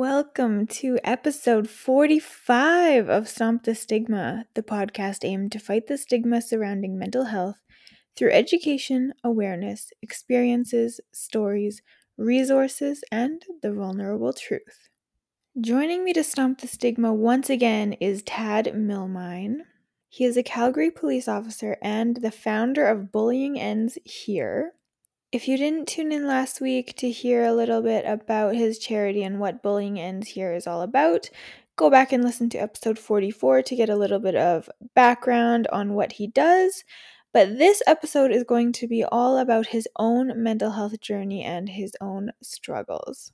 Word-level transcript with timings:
Welcome 0.00 0.66
to 0.78 0.98
episode 1.04 1.68
45 1.68 3.10
of 3.10 3.28
Stomp 3.28 3.64
the 3.64 3.74
Stigma, 3.74 4.46
the 4.54 4.62
podcast 4.62 5.26
aimed 5.26 5.52
to 5.52 5.58
fight 5.58 5.88
the 5.88 5.98
stigma 5.98 6.40
surrounding 6.40 6.98
mental 6.98 7.24
health 7.24 7.58
through 8.16 8.30
education, 8.30 9.12
awareness, 9.22 9.90
experiences, 10.00 11.02
stories, 11.12 11.82
resources, 12.16 13.04
and 13.12 13.44
the 13.60 13.74
vulnerable 13.74 14.32
truth. 14.32 14.88
Joining 15.60 16.02
me 16.02 16.14
to 16.14 16.24
stomp 16.24 16.62
the 16.62 16.66
stigma 16.66 17.12
once 17.12 17.50
again 17.50 17.92
is 18.00 18.22
Tad 18.22 18.72
Milmine. 18.74 19.58
He 20.08 20.24
is 20.24 20.38
a 20.38 20.42
Calgary 20.42 20.90
police 20.90 21.28
officer 21.28 21.76
and 21.82 22.16
the 22.16 22.30
founder 22.30 22.86
of 22.86 23.12
Bullying 23.12 23.60
Ends 23.60 23.98
Here, 24.06 24.72
if 25.32 25.46
you 25.46 25.56
didn't 25.56 25.86
tune 25.86 26.10
in 26.10 26.26
last 26.26 26.60
week 26.60 26.96
to 26.96 27.10
hear 27.10 27.44
a 27.44 27.52
little 27.52 27.82
bit 27.82 28.04
about 28.04 28.56
his 28.56 28.78
charity 28.80 29.22
and 29.22 29.38
what 29.38 29.62
Bullying 29.62 29.98
Ends 29.98 30.28
Here 30.28 30.52
is 30.52 30.66
all 30.66 30.82
about, 30.82 31.30
go 31.76 31.88
back 31.88 32.12
and 32.12 32.24
listen 32.24 32.50
to 32.50 32.58
episode 32.58 32.98
44 32.98 33.62
to 33.62 33.76
get 33.76 33.88
a 33.88 33.96
little 33.96 34.18
bit 34.18 34.34
of 34.34 34.68
background 34.94 35.68
on 35.72 35.94
what 35.94 36.12
he 36.12 36.26
does. 36.26 36.82
But 37.32 37.58
this 37.58 37.80
episode 37.86 38.32
is 38.32 38.42
going 38.42 38.72
to 38.72 38.88
be 38.88 39.04
all 39.04 39.38
about 39.38 39.68
his 39.68 39.86
own 39.96 40.42
mental 40.42 40.72
health 40.72 41.00
journey 41.00 41.44
and 41.44 41.68
his 41.68 41.92
own 42.00 42.32
struggles. 42.42 43.32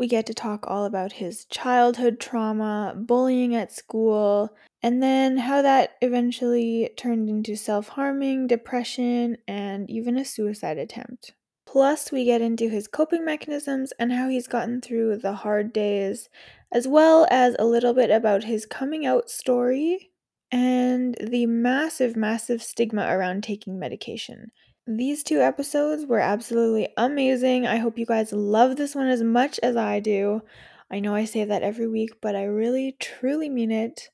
We 0.00 0.06
get 0.06 0.24
to 0.26 0.34
talk 0.34 0.64
all 0.66 0.86
about 0.86 1.12
his 1.12 1.44
childhood 1.44 2.20
trauma, 2.20 2.94
bullying 2.96 3.54
at 3.54 3.70
school, 3.70 4.56
and 4.82 5.02
then 5.02 5.36
how 5.36 5.60
that 5.60 5.96
eventually 6.00 6.88
turned 6.96 7.28
into 7.28 7.54
self 7.54 7.88
harming, 7.88 8.46
depression, 8.46 9.36
and 9.46 9.90
even 9.90 10.16
a 10.16 10.24
suicide 10.24 10.78
attempt. 10.78 11.34
Plus, 11.66 12.10
we 12.10 12.24
get 12.24 12.40
into 12.40 12.70
his 12.70 12.88
coping 12.88 13.26
mechanisms 13.26 13.92
and 13.98 14.10
how 14.10 14.30
he's 14.30 14.46
gotten 14.48 14.80
through 14.80 15.18
the 15.18 15.34
hard 15.34 15.70
days, 15.70 16.30
as 16.72 16.88
well 16.88 17.26
as 17.30 17.54
a 17.58 17.66
little 17.66 17.92
bit 17.92 18.10
about 18.10 18.44
his 18.44 18.64
coming 18.64 19.04
out 19.04 19.28
story 19.28 20.12
and 20.50 21.14
the 21.20 21.44
massive, 21.44 22.16
massive 22.16 22.62
stigma 22.62 23.06
around 23.14 23.42
taking 23.44 23.78
medication. 23.78 24.50
These 24.92 25.22
two 25.22 25.40
episodes 25.40 26.04
were 26.04 26.18
absolutely 26.18 26.88
amazing. 26.96 27.64
I 27.64 27.76
hope 27.76 27.96
you 27.96 28.04
guys 28.04 28.32
love 28.32 28.74
this 28.74 28.96
one 28.96 29.06
as 29.06 29.22
much 29.22 29.60
as 29.62 29.76
I 29.76 30.00
do. 30.00 30.42
I 30.90 30.98
know 30.98 31.14
I 31.14 31.26
say 31.26 31.44
that 31.44 31.62
every 31.62 31.86
week, 31.86 32.20
but 32.20 32.34
I 32.34 32.42
really, 32.42 32.96
truly 32.98 33.48
mean 33.48 33.70
it. 33.70 34.08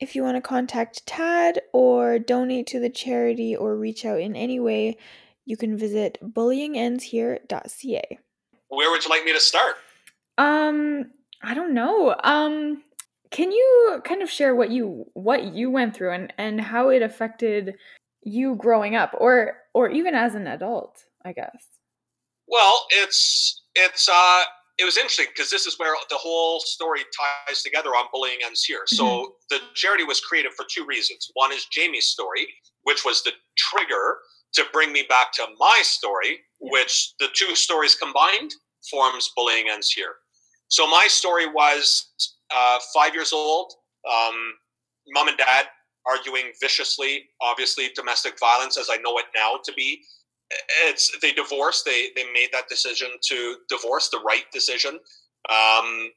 If 0.00 0.16
you 0.16 0.22
want 0.22 0.38
to 0.38 0.40
contact 0.40 1.04
Tad 1.04 1.60
or 1.74 2.18
donate 2.18 2.66
to 2.68 2.80
the 2.80 2.88
charity 2.88 3.54
or 3.54 3.76
reach 3.76 4.06
out 4.06 4.20
in 4.20 4.34
any 4.34 4.58
way, 4.58 4.96
you 5.44 5.58
can 5.58 5.76
visit 5.76 6.16
bullyingendshere.ca. 6.22 8.18
Where 8.68 8.90
would 8.90 9.04
you 9.04 9.10
like 9.10 9.24
me 9.24 9.34
to 9.34 9.40
start? 9.40 9.76
Um, 10.38 11.10
I 11.42 11.52
don't 11.52 11.74
know. 11.74 12.16
Um, 12.24 12.82
can 13.30 13.52
you 13.52 14.00
kind 14.02 14.22
of 14.22 14.30
share 14.30 14.54
what 14.54 14.70
you 14.70 15.04
what 15.12 15.52
you 15.52 15.70
went 15.70 15.94
through 15.94 16.12
and 16.12 16.32
and 16.38 16.58
how 16.58 16.88
it 16.88 17.02
affected 17.02 17.74
you 18.22 18.56
growing 18.56 18.96
up 18.96 19.14
or 19.18 19.54
or 19.74 19.90
even 19.90 20.14
as 20.14 20.34
an 20.34 20.46
adult, 20.46 20.98
I 21.24 21.32
guess? 21.32 21.66
Well, 22.48 22.86
it's 22.90 23.62
it's 23.74 24.08
uh 24.08 24.42
it 24.78 24.84
was 24.84 24.96
interesting 24.96 25.26
because 25.34 25.50
this 25.50 25.66
is 25.66 25.78
where 25.78 25.94
the 26.10 26.16
whole 26.16 26.60
story 26.60 27.00
ties 27.46 27.62
together 27.62 27.90
on 27.90 28.06
bullying 28.12 28.38
ends 28.44 28.64
here. 28.64 28.80
Mm-hmm. 28.80 28.96
So 28.96 29.34
the 29.50 29.58
charity 29.74 30.04
was 30.04 30.20
created 30.20 30.52
for 30.56 30.64
two 30.70 30.84
reasons. 30.86 31.30
One 31.34 31.52
is 31.52 31.66
Jamie's 31.70 32.06
story, 32.06 32.46
which 32.82 33.04
was 33.04 33.22
the 33.22 33.32
trigger 33.56 34.18
to 34.54 34.64
bring 34.72 34.92
me 34.92 35.04
back 35.08 35.32
to 35.34 35.46
my 35.58 35.80
story, 35.84 36.40
yeah. 36.60 36.70
which 36.70 37.14
the 37.20 37.28
two 37.34 37.54
stories 37.54 37.94
combined 37.94 38.52
forms 38.90 39.30
bullying 39.36 39.66
ends 39.70 39.90
here. 39.90 40.14
So 40.68 40.86
my 40.86 41.06
story 41.06 41.46
was 41.46 42.10
uh, 42.54 42.78
five 42.94 43.14
years 43.14 43.32
old, 43.32 43.72
um, 44.10 44.54
mom 45.08 45.28
and 45.28 45.36
dad 45.36 45.66
arguing 46.06 46.52
viciously, 46.60 47.24
obviously 47.40 47.90
domestic 47.94 48.38
violence 48.38 48.78
as 48.78 48.88
I 48.90 48.96
know 48.96 49.18
it 49.18 49.26
now 49.34 49.58
to 49.64 49.72
be 49.72 50.02
it's 50.84 51.16
they 51.20 51.32
divorced. 51.32 51.84
They 51.84 52.08
they 52.16 52.24
made 52.32 52.48
that 52.52 52.68
decision 52.68 53.08
to 53.28 53.56
divorce, 53.68 54.08
the 54.08 54.20
right 54.20 54.44
decision. 54.52 54.98
Um, 55.50 56.10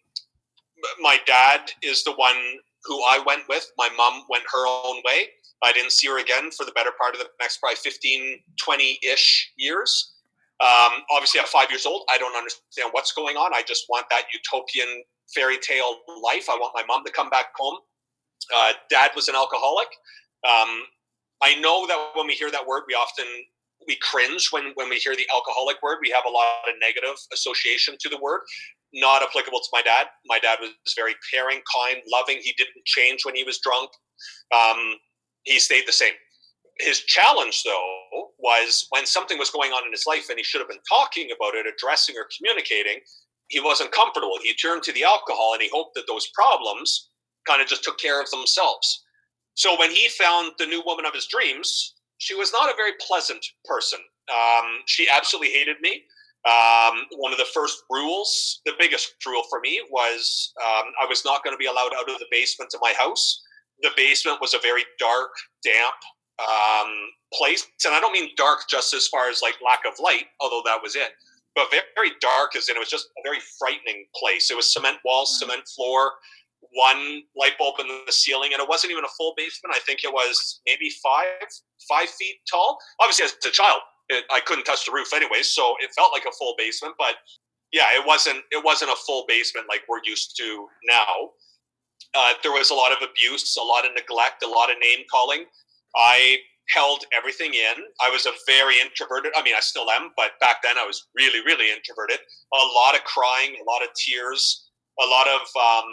my 0.99 1.17
dad 1.25 1.71
is 1.81 2.03
the 2.03 2.13
one 2.13 2.35
who 2.83 3.01
I 3.03 3.23
went 3.25 3.43
with. 3.49 3.71
My 3.77 3.89
mom 3.97 4.23
went 4.29 4.43
her 4.51 4.67
own 4.67 4.97
way. 5.05 5.29
I 5.63 5.71
didn't 5.71 5.91
see 5.91 6.07
her 6.07 6.19
again 6.19 6.51
for 6.51 6.65
the 6.65 6.71
better 6.73 6.91
part 6.99 7.15
of 7.15 7.21
the 7.21 7.27
next 7.39 7.57
probably 7.57 7.77
15, 7.77 8.39
20 8.61 8.99
ish 9.01 9.51
years. 9.57 10.13
Um, 10.61 11.01
obviously, 11.11 11.39
at 11.39 11.47
five 11.47 11.69
years 11.71 11.85
old, 11.85 12.03
I 12.11 12.17
don't 12.17 12.35
understand 12.35 12.89
what's 12.91 13.13
going 13.13 13.35
on. 13.35 13.51
I 13.53 13.63
just 13.67 13.85
want 13.89 14.05
that 14.09 14.23
utopian 14.33 15.03
fairy 15.33 15.57
tale 15.57 15.99
life. 16.21 16.49
I 16.49 16.57
want 16.59 16.73
my 16.75 16.83
mom 16.87 17.03
to 17.05 17.11
come 17.11 17.29
back 17.29 17.47
home. 17.57 17.79
Uh, 18.55 18.73
dad 18.89 19.11
was 19.15 19.27
an 19.27 19.35
alcoholic. 19.35 19.87
Um, 20.47 20.83
I 21.41 21.55
know 21.59 21.87
that 21.87 22.11
when 22.15 22.27
we 22.27 22.33
hear 22.33 22.51
that 22.51 22.65
word, 22.65 22.83
we 22.87 22.93
often 22.93 23.25
we 23.87 23.97
cringe 24.01 24.49
when 24.51 24.71
when 24.75 24.89
we 24.89 24.97
hear 24.97 25.15
the 25.15 25.27
alcoholic 25.33 25.81
word. 25.81 25.97
We 26.01 26.11
have 26.11 26.23
a 26.27 26.31
lot 26.31 26.67
of 26.67 26.75
negative 26.79 27.17
association 27.33 27.95
to 27.99 28.09
the 28.09 28.17
word. 28.17 28.41
Not 28.93 29.21
applicable 29.23 29.59
to 29.59 29.69
my 29.73 29.81
dad. 29.81 30.07
My 30.25 30.39
dad 30.39 30.59
was 30.61 30.71
very 30.95 31.15
caring, 31.31 31.61
kind, 31.73 32.01
loving. 32.11 32.39
He 32.41 32.53
didn't 32.57 32.85
change 32.85 33.25
when 33.25 33.35
he 33.35 33.43
was 33.43 33.59
drunk. 33.59 33.89
Um, 34.55 34.95
he 35.43 35.59
stayed 35.59 35.83
the 35.87 35.91
same. 35.91 36.13
His 36.79 36.99
challenge, 37.01 37.63
though, 37.63 38.29
was 38.39 38.85
when 38.89 39.05
something 39.05 39.37
was 39.37 39.49
going 39.49 39.71
on 39.71 39.85
in 39.85 39.91
his 39.91 40.05
life 40.07 40.27
and 40.29 40.37
he 40.37 40.43
should 40.43 40.59
have 40.59 40.69
been 40.69 40.83
talking 40.87 41.29
about 41.35 41.55
it, 41.55 41.65
addressing 41.65 42.15
or 42.17 42.27
communicating, 42.37 42.99
he 43.47 43.59
wasn't 43.59 43.91
comfortable. 43.91 44.37
He 44.43 44.53
turned 44.55 44.83
to 44.83 44.93
the 44.93 45.03
alcohol 45.03 45.53
and 45.53 45.61
he 45.61 45.69
hoped 45.71 45.95
that 45.95 46.05
those 46.07 46.27
problems 46.33 47.09
kind 47.45 47.61
of 47.61 47.67
just 47.67 47.83
took 47.83 47.99
care 47.99 48.21
of 48.21 48.29
themselves. 48.29 49.03
So 49.55 49.77
when 49.79 49.91
he 49.91 50.09
found 50.09 50.51
the 50.59 50.65
new 50.65 50.83
woman 50.85 51.05
of 51.05 51.13
his 51.13 51.27
dreams, 51.27 51.95
she 52.17 52.35
was 52.35 52.51
not 52.51 52.69
a 52.69 52.75
very 52.75 52.91
pleasant 53.05 53.45
person. 53.63 53.99
Um, 54.29 54.79
she 54.85 55.07
absolutely 55.09 55.51
hated 55.51 55.77
me. 55.81 56.03
Um, 56.45 57.05
one 57.17 57.31
of 57.31 57.39
the 57.39 57.47
first 57.53 57.83
rules, 57.89 58.61
the 58.65 58.73
biggest 58.77 59.15
rule 59.25 59.43
for 59.49 59.59
me, 59.59 59.81
was 59.89 60.53
um, 60.63 60.91
I 61.01 61.05
was 61.07 61.25
not 61.25 61.43
going 61.43 61.55
to 61.55 61.57
be 61.57 61.65
allowed 61.65 61.93
out 61.97 62.09
of 62.09 62.19
the 62.19 62.27
basement 62.29 62.71
of 62.73 62.81
my 62.83 62.93
house. 62.97 63.41
The 63.81 63.89
basement 63.97 64.39
was 64.41 64.53
a 64.53 64.59
very 64.59 64.83
dark, 64.99 65.29
damp 65.63 65.95
um, 66.39 66.93
place, 67.33 67.65
and 67.85 67.95
I 67.95 67.99
don't 67.99 68.13
mean 68.13 68.29
dark 68.37 68.69
just 68.69 68.93
as 68.93 69.07
far 69.07 69.29
as 69.29 69.41
like 69.41 69.55
lack 69.65 69.81
of 69.87 69.99
light, 69.99 70.25
although 70.39 70.61
that 70.65 70.81
was 70.83 70.95
it, 70.95 71.09
but 71.55 71.71
very, 71.71 71.83
very 71.95 72.11
dark 72.21 72.55
as 72.55 72.69
in 72.69 72.75
it 72.75 72.79
was 72.79 72.89
just 72.89 73.07
a 73.17 73.21
very 73.23 73.39
frightening 73.57 74.05
place. 74.15 74.51
It 74.51 74.55
was 74.55 74.71
cement 74.71 74.97
walls, 75.03 75.39
cement 75.39 75.67
floor 75.75 76.11
one 76.73 77.23
light 77.35 77.57
bulb 77.57 77.75
in 77.79 77.87
the 77.87 78.11
ceiling, 78.11 78.51
and 78.53 78.61
it 78.61 78.67
wasn't 78.67 78.91
even 78.91 79.03
a 79.03 79.13
full 79.17 79.33
basement. 79.37 79.75
I 79.75 79.79
think 79.79 80.03
it 80.03 80.11
was 80.11 80.61
maybe 80.65 80.89
five 81.03 81.47
five 81.87 82.09
feet 82.09 82.37
tall. 82.49 82.77
Obviously, 83.01 83.25
as 83.25 83.35
a 83.45 83.51
child, 83.51 83.79
it, 84.09 84.25
I 84.31 84.39
couldn't 84.39 84.65
touch 84.65 84.85
the 84.85 84.91
roof 84.91 85.13
anyways, 85.13 85.47
so 85.47 85.75
it 85.79 85.91
felt 85.95 86.11
like 86.13 86.25
a 86.25 86.35
full 86.37 86.55
basement. 86.57 86.95
But 86.97 87.15
yeah, 87.71 87.87
it 87.93 88.05
wasn't 88.05 88.39
it 88.51 88.63
wasn't 88.63 88.91
a 88.91 88.95
full 89.05 89.25
basement 89.27 89.67
like 89.69 89.81
we're 89.89 90.03
used 90.03 90.35
to 90.37 90.67
now. 90.89 91.31
Uh, 92.13 92.33
there 92.43 92.51
was 92.51 92.71
a 92.71 92.73
lot 92.73 92.91
of 92.91 92.97
abuse, 93.03 93.57
a 93.57 93.63
lot 93.63 93.85
of 93.85 93.91
neglect, 93.93 94.43
a 94.43 94.47
lot 94.47 94.71
of 94.71 94.77
name 94.79 95.05
calling. 95.11 95.45
I 95.95 96.37
held 96.69 97.05
everything 97.15 97.53
in. 97.53 97.83
I 98.01 98.09
was 98.09 98.25
a 98.25 98.31
very 98.47 98.79
introverted. 98.79 99.31
I 99.35 99.43
mean, 99.43 99.53
I 99.55 99.59
still 99.59 99.89
am, 99.89 100.11
but 100.15 100.39
back 100.39 100.63
then 100.63 100.77
I 100.77 100.85
was 100.85 101.07
really, 101.15 101.43
really 101.45 101.71
introverted. 101.71 102.17
A 102.17 102.65
lot 102.73 102.95
of 102.95 103.03
crying, 103.03 103.55
a 103.59 103.69
lot 103.69 103.83
of 103.83 103.89
tears, 103.93 104.67
a 104.99 105.05
lot 105.05 105.27
of 105.27 105.41
um, 105.55 105.91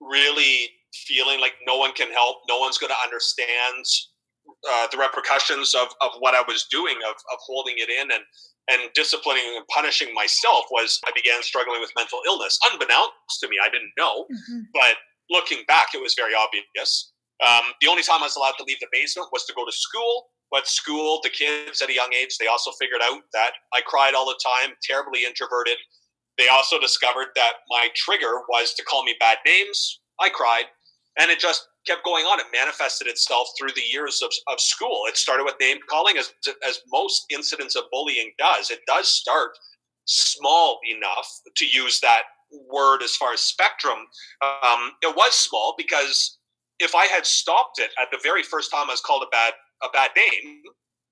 really 0.00 0.70
feeling 0.94 1.40
like 1.40 1.54
no 1.66 1.76
one 1.76 1.92
can 1.92 2.10
help, 2.12 2.38
no 2.48 2.58
one's 2.58 2.78
going 2.78 2.92
to 2.92 3.02
understand 3.02 3.84
uh, 4.70 4.86
the 4.92 4.98
repercussions 4.98 5.74
of, 5.74 5.88
of 6.00 6.10
what 6.20 6.34
I 6.34 6.42
was 6.46 6.66
doing, 6.70 6.96
of, 7.08 7.14
of 7.14 7.38
holding 7.44 7.74
it 7.78 7.88
in 7.90 8.10
and, 8.10 8.22
and 8.70 8.90
disciplining 8.94 9.44
and 9.56 9.66
punishing 9.68 10.12
myself 10.14 10.64
was 10.70 11.00
I 11.06 11.10
began 11.14 11.42
struggling 11.42 11.80
with 11.80 11.90
mental 11.96 12.20
illness. 12.26 12.58
Unbeknownst 12.70 13.40
to 13.40 13.48
me, 13.48 13.56
I 13.62 13.68
didn't 13.68 13.92
know, 13.98 14.24
mm-hmm. 14.24 14.60
but 14.72 14.96
looking 15.30 15.64
back, 15.66 15.88
it 15.94 16.02
was 16.02 16.14
very 16.14 16.32
obvious. 16.34 17.12
Um, 17.44 17.72
the 17.80 17.88
only 17.88 18.02
time 18.02 18.20
I 18.20 18.26
was 18.26 18.36
allowed 18.36 18.56
to 18.58 18.64
leave 18.64 18.80
the 18.80 18.86
basement 18.92 19.28
was 19.32 19.44
to 19.46 19.54
go 19.54 19.64
to 19.64 19.72
school. 19.72 20.30
But 20.50 20.68
school, 20.68 21.18
the 21.22 21.30
kids 21.30 21.82
at 21.82 21.90
a 21.90 21.94
young 21.94 22.12
age, 22.14 22.38
they 22.38 22.46
also 22.46 22.70
figured 22.78 23.00
out 23.02 23.22
that 23.32 23.52
I 23.74 23.80
cried 23.84 24.14
all 24.14 24.26
the 24.26 24.38
time, 24.38 24.76
terribly 24.82 25.24
introverted. 25.24 25.76
They 26.38 26.48
also 26.48 26.78
discovered 26.80 27.28
that 27.36 27.52
my 27.68 27.88
trigger 27.94 28.40
was 28.48 28.74
to 28.74 28.84
call 28.84 29.04
me 29.04 29.14
bad 29.20 29.38
names. 29.46 30.00
I 30.20 30.28
cried, 30.28 30.64
and 31.18 31.30
it 31.30 31.38
just 31.38 31.68
kept 31.86 32.04
going 32.04 32.24
on. 32.24 32.40
It 32.40 32.46
manifested 32.52 33.06
itself 33.06 33.48
through 33.58 33.72
the 33.74 33.82
years 33.92 34.22
of, 34.22 34.30
of 34.48 34.60
school. 34.60 35.02
It 35.06 35.16
started 35.16 35.44
with 35.44 35.54
name 35.60 35.78
calling, 35.88 36.16
as, 36.16 36.32
as 36.66 36.80
most 36.92 37.26
incidents 37.30 37.76
of 37.76 37.84
bullying 37.92 38.32
does. 38.38 38.70
It 38.70 38.80
does 38.86 39.08
start 39.08 39.56
small 40.06 40.80
enough 40.84 41.28
to 41.56 41.66
use 41.66 42.00
that 42.00 42.22
word 42.70 43.02
as 43.02 43.16
far 43.16 43.32
as 43.32 43.40
spectrum. 43.40 43.98
Um, 44.42 44.92
it 45.02 45.14
was 45.16 45.34
small 45.34 45.74
because 45.76 46.38
if 46.78 46.94
I 46.94 47.06
had 47.06 47.26
stopped 47.26 47.78
it 47.78 47.90
at 48.00 48.08
the 48.10 48.18
very 48.22 48.42
first 48.42 48.70
time 48.70 48.88
I 48.88 48.92
was 48.92 49.00
called 49.00 49.22
a 49.22 49.30
bad 49.30 49.52
a 49.82 49.88
bad 49.92 50.10
name, 50.16 50.62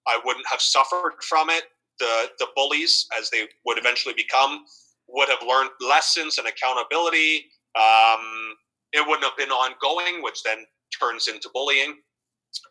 I 0.06 0.20
wouldn't 0.24 0.46
have 0.48 0.60
suffered 0.60 1.14
from 1.22 1.50
it. 1.50 1.64
The 1.98 2.30
the 2.38 2.46
bullies, 2.56 3.06
as 3.18 3.30
they 3.30 3.48
would 3.66 3.78
eventually 3.78 4.14
become, 4.14 4.64
would 5.12 5.28
have 5.28 5.46
learned 5.46 5.70
lessons 5.80 6.38
and 6.38 6.48
accountability. 6.48 7.46
Um, 7.76 8.56
it 8.92 9.06
wouldn't 9.06 9.24
have 9.24 9.36
been 9.36 9.50
ongoing, 9.50 10.22
which 10.22 10.42
then 10.42 10.58
turns 10.98 11.28
into 11.28 11.48
bullying. 11.54 11.96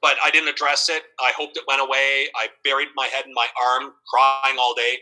But 0.02 0.18
I 0.24 0.30
didn't 0.30 0.50
address 0.50 0.90
it. 0.90 1.04
I 1.20 1.32
hoped 1.36 1.58
it 1.58 1.64
went 1.68 1.82
away. 1.82 2.28
I 2.36 2.48
buried 2.64 2.90
my 2.96 3.08
head 3.08 3.26
in 3.26 3.34
my 3.34 3.48
arm, 3.60 3.94
crying 4.14 4.58
all 4.60 4.76
day. 4.76 4.98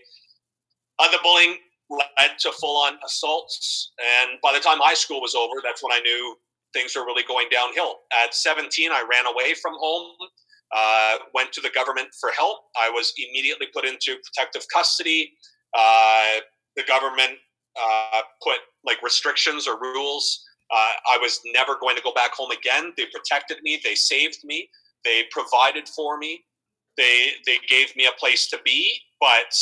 The 1.00 1.20
bullying 1.24 1.58
led 1.90 2.38
to 2.40 2.52
full 2.52 2.78
on 2.78 2.94
assaults. 3.06 3.92
And 4.22 4.40
by 4.42 4.54
the 4.54 4.60
time 4.60 4.78
high 4.80 4.94
school 4.94 5.22
was 5.22 5.36
over, 5.36 5.56
that's 5.64 5.84
when 5.84 5.92
I 5.92 6.00
knew 6.00 6.36
things 6.74 6.96
were 6.96 7.06
really 7.06 7.24
going 7.28 7.48
downhill. 7.52 7.96
At 8.24 8.34
17, 8.34 8.92
I 8.92 9.04
ran 9.10 9.26
away 9.26 9.54
from 9.56 9.74
home, 9.80 10.16
uh, 10.76 11.18
went 11.34 11.52
to 11.54 11.62
the 11.62 11.70
government 11.72 12.10
for 12.20 12.32
help. 12.32 12.60
I 12.80 12.90
was 12.90 13.12
immediately 13.18 13.68
put 13.74 13.86
into 13.86 14.18
protective 14.24 14.66
custody. 14.74 15.34
Uh, 15.78 16.42
the 16.80 16.88
government 16.88 17.38
uh, 17.80 18.22
put 18.42 18.58
like 18.86 19.02
restrictions 19.04 19.68
or 19.68 19.80
rules 19.80 20.46
uh, 20.72 20.94
I 21.12 21.18
was 21.18 21.42
never 21.46 21.76
going 21.80 21.96
to 21.96 22.02
go 22.02 22.14
back 22.14 22.34
home 22.34 22.52
again. 22.52 22.94
They 22.96 23.06
protected 23.08 23.58
me. 23.64 23.82
They 23.84 23.96
saved 23.96 24.40
me. 24.44 24.70
They 25.04 25.24
provided 25.32 25.88
for 25.88 26.18
me. 26.18 26.44
They 26.98 27.32
they 27.46 27.58
gave 27.68 27.96
me 27.96 28.06
a 28.06 28.20
place 28.20 28.48
to 28.50 28.60
be, 28.64 29.00
but 29.20 29.56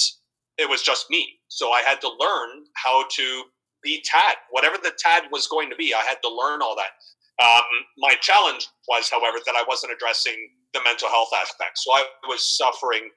it 0.57 0.67
was 0.67 0.81
just 0.81 1.09
me. 1.09 1.39
So 1.47 1.71
I 1.71 1.81
had 1.81 2.01
to 2.01 2.07
learn 2.07 2.65
how 2.73 3.05
to 3.09 3.43
be 3.83 4.03
Tad, 4.03 4.37
whatever 4.49 4.77
the 4.81 4.91
Tad 4.97 5.23
was 5.31 5.47
going 5.47 5.69
to 5.69 5.75
be. 5.75 5.93
I 5.93 6.01
had 6.01 6.17
to 6.23 6.29
learn 6.29 6.61
all 6.61 6.75
that. 6.75 6.97
Um, 7.39 7.85
my 7.99 8.15
challenge 8.19 8.67
was, 8.87 9.09
however, 9.09 9.37
that 9.45 9.55
I 9.55 9.63
wasn't 9.67 9.93
addressing 9.93 10.49
the 10.73 10.79
mental 10.83 11.07
health 11.09 11.29
aspect. 11.39 11.77
So 11.77 11.91
I 11.91 12.03
was 12.27 12.57
suffering 12.57 13.11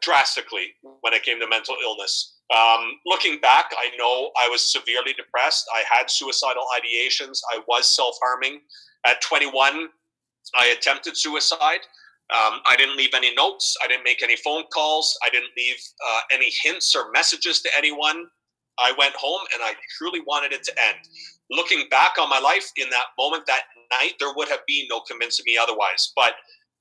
drastically 0.00 0.74
when 1.00 1.12
it 1.12 1.22
came 1.22 1.40
to 1.40 1.48
mental 1.48 1.76
illness. 1.82 2.38
Um, 2.54 2.98
looking 3.06 3.40
back, 3.40 3.70
I 3.78 3.94
know 3.96 4.30
I 4.40 4.48
was 4.48 4.60
severely 4.60 5.12
depressed. 5.14 5.66
I 5.74 5.82
had 5.90 6.10
suicidal 6.10 6.64
ideations. 6.78 7.40
I 7.54 7.60
was 7.66 7.94
self 7.94 8.16
harming. 8.22 8.60
At 9.06 9.20
21, 9.22 9.88
I 10.54 10.66
attempted 10.66 11.16
suicide. 11.16 11.80
Um, 12.32 12.60
I 12.66 12.74
didn't 12.76 12.96
leave 12.96 13.14
any 13.14 13.34
notes. 13.34 13.76
I 13.84 13.88
didn't 13.88 14.04
make 14.04 14.22
any 14.22 14.36
phone 14.36 14.64
calls. 14.72 15.16
I 15.26 15.30
didn't 15.30 15.50
leave 15.56 15.76
uh, 16.06 16.20
any 16.32 16.50
hints 16.62 16.94
or 16.94 17.10
messages 17.12 17.60
to 17.62 17.70
anyone. 17.76 18.26
I 18.78 18.92
went 18.98 19.14
home 19.14 19.42
and 19.52 19.62
I 19.62 19.74
truly 19.98 20.20
wanted 20.20 20.52
it 20.52 20.64
to 20.64 20.72
end. 20.72 20.98
Looking 21.50 21.84
back 21.90 22.14
on 22.18 22.30
my 22.30 22.40
life 22.40 22.70
in 22.76 22.88
that 22.90 23.12
moment, 23.18 23.44
that 23.46 23.62
night, 23.92 24.14
there 24.18 24.32
would 24.34 24.48
have 24.48 24.66
been 24.66 24.86
no 24.88 25.00
convincing 25.00 25.44
me 25.46 25.58
otherwise. 25.60 26.12
But 26.16 26.32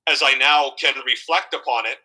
as 0.09 0.21
I 0.23 0.35
now 0.35 0.73
can 0.79 0.95
reflect 1.05 1.53
upon 1.53 1.85
it, 1.85 1.97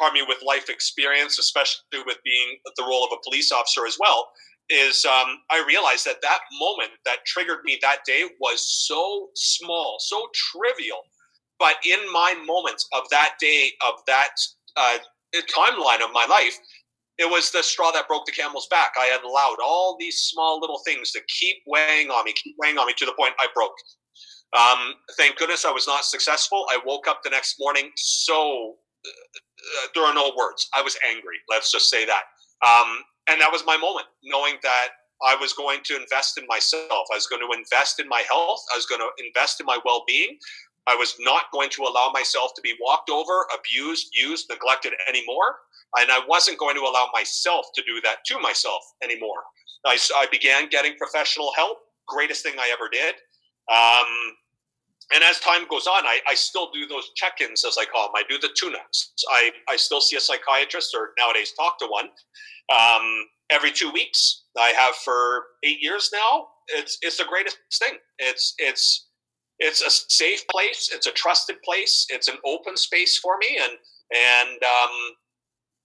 pardon 0.00 0.20
me, 0.20 0.26
with 0.26 0.42
life 0.44 0.70
experience, 0.70 1.38
especially 1.38 2.02
with 2.06 2.16
being 2.24 2.56
the 2.76 2.82
role 2.82 3.04
of 3.04 3.12
a 3.12 3.22
police 3.22 3.52
officer 3.52 3.86
as 3.86 3.98
well, 4.00 4.30
is 4.70 5.04
um, 5.04 5.38
I 5.50 5.62
realized 5.66 6.06
that 6.06 6.22
that 6.22 6.40
moment 6.58 6.90
that 7.04 7.26
triggered 7.26 7.58
me 7.64 7.78
that 7.82 7.98
day 8.06 8.24
was 8.40 8.86
so 8.86 9.28
small, 9.34 9.98
so 10.00 10.28
trivial. 10.34 11.02
But 11.58 11.74
in 11.84 11.98
my 12.12 12.34
moments 12.46 12.88
of 12.94 13.02
that 13.10 13.34
day, 13.38 13.72
of 13.86 13.94
that 14.06 14.30
uh, 14.76 14.98
timeline 15.34 16.02
of 16.02 16.12
my 16.12 16.24
life, 16.24 16.56
it 17.18 17.28
was 17.28 17.50
the 17.50 17.62
straw 17.62 17.90
that 17.92 18.08
broke 18.08 18.24
the 18.24 18.32
camel's 18.32 18.68
back. 18.68 18.92
I 18.98 19.04
had 19.04 19.22
allowed 19.22 19.56
all 19.62 19.96
these 20.00 20.18
small 20.20 20.58
little 20.58 20.80
things 20.86 21.10
to 21.12 21.20
keep 21.28 21.58
weighing 21.66 22.08
on 22.08 22.24
me, 22.24 22.32
keep 22.32 22.56
weighing 22.58 22.78
on 22.78 22.86
me 22.86 22.94
to 22.96 23.04
the 23.04 23.12
point 23.12 23.34
I 23.38 23.48
broke. 23.54 23.74
Um, 24.56 24.94
thank 25.18 25.36
goodness 25.36 25.66
I 25.66 25.70
was 25.70 25.86
not 25.86 26.04
successful. 26.04 26.64
I 26.70 26.78
woke 26.86 27.06
up 27.06 27.22
the 27.22 27.30
next 27.30 27.56
morning 27.60 27.90
so 27.96 28.76
uh, 29.60 29.86
there 29.94 30.04
are 30.04 30.14
no 30.14 30.32
words. 30.36 30.68
I 30.74 30.82
was 30.82 30.96
angry. 31.08 31.36
Let's 31.48 31.72
just 31.72 31.90
say 31.90 32.04
that. 32.06 32.22
Um, 32.66 32.98
and 33.30 33.40
that 33.40 33.52
was 33.52 33.64
my 33.66 33.76
moment, 33.76 34.06
knowing 34.24 34.54
that 34.62 34.88
I 35.22 35.36
was 35.36 35.52
going 35.52 35.80
to 35.84 35.96
invest 35.96 36.38
in 36.38 36.46
myself. 36.46 37.06
I 37.12 37.16
was 37.16 37.26
going 37.26 37.42
to 37.42 37.56
invest 37.56 38.00
in 38.00 38.08
my 38.08 38.22
health. 38.28 38.60
I 38.72 38.76
was 38.76 38.86
going 38.86 39.00
to 39.00 39.10
invest 39.24 39.60
in 39.60 39.66
my 39.66 39.78
well 39.84 40.04
being. 40.06 40.38
I 40.86 40.94
was 40.96 41.14
not 41.20 41.44
going 41.52 41.68
to 41.70 41.82
allow 41.82 42.10
myself 42.12 42.52
to 42.56 42.62
be 42.62 42.74
walked 42.80 43.10
over, 43.10 43.46
abused, 43.54 44.08
used, 44.14 44.48
neglected 44.48 44.92
anymore. 45.08 45.56
And 45.98 46.10
I 46.10 46.20
wasn't 46.26 46.58
going 46.58 46.74
to 46.76 46.82
allow 46.82 47.08
myself 47.12 47.66
to 47.74 47.82
do 47.82 48.00
that 48.02 48.24
to 48.26 48.38
myself 48.38 48.82
anymore. 49.02 49.42
I, 49.84 49.98
I 50.16 50.26
began 50.30 50.68
getting 50.68 50.96
professional 50.96 51.52
help. 51.54 51.78
Greatest 52.08 52.42
thing 52.42 52.54
I 52.58 52.70
ever 52.72 52.88
did. 52.88 53.14
Um, 53.70 54.36
and 55.12 55.24
as 55.24 55.40
time 55.40 55.66
goes 55.68 55.86
on, 55.86 56.06
I, 56.06 56.20
I 56.28 56.34
still 56.34 56.70
do 56.72 56.86
those 56.86 57.10
check-ins, 57.16 57.64
as 57.64 57.76
I 57.78 57.84
call 57.84 58.08
them. 58.08 58.16
I 58.16 58.22
do 58.28 58.38
the 58.38 58.50
tune-ups. 58.56 59.12
I, 59.30 59.50
I 59.68 59.76
still 59.76 60.00
see 60.00 60.16
a 60.16 60.20
psychiatrist, 60.20 60.94
or 60.94 61.10
nowadays 61.18 61.52
talk 61.56 61.78
to 61.80 61.86
one, 61.86 62.10
um, 62.78 63.26
every 63.50 63.72
two 63.72 63.90
weeks. 63.90 64.44
I 64.58 64.70
have 64.70 64.94
for 64.96 65.44
eight 65.64 65.78
years 65.80 66.10
now. 66.12 66.48
It's 66.68 66.98
it's 67.02 67.16
the 67.16 67.24
greatest 67.24 67.58
thing. 67.78 67.98
It's 68.18 68.54
it's 68.58 69.08
it's 69.58 69.82
a 69.82 69.90
safe 69.90 70.46
place. 70.48 70.90
It's 70.92 71.06
a 71.06 71.12
trusted 71.12 71.56
place. 71.62 72.06
It's 72.10 72.28
an 72.28 72.36
open 72.44 72.76
space 72.76 73.18
for 73.18 73.36
me, 73.38 73.58
and 73.60 73.72
and 74.12 74.62
um, 74.62 74.90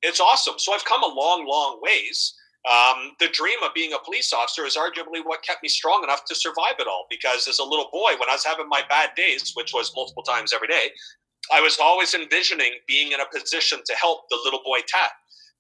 it's 0.02 0.20
awesome. 0.20 0.56
So 0.58 0.74
I've 0.74 0.86
come 0.86 1.04
a 1.04 1.08
long, 1.08 1.46
long 1.48 1.80
ways. 1.82 2.34
Um, 2.66 3.12
the 3.20 3.28
dream 3.28 3.60
of 3.64 3.74
being 3.76 3.94
a 3.94 4.00
police 4.04 4.34
officer 4.34 4.66
is 4.66 4.76
arguably 4.76 5.22
what 5.24 5.44
kept 5.44 5.62
me 5.62 5.70
strong 5.70 6.04
enough 6.04 6.26
to 6.26 6.36
survive 6.36 6.76
it 6.80 6.88
all. 6.88 7.06
Because 7.10 7.48
as 7.48 7.60
a 7.60 7.64
little 7.64 7.90
boy, 7.92 8.12
when 8.20 8.30
I 8.30 8.34
was 8.34 8.46
having 8.46 8.68
my 8.68 8.82
bad 8.90 9.12
days, 9.16 9.52
which 9.54 9.72
was 9.74 9.92
multiple 9.96 10.24
times 10.24 10.52
every 10.54 10.68
day, 10.68 10.90
I 11.54 11.62
was 11.62 11.78
always 11.82 12.16
envisioning 12.16 12.74
being 12.88 13.12
in 13.12 13.20
a 13.20 13.26
position 13.32 13.80
to 13.86 13.96
help 13.96 14.22
the 14.30 14.40
little 14.44 14.62
boy 14.66 14.80
Tad. 14.88 15.12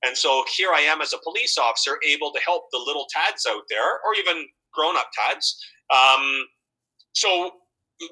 And 0.04 0.18
so 0.18 0.44
here 0.56 0.72
I 0.74 0.81
am 0.81 1.02
as 1.02 1.13
a 1.13 1.18
police 1.24 1.57
officer, 1.57 1.98
able 2.07 2.31
to 2.31 2.40
help 2.40 2.66
the 2.72 2.80
little 2.80 3.07
Tads 3.10 3.46
out 3.48 3.63
there, 3.69 4.02
or 4.06 4.16
even 4.18 4.46
grown 4.74 4.98
up 4.98 5.10
Tads. 5.13 5.63
Um, 5.94 6.48
so 7.13 7.52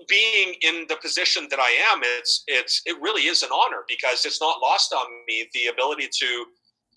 being 0.08 0.56
in 0.62 0.86
the 0.88 0.98
position 1.02 1.48
that 1.50 1.60
I 1.60 1.70
am, 1.92 2.02
it's 2.04 2.44
it's 2.48 2.82
it 2.86 2.96
really 3.02 3.24
is 3.24 3.44
an 3.44 3.50
honor 3.52 3.84
because 3.88 4.26
it's 4.26 4.40
not 4.40 4.62
lost 4.62 4.94
on 4.94 5.06
me 5.28 5.50
the 5.54 5.68
ability 5.68 6.08
to 6.20 6.46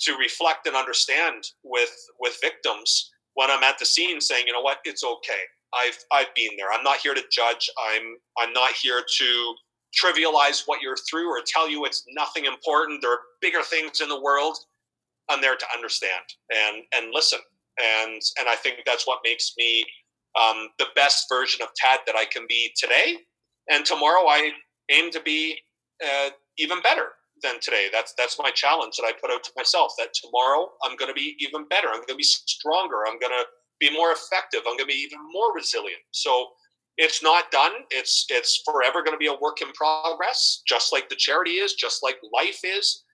to 0.00 0.16
reflect 0.16 0.66
and 0.66 0.76
understand 0.76 1.44
with 1.62 1.94
with 2.20 2.36
victims 2.40 3.10
when 3.34 3.50
I'm 3.50 3.62
at 3.62 3.78
the 3.78 3.84
scene, 3.86 4.20
saying, 4.20 4.46
you 4.46 4.52
know 4.52 4.62
what, 4.62 4.78
it's 4.84 5.04
okay. 5.04 5.42
I've 5.74 5.98
I've 6.12 6.34
been 6.34 6.56
there. 6.56 6.72
I'm 6.72 6.82
not 6.82 6.98
here 6.98 7.14
to 7.14 7.22
judge. 7.30 7.70
I'm 7.92 8.16
I'm 8.38 8.52
not 8.52 8.72
here 8.72 9.02
to 9.18 9.54
trivialize 9.94 10.62
what 10.66 10.80
you're 10.82 10.96
through 11.08 11.28
or 11.30 11.40
tell 11.46 11.68
you 11.68 11.84
it's 11.84 12.04
nothing 12.14 12.44
important. 12.44 13.00
There 13.00 13.12
are 13.12 13.20
bigger 13.40 13.62
things 13.62 14.00
in 14.00 14.08
the 14.08 14.20
world. 14.20 14.56
I'm 15.28 15.40
there 15.40 15.56
to 15.56 15.66
understand 15.74 16.22
and 16.54 16.82
and 16.94 17.12
listen. 17.12 17.40
And 17.78 18.20
and 18.38 18.48
I 18.48 18.56
think 18.56 18.78
that's 18.86 19.06
what 19.06 19.20
makes 19.24 19.52
me 19.58 19.84
um, 20.40 20.68
the 20.78 20.86
best 20.94 21.26
version 21.30 21.62
of 21.62 21.68
Tad 21.76 22.00
that 22.06 22.16
I 22.16 22.24
can 22.24 22.46
be 22.48 22.70
today. 22.76 23.16
And 23.70 23.84
tomorrow 23.84 24.26
I 24.28 24.52
aim 24.90 25.10
to 25.10 25.20
be 25.20 25.58
uh, 26.04 26.30
even 26.58 26.80
better 26.82 27.08
than 27.42 27.60
today. 27.60 27.88
That's 27.92 28.14
that's 28.16 28.38
my 28.38 28.50
challenge 28.50 28.96
that 28.96 29.06
I 29.06 29.12
put 29.20 29.30
out 29.30 29.44
to 29.44 29.50
myself. 29.56 29.92
That 29.98 30.14
tomorrow 30.14 30.70
I'm 30.84 30.96
going 30.96 31.10
to 31.10 31.14
be 31.14 31.36
even 31.38 31.66
better. 31.68 31.88
I'm 31.88 31.98
going 31.98 32.08
to 32.08 32.14
be 32.16 32.22
stronger. 32.22 33.06
I'm 33.06 33.18
going 33.18 33.32
to 33.32 33.44
be 33.80 33.92
more 33.92 34.12
effective. 34.12 34.60
I'm 34.66 34.76
going 34.76 34.88
to 34.88 34.94
be 34.94 35.06
even 35.06 35.18
more 35.32 35.54
resilient. 35.54 36.00
So 36.12 36.48
it's 36.96 37.22
not 37.22 37.50
done. 37.50 37.72
It's 37.90 38.26
it's 38.30 38.62
forever 38.64 39.02
going 39.02 39.14
to 39.14 39.18
be 39.18 39.26
a 39.26 39.40
work 39.40 39.60
in 39.60 39.68
progress, 39.72 40.62
just 40.66 40.92
like 40.92 41.08
the 41.08 41.16
charity 41.16 41.52
is, 41.52 41.74
just 41.74 42.02
like 42.02 42.16
life 42.32 42.60
is. 42.64 43.04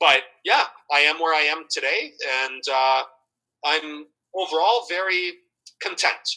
But 0.00 0.22
yeah, 0.44 0.64
I 0.92 1.00
am 1.00 1.18
where 1.18 1.34
I 1.34 1.42
am 1.42 1.64
today, 1.70 2.12
and 2.44 2.62
uh, 2.72 3.02
I'm 3.64 4.06
overall 4.34 4.86
very 4.88 5.32
content. 5.82 6.28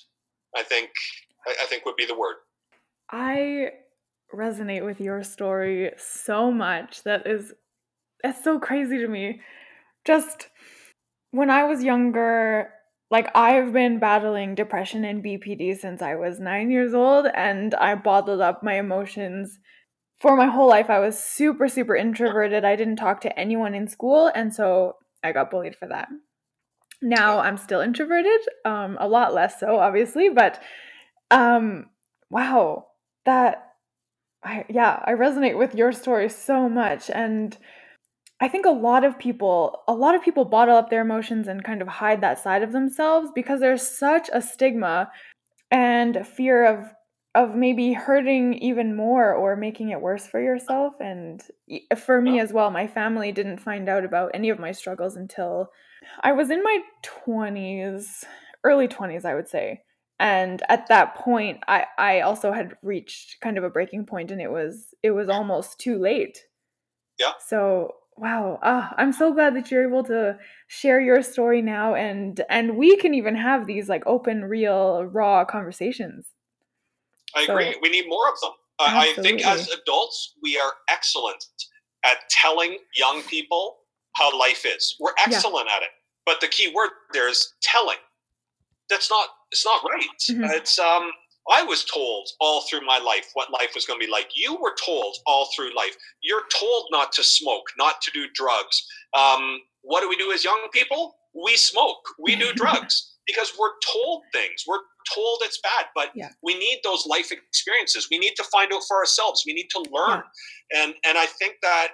I 0.55 0.63
think 0.63 0.89
I, 1.47 1.63
I 1.63 1.65
think 1.65 1.85
would 1.85 1.95
be 1.95 2.05
the 2.05 2.17
word. 2.17 2.35
I 3.11 3.71
resonate 4.33 4.85
with 4.85 4.99
your 5.01 5.23
story 5.23 5.91
so 5.97 6.51
much. 6.51 7.03
That 7.03 7.27
is 7.27 7.53
that's 8.23 8.43
so 8.43 8.59
crazy 8.59 8.97
to 8.99 9.07
me. 9.07 9.41
Just 10.05 10.49
when 11.31 11.49
I 11.49 11.63
was 11.63 11.83
younger, 11.83 12.69
like 13.11 13.29
I've 13.35 13.73
been 13.73 13.99
battling 13.99 14.55
depression 14.55 15.03
and 15.05 15.23
BPD 15.23 15.79
since 15.79 16.01
I 16.01 16.15
was 16.15 16.39
9 16.39 16.69
years 16.71 16.93
old 16.93 17.27
and 17.33 17.73
I 17.75 17.95
bottled 17.95 18.41
up 18.41 18.63
my 18.63 18.77
emotions 18.77 19.59
for 20.19 20.35
my 20.35 20.47
whole 20.47 20.67
life. 20.67 20.89
I 20.89 20.99
was 20.99 21.21
super 21.21 21.67
super 21.67 21.95
introverted. 21.95 22.65
I 22.65 22.75
didn't 22.75 22.97
talk 22.97 23.21
to 23.21 23.39
anyone 23.39 23.73
in 23.73 23.87
school 23.87 24.31
and 24.33 24.53
so 24.53 24.95
I 25.23 25.31
got 25.31 25.51
bullied 25.51 25.75
for 25.75 25.87
that. 25.87 26.09
Now 27.01 27.39
I'm 27.39 27.57
still 27.57 27.81
introverted, 27.81 28.41
um 28.65 28.97
a 28.99 29.07
lot 29.07 29.33
less 29.33 29.59
so 29.59 29.77
obviously, 29.77 30.29
but 30.29 30.61
um 31.31 31.87
wow 32.29 32.87
that 33.25 33.68
I 34.43 34.65
yeah, 34.69 35.01
I 35.05 35.13
resonate 35.13 35.57
with 35.57 35.75
your 35.75 35.91
story 35.91 36.29
so 36.29 36.69
much 36.69 37.09
and 37.09 37.57
I 38.41 38.47
think 38.47 38.65
a 38.65 38.71
lot 38.71 39.03
of 39.03 39.19
people 39.19 39.81
a 39.87 39.93
lot 39.93 40.15
of 40.15 40.21
people 40.21 40.45
bottle 40.45 40.77
up 40.77 40.89
their 40.89 41.01
emotions 41.01 41.47
and 41.47 41.63
kind 41.63 41.81
of 41.81 41.87
hide 41.87 42.21
that 42.21 42.39
side 42.39 42.63
of 42.63 42.71
themselves 42.71 43.31
because 43.35 43.59
there's 43.59 43.85
such 43.85 44.29
a 44.31 44.41
stigma 44.41 45.11
and 45.71 46.25
fear 46.25 46.65
of 46.65 46.85
of 47.35 47.53
maybe 47.53 47.93
hurting 47.93 48.55
even 48.55 48.95
more 48.95 49.33
or 49.33 49.55
making 49.55 49.89
it 49.89 50.01
worse 50.01 50.25
for 50.25 50.41
yourself 50.41 50.93
and 50.99 51.43
for 51.97 52.21
me 52.21 52.39
as 52.39 52.51
well 52.51 52.71
my 52.71 52.87
family 52.87 53.31
didn't 53.31 53.59
find 53.59 53.87
out 53.87 54.03
about 54.03 54.31
any 54.33 54.49
of 54.49 54.57
my 54.57 54.71
struggles 54.71 55.15
until 55.15 55.69
I 56.23 56.31
was 56.31 56.49
in 56.49 56.63
my 56.63 56.79
20s 57.03 58.23
early 58.63 58.87
20s 58.87 59.25
I 59.25 59.35
would 59.35 59.49
say 59.49 59.81
and 60.19 60.61
at 60.69 60.87
that 60.87 61.15
point 61.15 61.59
I 61.67 61.85
I 61.97 62.21
also 62.21 62.51
had 62.51 62.75
reached 62.81 63.39
kind 63.41 63.57
of 63.57 63.63
a 63.63 63.69
breaking 63.69 64.05
point 64.05 64.31
and 64.31 64.41
it 64.41 64.51
was 64.51 64.93
it 65.03 65.11
was 65.11 65.29
almost 65.29 65.79
too 65.79 65.97
late. 65.97 66.45
Yeah. 67.19 67.33
So 67.45 67.95
wow. 68.17 68.59
Ah, 68.61 68.93
i'm 68.97 69.13
so 69.13 69.33
glad 69.33 69.55
that 69.55 69.71
you're 69.71 69.87
able 69.87 70.03
to 70.03 70.37
share 70.67 70.99
your 70.99 71.21
story 71.21 71.61
now 71.61 71.95
and 71.95 72.41
and 72.49 72.77
we 72.77 72.97
can 72.97 73.13
even 73.13 73.35
have 73.35 73.65
these 73.65 73.87
like 73.87 74.03
open 74.05 74.45
real 74.45 75.05
raw 75.05 75.45
conversations. 75.45 76.27
I 77.35 77.45
so, 77.45 77.53
agree. 77.53 77.77
We 77.81 77.89
need 77.89 78.07
more 78.07 78.27
of 78.27 78.39
them. 78.41 78.51
Uh, 78.79 78.85
i 78.87 79.13
think 79.21 79.45
as 79.45 79.69
adults 79.69 80.35
we 80.41 80.57
are 80.57 80.71
excellent 80.89 81.45
at 82.05 82.17
telling 82.29 82.77
young 82.95 83.21
people 83.23 83.77
how 84.15 84.37
life 84.37 84.65
is. 84.65 84.95
We're 84.99 85.13
excellent 85.25 85.67
yeah. 85.69 85.77
at 85.77 85.83
it. 85.83 85.89
But 86.25 86.41
the 86.41 86.47
key 86.47 86.71
word 86.73 86.89
there 87.13 87.29
is 87.29 87.53
telling 87.61 87.97
that's 88.89 89.09
not 89.09 89.27
it's 89.51 89.65
not 89.65 89.83
right 89.83 90.19
mm-hmm. 90.29 90.43
it's 90.45 90.79
um 90.79 91.11
I 91.51 91.63
was 91.63 91.83
told 91.83 92.29
all 92.39 92.61
through 92.69 92.85
my 92.85 92.99
life 92.99 93.31
what 93.33 93.51
life 93.51 93.71
was 93.73 93.85
going 93.85 93.99
to 93.99 94.05
be 94.05 94.11
like. 94.11 94.29
You 94.35 94.55
were 94.61 94.75
told 94.85 95.15
all 95.25 95.49
through 95.55 95.75
life. 95.75 95.95
You're 96.21 96.43
told 96.53 96.87
not 96.91 97.11
to 97.13 97.23
smoke, 97.23 97.65
not 97.77 98.01
to 98.01 98.11
do 98.11 98.27
drugs. 98.33 98.85
Um, 99.17 99.59
what 99.81 100.01
do 100.01 100.09
we 100.09 100.15
do 100.15 100.31
as 100.31 100.43
young 100.43 100.67
people? 100.71 101.15
We 101.33 101.57
smoke, 101.57 102.01
we 102.19 102.35
do 102.35 102.53
drugs 102.55 103.15
because 103.25 103.53
we're 103.59 103.73
told 103.91 104.23
things. 104.33 104.63
We're 104.67 104.81
told 105.13 105.39
it's 105.41 105.59
bad, 105.61 105.85
but 105.95 106.09
yeah. 106.15 106.29
we 106.43 106.57
need 106.57 106.81
those 106.83 107.05
life 107.07 107.31
experiences. 107.31 108.07
We 108.11 108.19
need 108.19 108.33
to 108.35 108.43
find 108.43 108.71
out 108.73 108.81
for 108.87 108.97
ourselves. 108.97 109.43
We 109.45 109.53
need 109.53 109.69
to 109.71 109.79
learn. 109.91 110.21
Yeah. 110.71 110.83
And 110.83 110.93
and 111.05 111.17
I 111.17 111.25
think 111.25 111.55
that 111.61 111.89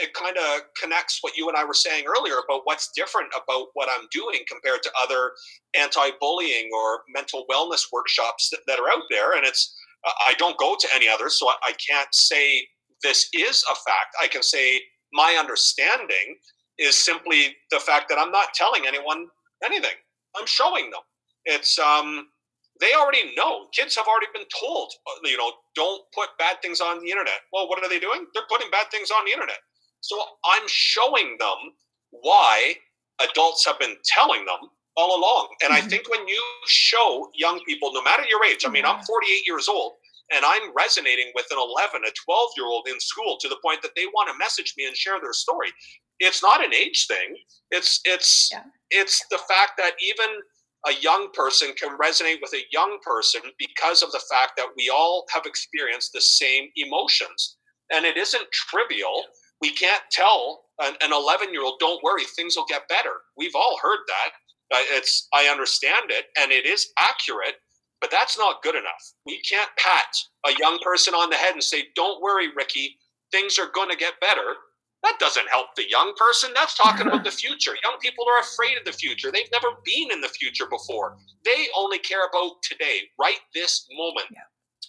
it 0.00 0.14
kind 0.14 0.36
of 0.36 0.62
connects 0.80 1.18
what 1.20 1.36
you 1.36 1.48
and 1.48 1.56
I 1.56 1.64
were 1.64 1.74
saying 1.74 2.04
earlier 2.06 2.36
about 2.48 2.62
what's 2.64 2.90
different 2.96 3.28
about 3.34 3.68
what 3.74 3.88
I'm 3.90 4.06
doing 4.12 4.40
compared 4.48 4.82
to 4.82 4.90
other 5.02 5.32
anti-bullying 5.78 6.70
or 6.74 7.00
mental 7.14 7.44
wellness 7.50 7.86
workshops 7.92 8.50
that, 8.50 8.60
that 8.66 8.78
are 8.78 8.88
out 8.88 9.04
there. 9.10 9.36
And 9.36 9.46
it's 9.46 9.74
I 10.26 10.34
don't 10.38 10.58
go 10.58 10.76
to 10.80 10.88
any 10.94 11.08
others, 11.08 11.38
so 11.38 11.48
I, 11.48 11.54
I 11.68 11.72
can't 11.72 12.14
say 12.14 12.66
this 13.02 13.28
is 13.34 13.64
a 13.70 13.74
fact. 13.74 14.16
I 14.22 14.28
can 14.28 14.42
say 14.42 14.80
my 15.12 15.36
understanding 15.38 16.36
is 16.78 16.96
simply 16.96 17.56
the 17.70 17.80
fact 17.80 18.08
that 18.08 18.18
I'm 18.18 18.32
not 18.32 18.54
telling 18.54 18.86
anyone 18.86 19.26
anything. 19.64 19.96
I'm 20.38 20.46
showing 20.46 20.90
them. 20.90 21.02
It's 21.44 21.78
um, 21.78 22.28
they 22.80 22.94
already 22.94 23.34
know. 23.36 23.66
Kids 23.72 23.94
have 23.96 24.06
already 24.06 24.28
been 24.32 24.48
told, 24.58 24.90
you 25.24 25.36
know, 25.36 25.52
don't 25.74 26.02
put 26.14 26.28
bad 26.38 26.56
things 26.62 26.80
on 26.80 27.00
the 27.00 27.10
internet. 27.10 27.40
Well, 27.52 27.68
what 27.68 27.82
are 27.82 27.88
they 27.88 27.98
doing? 27.98 28.26
They're 28.32 28.48
putting 28.48 28.70
bad 28.70 28.86
things 28.90 29.10
on 29.10 29.24
the 29.26 29.32
internet. 29.32 29.58
So 30.00 30.16
I'm 30.44 30.62
showing 30.66 31.36
them 31.38 31.74
why 32.10 32.74
adults 33.20 33.64
have 33.66 33.78
been 33.78 33.96
telling 34.04 34.44
them 34.44 34.70
all 34.96 35.18
along. 35.18 35.48
And 35.62 35.72
mm-hmm. 35.72 35.86
I 35.86 35.88
think 35.88 36.08
when 36.10 36.26
you 36.26 36.42
show 36.66 37.30
young 37.34 37.60
people, 37.66 37.92
no 37.92 38.02
matter 38.02 38.24
your 38.28 38.44
age, 38.44 38.64
I 38.66 38.70
mean, 38.70 38.84
I'm 38.84 39.02
48 39.02 39.46
years 39.46 39.68
old 39.68 39.92
and 40.32 40.44
I'm 40.44 40.72
resonating 40.76 41.32
with 41.34 41.46
an 41.50 41.58
11, 41.58 42.02
a 42.06 42.12
12 42.24 42.50
year 42.56 42.66
old 42.66 42.86
in 42.88 42.98
school 43.00 43.36
to 43.40 43.48
the 43.48 43.58
point 43.64 43.82
that 43.82 43.92
they 43.96 44.06
want 44.06 44.28
to 44.30 44.38
message 44.38 44.74
me 44.76 44.86
and 44.86 44.96
share 44.96 45.20
their 45.20 45.32
story. 45.32 45.68
It's 46.18 46.42
not 46.42 46.64
an 46.64 46.74
age 46.74 47.06
thing. 47.06 47.36
It's 47.70 48.00
it's 48.04 48.50
yeah. 48.52 48.62
it's 48.90 49.24
the 49.30 49.38
fact 49.38 49.72
that 49.78 49.92
even 50.02 50.26
a 50.86 50.92
young 51.00 51.28
person 51.32 51.72
can 51.78 51.96
resonate 51.98 52.38
with 52.42 52.52
a 52.54 52.64
young 52.72 52.98
person 53.02 53.42
because 53.58 54.02
of 54.02 54.12
the 54.12 54.22
fact 54.30 54.52
that 54.56 54.68
we 54.76 54.90
all 54.94 55.26
have 55.32 55.44
experienced 55.46 56.12
the 56.12 56.20
same 56.20 56.68
emotions. 56.76 57.56
And 57.92 58.04
it 58.04 58.16
isn't 58.16 58.50
trivial 58.52 59.24
we 59.60 59.72
can't 59.72 60.02
tell 60.10 60.64
an 60.80 61.12
11 61.12 61.52
year 61.52 61.62
old, 61.62 61.78
don't 61.78 62.02
worry, 62.02 62.24
things 62.24 62.56
will 62.56 62.64
get 62.66 62.88
better. 62.88 63.12
We've 63.36 63.54
all 63.54 63.78
heard 63.82 64.00
that. 64.06 64.30
Uh, 64.76 64.84
it's 64.96 65.28
I 65.34 65.46
understand 65.46 66.10
it, 66.10 66.26
and 66.38 66.52
it 66.52 66.64
is 66.64 66.92
accurate, 66.98 67.56
but 68.00 68.10
that's 68.10 68.38
not 68.38 68.62
good 68.62 68.76
enough. 68.76 69.12
We 69.26 69.40
can't 69.42 69.70
pat 69.76 70.14
a 70.46 70.52
young 70.58 70.78
person 70.78 71.12
on 71.14 71.28
the 71.28 71.36
head 71.36 71.54
and 71.54 71.62
say, 71.62 71.88
"Don't 71.96 72.22
worry, 72.22 72.48
Ricky, 72.54 72.96
things 73.32 73.58
are 73.58 73.70
going 73.74 73.90
to 73.90 73.96
get 73.96 74.20
better." 74.20 74.56
That 75.02 75.18
doesn't 75.18 75.48
help 75.48 75.74
the 75.76 75.88
young 75.88 76.12
person. 76.16 76.52
That's 76.54 76.76
talking 76.76 77.06
about 77.06 77.24
the 77.24 77.30
future. 77.42 77.72
Young 77.82 77.98
people 78.00 78.26
are 78.28 78.40
afraid 78.40 78.78
of 78.78 78.84
the 78.84 78.92
future. 78.92 79.32
They've 79.32 79.50
never 79.50 79.68
been 79.84 80.12
in 80.12 80.20
the 80.20 80.28
future 80.28 80.66
before. 80.66 81.16
They 81.44 81.66
only 81.76 81.98
care 81.98 82.26
about 82.26 82.62
today, 82.62 83.00
right 83.18 83.38
this 83.54 83.88
moment. 83.92 84.26
Yeah. 84.30 84.40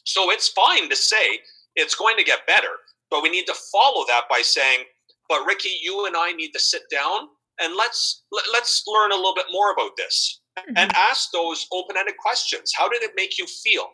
So 0.04 0.30
it's 0.30 0.50
fine 0.50 0.90
to 0.90 0.96
say 0.96 1.40
it's 1.76 1.96
going 1.96 2.18
to 2.18 2.24
get 2.24 2.46
better 2.46 2.78
but 3.12 3.22
we 3.22 3.30
need 3.30 3.46
to 3.46 3.54
follow 3.72 4.06
that 4.08 4.24
by 4.30 4.42
saying, 4.42 4.86
but 5.30 5.46
Ricky, 5.46 5.78
you 5.82 6.06
and 6.08 6.16
I 6.18 6.32
need 6.32 6.52
to 6.54 6.60
sit 6.60 6.84
down 6.90 7.28
and 7.62 7.76
let's 7.76 8.24
let, 8.32 8.44
us 8.44 8.50
let 8.54 8.64
us 8.64 8.84
learn 8.88 9.12
a 9.12 9.16
little 9.16 9.36
bit 9.36 9.46
more 9.52 9.72
about 9.74 9.92
this 9.98 10.42
mm-hmm. 10.58 10.74
and 10.78 10.92
ask 10.96 11.30
those 11.32 11.68
open-ended 11.72 12.16
questions. 12.18 12.72
How 12.76 12.90
did 12.90 13.04
it 13.04 13.12
make 13.16 13.38
you 13.38 13.46
feel? 13.46 13.86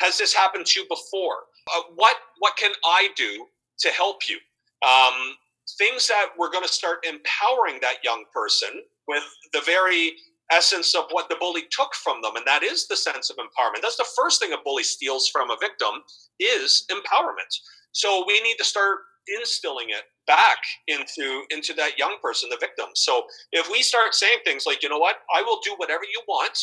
Has 0.00 0.18
this 0.18 0.34
happened 0.34 0.66
to 0.66 0.80
you 0.80 0.86
before? 0.88 1.36
Uh, 1.74 1.82
what 1.94 2.16
what 2.40 2.56
can 2.56 2.72
I 2.84 3.08
do 3.16 3.46
to 3.78 3.88
help 3.90 4.28
you? 4.28 4.36
Um, 4.86 5.36
things 5.78 6.06
that 6.08 6.26
we're 6.38 6.50
going 6.50 6.64
to 6.64 6.72
start 6.72 7.06
empowering 7.08 7.78
that 7.80 8.04
young 8.04 8.24
person 8.34 8.68
with 9.08 9.22
the 9.52 9.62
very 9.64 10.12
essence 10.52 10.94
of 10.94 11.04
what 11.10 11.28
the 11.28 11.36
bully 11.40 11.62
took 11.70 11.94
from 11.94 12.20
them 12.20 12.36
and 12.36 12.44
that 12.46 12.62
is 12.62 12.86
the 12.86 12.96
sense 12.96 13.30
of 13.30 13.36
empowerment 13.36 13.80
that's 13.80 13.96
the 13.96 14.06
first 14.14 14.40
thing 14.40 14.52
a 14.52 14.56
bully 14.62 14.82
steals 14.82 15.26
from 15.26 15.50
a 15.50 15.56
victim 15.58 16.02
is 16.38 16.84
empowerment 16.90 17.48
so 17.94 18.24
we 18.26 18.40
need 18.42 18.56
to 18.58 18.64
start 18.64 18.98
instilling 19.38 19.88
it 19.88 20.02
back 20.26 20.58
into 20.88 21.44
into 21.50 21.72
that 21.74 21.98
young 21.98 22.16
person, 22.22 22.50
the 22.50 22.58
victim. 22.60 22.86
So 22.94 23.24
if 23.52 23.70
we 23.70 23.82
start 23.82 24.14
saying 24.14 24.38
things 24.44 24.64
like, 24.66 24.82
you 24.82 24.88
know 24.88 24.98
what, 24.98 25.16
I 25.34 25.42
will 25.42 25.60
do 25.64 25.74
whatever 25.78 26.02
you 26.02 26.20
want, 26.28 26.58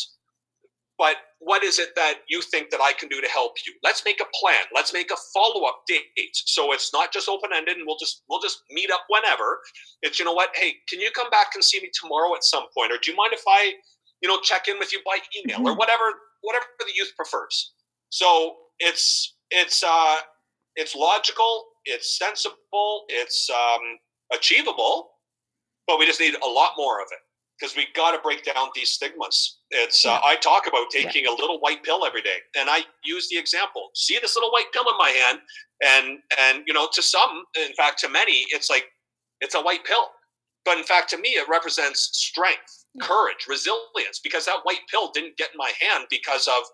but 0.98 1.16
what 1.38 1.64
is 1.64 1.78
it 1.78 1.90
that 1.96 2.20
you 2.28 2.42
think 2.42 2.70
that 2.70 2.80
I 2.80 2.92
can 2.92 3.08
do 3.08 3.20
to 3.20 3.28
help 3.28 3.54
you? 3.66 3.72
Let's 3.82 4.04
make 4.04 4.20
a 4.20 4.26
plan. 4.38 4.62
Let's 4.74 4.92
make 4.92 5.10
a 5.10 5.16
follow-up 5.34 5.82
date. 5.88 6.36
So 6.46 6.72
it's 6.72 6.92
not 6.92 7.12
just 7.12 7.28
open-ended 7.28 7.76
and 7.76 7.84
we'll 7.86 7.98
just 7.98 8.22
we'll 8.28 8.40
just 8.40 8.62
meet 8.70 8.90
up 8.92 9.04
whenever. 9.08 9.58
It's 10.02 10.18
you 10.18 10.24
know 10.24 10.32
what, 10.34 10.50
hey, 10.54 10.74
can 10.88 11.00
you 11.00 11.10
come 11.10 11.30
back 11.30 11.48
and 11.54 11.64
see 11.64 11.80
me 11.80 11.90
tomorrow 12.00 12.34
at 12.34 12.44
some 12.44 12.64
point? 12.76 12.92
Or 12.92 12.98
do 13.02 13.10
you 13.10 13.16
mind 13.16 13.32
if 13.32 13.42
I, 13.48 13.72
you 14.20 14.28
know, 14.28 14.38
check 14.42 14.68
in 14.68 14.78
with 14.78 14.92
you 14.92 15.00
by 15.04 15.18
email 15.36 15.58
mm-hmm. 15.58 15.66
or 15.66 15.74
whatever, 15.74 16.04
whatever 16.42 16.66
the 16.78 16.92
youth 16.94 17.12
prefers. 17.16 17.72
So 18.10 18.56
it's 18.78 19.34
it's 19.50 19.82
uh 19.82 20.16
it's 20.76 20.94
logical, 20.94 21.64
it's 21.84 22.18
sensible, 22.18 23.04
it's 23.08 23.48
um, 23.50 23.98
achievable, 24.32 25.10
but 25.86 25.98
we 25.98 26.06
just 26.06 26.20
need 26.20 26.34
a 26.34 26.48
lot 26.48 26.72
more 26.76 27.00
of 27.00 27.08
it 27.10 27.18
because 27.58 27.76
we 27.76 27.86
got 27.94 28.12
to 28.12 28.18
break 28.22 28.44
down 28.44 28.68
these 28.74 28.90
stigmas. 28.90 29.58
It's 29.70 30.04
uh, 30.04 30.18
I 30.24 30.36
talk 30.36 30.66
about 30.66 30.90
taking 30.90 31.26
a 31.26 31.30
little 31.30 31.60
white 31.60 31.82
pill 31.84 32.04
every 32.04 32.22
day, 32.22 32.38
and 32.58 32.68
I 32.68 32.80
use 33.04 33.28
the 33.28 33.38
example. 33.38 33.90
See 33.94 34.18
this 34.20 34.34
little 34.34 34.50
white 34.50 34.72
pill 34.72 34.82
in 34.82 34.98
my 34.98 35.10
hand, 35.10 35.38
and 35.84 36.18
and 36.38 36.64
you 36.66 36.74
know, 36.74 36.88
to 36.92 37.02
some, 37.02 37.44
in 37.56 37.72
fact, 37.74 38.00
to 38.00 38.08
many, 38.08 38.44
it's 38.50 38.68
like 38.68 38.84
it's 39.40 39.54
a 39.54 39.60
white 39.60 39.84
pill, 39.84 40.06
but 40.64 40.78
in 40.78 40.84
fact, 40.84 41.10
to 41.10 41.18
me, 41.18 41.30
it 41.30 41.48
represents 41.48 42.10
strength, 42.12 42.84
courage, 43.00 43.46
resilience, 43.48 44.20
because 44.22 44.46
that 44.46 44.60
white 44.64 44.80
pill 44.90 45.10
didn't 45.12 45.36
get 45.36 45.50
in 45.52 45.58
my 45.58 45.72
hand 45.80 46.06
because 46.10 46.48
of 46.48 46.64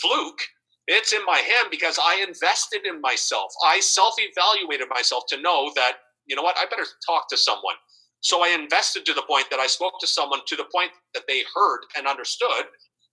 fluke. 0.00 0.40
It's 0.88 1.12
in 1.12 1.24
my 1.24 1.38
hand 1.38 1.68
because 1.70 1.98
I 2.02 2.24
invested 2.26 2.86
in 2.86 3.00
myself. 3.00 3.52
I 3.64 3.80
self 3.80 4.14
evaluated 4.18 4.88
myself 4.90 5.24
to 5.28 5.40
know 5.40 5.72
that, 5.76 5.94
you 6.26 6.34
know 6.36 6.42
what, 6.42 6.56
I 6.58 6.66
better 6.66 6.86
talk 7.06 7.28
to 7.30 7.36
someone. 7.36 7.76
So 8.20 8.42
I 8.44 8.48
invested 8.48 9.04
to 9.06 9.14
the 9.14 9.22
point 9.22 9.46
that 9.50 9.60
I 9.60 9.66
spoke 9.66 9.94
to 10.00 10.06
someone 10.06 10.40
to 10.46 10.56
the 10.56 10.66
point 10.74 10.90
that 11.14 11.24
they 11.28 11.42
heard 11.54 11.80
and 11.96 12.06
understood. 12.06 12.66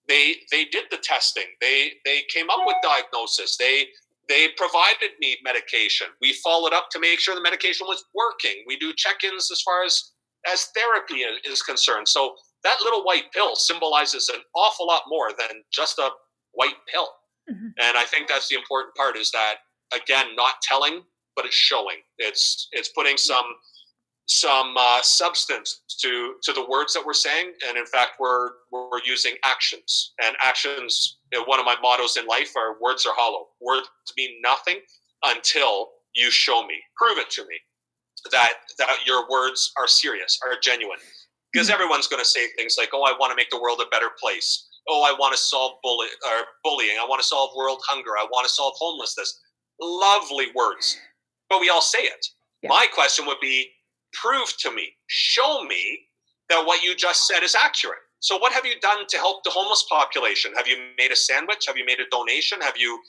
They 0.07 0.37
they 0.51 0.65
did 0.65 0.85
the 0.91 0.97
testing. 0.97 1.45
They 1.61 1.93
they 2.05 2.23
came 2.33 2.49
up 2.49 2.61
with 2.65 2.75
diagnosis. 2.83 3.57
They 3.57 3.87
they 4.27 4.49
provided 4.57 5.11
me 5.19 5.37
medication. 5.43 6.07
We 6.21 6.33
followed 6.43 6.73
up 6.73 6.89
to 6.91 6.99
make 6.99 7.19
sure 7.19 7.35
the 7.35 7.41
medication 7.41 7.87
was 7.87 8.03
working. 8.13 8.63
We 8.67 8.77
do 8.77 8.93
check-ins 8.95 9.51
as 9.51 9.61
far 9.61 9.83
as 9.83 10.11
as 10.51 10.67
therapy 10.75 11.23
is 11.45 11.61
concerned. 11.61 12.07
So 12.07 12.35
that 12.63 12.79
little 12.83 13.03
white 13.03 13.31
pill 13.33 13.55
symbolizes 13.55 14.29
an 14.29 14.41
awful 14.55 14.87
lot 14.87 15.03
more 15.07 15.29
than 15.37 15.63
just 15.71 15.97
a 15.99 16.09
white 16.53 16.77
pill. 16.91 17.07
Mm-hmm. 17.51 17.67
And 17.81 17.97
I 17.97 18.03
think 18.03 18.27
that's 18.27 18.47
the 18.49 18.55
important 18.55 18.95
part 18.95 19.17
is 19.17 19.31
that 19.31 19.55
again, 19.93 20.35
not 20.35 20.55
telling, 20.61 21.01
but 21.35 21.45
it's 21.45 21.55
showing. 21.55 21.97
It's 22.17 22.67
it's 22.71 22.89
putting 22.89 23.17
some 23.17 23.45
some 24.27 24.75
uh, 24.77 25.01
substance 25.01 25.81
to 26.01 26.35
to 26.43 26.53
the 26.53 26.65
words 26.69 26.93
that 26.93 27.05
we're 27.05 27.13
saying, 27.13 27.53
and 27.67 27.77
in 27.77 27.85
fact, 27.85 28.11
we're 28.19 28.49
we're 28.71 29.01
using 29.05 29.35
actions. 29.43 30.13
And 30.23 30.35
actions, 30.43 31.17
you 31.31 31.39
know, 31.39 31.45
one 31.45 31.59
of 31.59 31.65
my 31.65 31.75
mottos 31.81 32.17
in 32.17 32.25
life 32.27 32.55
are 32.55 32.75
words 32.81 33.05
are 33.05 33.13
hollow. 33.17 33.47
Words 33.61 33.89
mean 34.17 34.39
nothing 34.43 34.79
until 35.23 35.89
you 36.15 36.31
show 36.31 36.65
me, 36.65 36.75
prove 36.97 37.17
it 37.17 37.29
to 37.31 37.41
me 37.43 37.55
that 38.31 38.53
that 38.77 38.97
your 39.05 39.27
words 39.29 39.71
are 39.77 39.87
serious, 39.87 40.39
are 40.45 40.57
genuine. 40.61 40.99
Because 41.51 41.67
mm-hmm. 41.67 41.75
everyone's 41.75 42.07
going 42.07 42.21
to 42.21 42.29
say 42.29 42.47
things 42.57 42.75
like, 42.77 42.89
"Oh, 42.93 43.03
I 43.03 43.13
want 43.19 43.31
to 43.31 43.35
make 43.35 43.49
the 43.49 43.61
world 43.61 43.81
a 43.81 43.89
better 43.89 44.09
place." 44.19 44.67
Oh, 44.89 45.03
I 45.03 45.15
want 45.17 45.35
to 45.35 45.41
solve 45.41 45.73
bully, 45.83 46.07
or 46.25 46.45
bullying. 46.63 46.97
I 47.01 47.05
want 47.05 47.21
to 47.21 47.27
solve 47.27 47.51
world 47.55 47.79
hunger. 47.87 48.11
I 48.19 48.25
want 48.31 48.47
to 48.47 48.53
solve 48.53 48.73
homelessness. 48.77 49.39
Lovely 49.79 50.47
words, 50.55 50.97
but 51.49 51.61
we 51.61 51.69
all 51.69 51.81
say 51.81 51.99
it. 51.99 52.25
Yeah. 52.61 52.69
My 52.69 52.87
question 52.93 53.25
would 53.27 53.39
be 53.41 53.69
prove 54.13 54.51
to 54.59 54.71
me, 54.71 54.89
show 55.07 55.63
me 55.63 55.99
that 56.49 56.65
what 56.65 56.83
you 56.83 56.95
just 56.95 57.27
said 57.27 57.43
is 57.43 57.55
accurate. 57.55 57.99
So, 58.19 58.37
what 58.37 58.51
have 58.51 58.65
you 58.65 58.73
done 58.81 59.05
to 59.07 59.17
help 59.17 59.43
the 59.43 59.51
homeless 59.51 59.85
population? 59.89 60.51
Have 60.57 60.67
you 60.67 60.77
made 60.97 61.11
a 61.11 61.15
sandwich? 61.15 61.65
Have 61.67 61.77
you 61.77 61.85
made 61.85 61.99
a 61.99 62.09
donation? 62.11 62.59
Have 62.61 62.75
you 62.77 62.99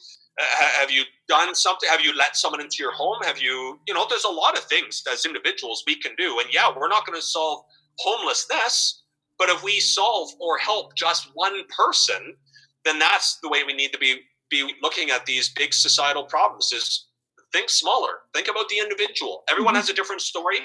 uh, 0.41 0.45
have 0.79 0.91
you 0.91 1.03
done 1.29 1.55
something? 1.55 1.89
Have 1.89 2.01
you 2.01 2.15
let 2.17 2.37
someone 2.37 2.61
into 2.61 2.77
your 2.79 2.93
home? 2.93 3.19
Have 3.25 3.41
you, 3.41 3.79
you 3.87 3.95
know, 3.95 4.07
there's 4.09 4.25
a 4.25 4.31
lot 4.31 4.57
of 4.57 4.65
things 4.65 5.03
as 5.11 5.27
individuals 5.27 5.83
we 5.87 5.97
can 5.97 6.13
do. 6.17 6.39
And 6.41 6.53
yeah, 6.53 6.71
we're 6.75 6.89
not 6.89 7.07
going 7.07 7.19
to 7.19 7.25
solve 7.25 7.65
homelessness, 7.99 9.00
but 9.41 9.49
if 9.49 9.65
we 9.65 9.81
solve 9.81 10.31
or 10.39 10.57
help 10.59 10.95
just 10.95 11.31
one 11.35 11.63
person, 11.77 12.37
then 12.85 13.01
that's 13.01 13.39
the 13.43 13.49
way 13.49 13.65
we 13.65 13.73
need 13.73 13.93
to 13.93 13.99
be 13.99 14.21
be 14.51 14.73
looking 14.83 15.11
at 15.11 15.27
these 15.27 15.49
big 15.49 15.75
societal 15.75 16.25
problems. 16.25 16.73
Is 16.73 17.09
think 17.53 17.71
smaller. 17.71 18.21
Think 18.33 18.47
about 18.47 18.69
the 18.69 18.79
individual. 18.79 19.43
Everyone 19.51 19.75
mm-hmm. 19.75 19.81
has 19.81 19.91
a 19.91 19.95
different 19.95 20.21
story 20.21 20.61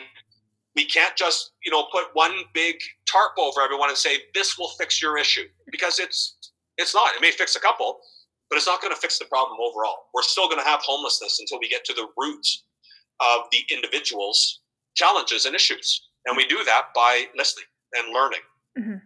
we 0.75 0.85
can't 0.85 1.15
just 1.15 1.51
you 1.65 1.71
know 1.71 1.85
put 1.91 2.05
one 2.13 2.33
big 2.53 2.75
tarp 3.05 3.33
over 3.37 3.61
everyone 3.61 3.89
and 3.89 3.97
say 3.97 4.17
this 4.33 4.57
will 4.57 4.69
fix 4.77 5.01
your 5.01 5.17
issue 5.17 5.45
because 5.71 5.99
it's 5.99 6.51
it's 6.77 6.93
not 6.93 7.15
it 7.15 7.21
may 7.21 7.31
fix 7.31 7.55
a 7.55 7.59
couple 7.59 7.99
but 8.49 8.57
it's 8.57 8.67
not 8.67 8.81
going 8.81 8.93
to 8.93 8.99
fix 8.99 9.17
the 9.17 9.25
problem 9.25 9.57
overall 9.59 10.07
we're 10.13 10.21
still 10.21 10.47
going 10.47 10.59
to 10.59 10.67
have 10.67 10.81
homelessness 10.81 11.39
until 11.39 11.59
we 11.59 11.69
get 11.69 11.83
to 11.85 11.93
the 11.93 12.07
roots 12.17 12.63
of 13.21 13.45
the 13.51 13.59
individual's 13.73 14.61
challenges 14.95 15.45
and 15.45 15.55
issues 15.55 16.09
and 16.25 16.37
we 16.37 16.45
do 16.47 16.63
that 16.65 16.85
by 16.93 17.25
listening 17.37 17.65
and 17.93 18.13
learning 18.13 18.39
mm-hmm. 18.77 18.97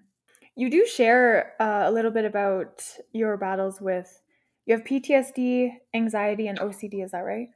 you 0.56 0.70
do 0.70 0.86
share 0.86 1.54
uh, 1.60 1.84
a 1.86 1.92
little 1.92 2.12
bit 2.12 2.26
about 2.26 2.84
your 3.14 3.38
battles 3.38 3.80
with 3.82 4.22
you 4.66 4.76
have 4.76 4.86
ptsd 4.86 5.72
anxiety 5.94 6.48
and 6.48 6.60
ocd 6.60 7.04
is 7.04 7.12
that 7.12 7.20
right 7.20 7.48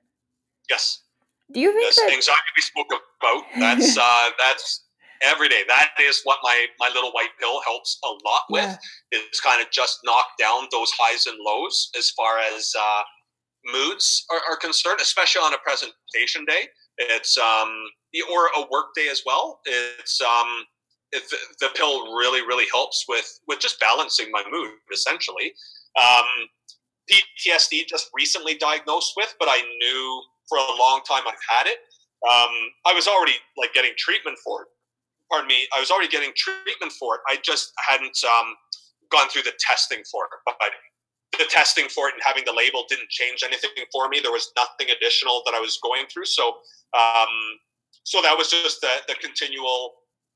yes 0.69 1.03
do 1.51 1.59
you 1.59 1.71
think 1.73 1.87
this 1.87 1.99
that 1.99 2.11
anxiety 2.11 2.49
we 2.55 2.61
spoke 2.61 2.87
about? 3.21 3.43
That's 3.59 3.97
uh, 4.01 4.29
that's 4.39 4.85
every 5.21 5.49
day. 5.49 5.63
That 5.67 5.89
is 6.01 6.21
what 6.23 6.39
my 6.43 6.65
my 6.79 6.89
little 6.93 7.11
white 7.11 7.29
pill 7.39 7.61
helps 7.61 7.99
a 8.03 8.07
lot 8.07 8.43
with. 8.49 8.63
Yeah. 8.63 8.77
It's 9.11 9.39
kind 9.39 9.61
of 9.61 9.69
just 9.71 9.99
knock 10.03 10.25
down 10.39 10.67
those 10.71 10.91
highs 10.97 11.27
and 11.27 11.37
lows 11.39 11.89
as 11.97 12.09
far 12.11 12.39
as 12.55 12.73
uh, 12.79 13.03
moods 13.65 14.25
are, 14.31 14.41
are, 14.49 14.57
concerned, 14.57 14.99
especially 15.01 15.41
on 15.41 15.53
a 15.53 15.57
presentation 15.57 16.45
day. 16.45 16.67
It's 16.97 17.37
um, 17.37 17.85
or 18.31 18.47
a 18.55 18.61
work 18.71 18.93
day 18.95 19.09
as 19.09 19.21
well. 19.25 19.59
It's 19.65 20.21
um, 20.21 20.65
the, 21.13 21.37
the 21.59 21.69
pill 21.75 22.15
really 22.15 22.41
really 22.41 22.65
helps 22.73 23.05
with 23.07 23.39
with 23.47 23.59
just 23.59 23.79
balancing 23.79 24.31
my 24.31 24.43
mood 24.49 24.71
essentially. 24.91 25.53
Um, 25.99 26.25
PTSD 27.11 27.85
just 27.87 28.09
recently 28.15 28.55
diagnosed 28.55 29.13
with, 29.17 29.35
but 29.39 29.47
I 29.49 29.61
knew 29.79 30.23
for 30.47 30.57
a 30.57 30.75
long 30.79 31.01
time 31.07 31.23
I've 31.27 31.35
had 31.49 31.67
it. 31.67 31.79
Um, 32.23 32.71
I 32.85 32.93
was 32.93 33.07
already 33.07 33.35
like 33.57 33.73
getting 33.73 33.91
treatment 33.97 34.37
for 34.43 34.63
it. 34.63 34.67
Pardon 35.29 35.47
me. 35.47 35.67
I 35.75 35.79
was 35.79 35.91
already 35.91 36.07
getting 36.07 36.31
treatment 36.37 36.93
for 36.93 37.15
it. 37.15 37.21
I 37.27 37.37
just 37.43 37.73
hadn't 37.85 38.17
um, 38.23 38.55
gone 39.11 39.29
through 39.29 39.43
the 39.43 39.53
testing 39.59 40.03
for 40.09 40.25
it. 40.25 40.31
But 40.45 40.55
the 41.37 41.45
testing 41.49 41.89
for 41.89 42.07
it 42.07 42.13
and 42.13 42.23
having 42.23 42.45
the 42.45 42.53
label 42.53 42.85
didn't 42.87 43.09
change 43.09 43.43
anything 43.43 43.71
for 43.91 44.07
me. 44.07 44.19
There 44.21 44.31
was 44.31 44.51
nothing 44.55 44.93
additional 44.93 45.41
that 45.45 45.53
I 45.53 45.59
was 45.59 45.79
going 45.81 46.05
through. 46.11 46.25
So, 46.25 46.61
um, 46.93 47.33
so 48.03 48.21
that 48.21 48.37
was 48.37 48.49
just 48.49 48.81
the, 48.81 49.01
the 49.07 49.15
continual 49.15 49.93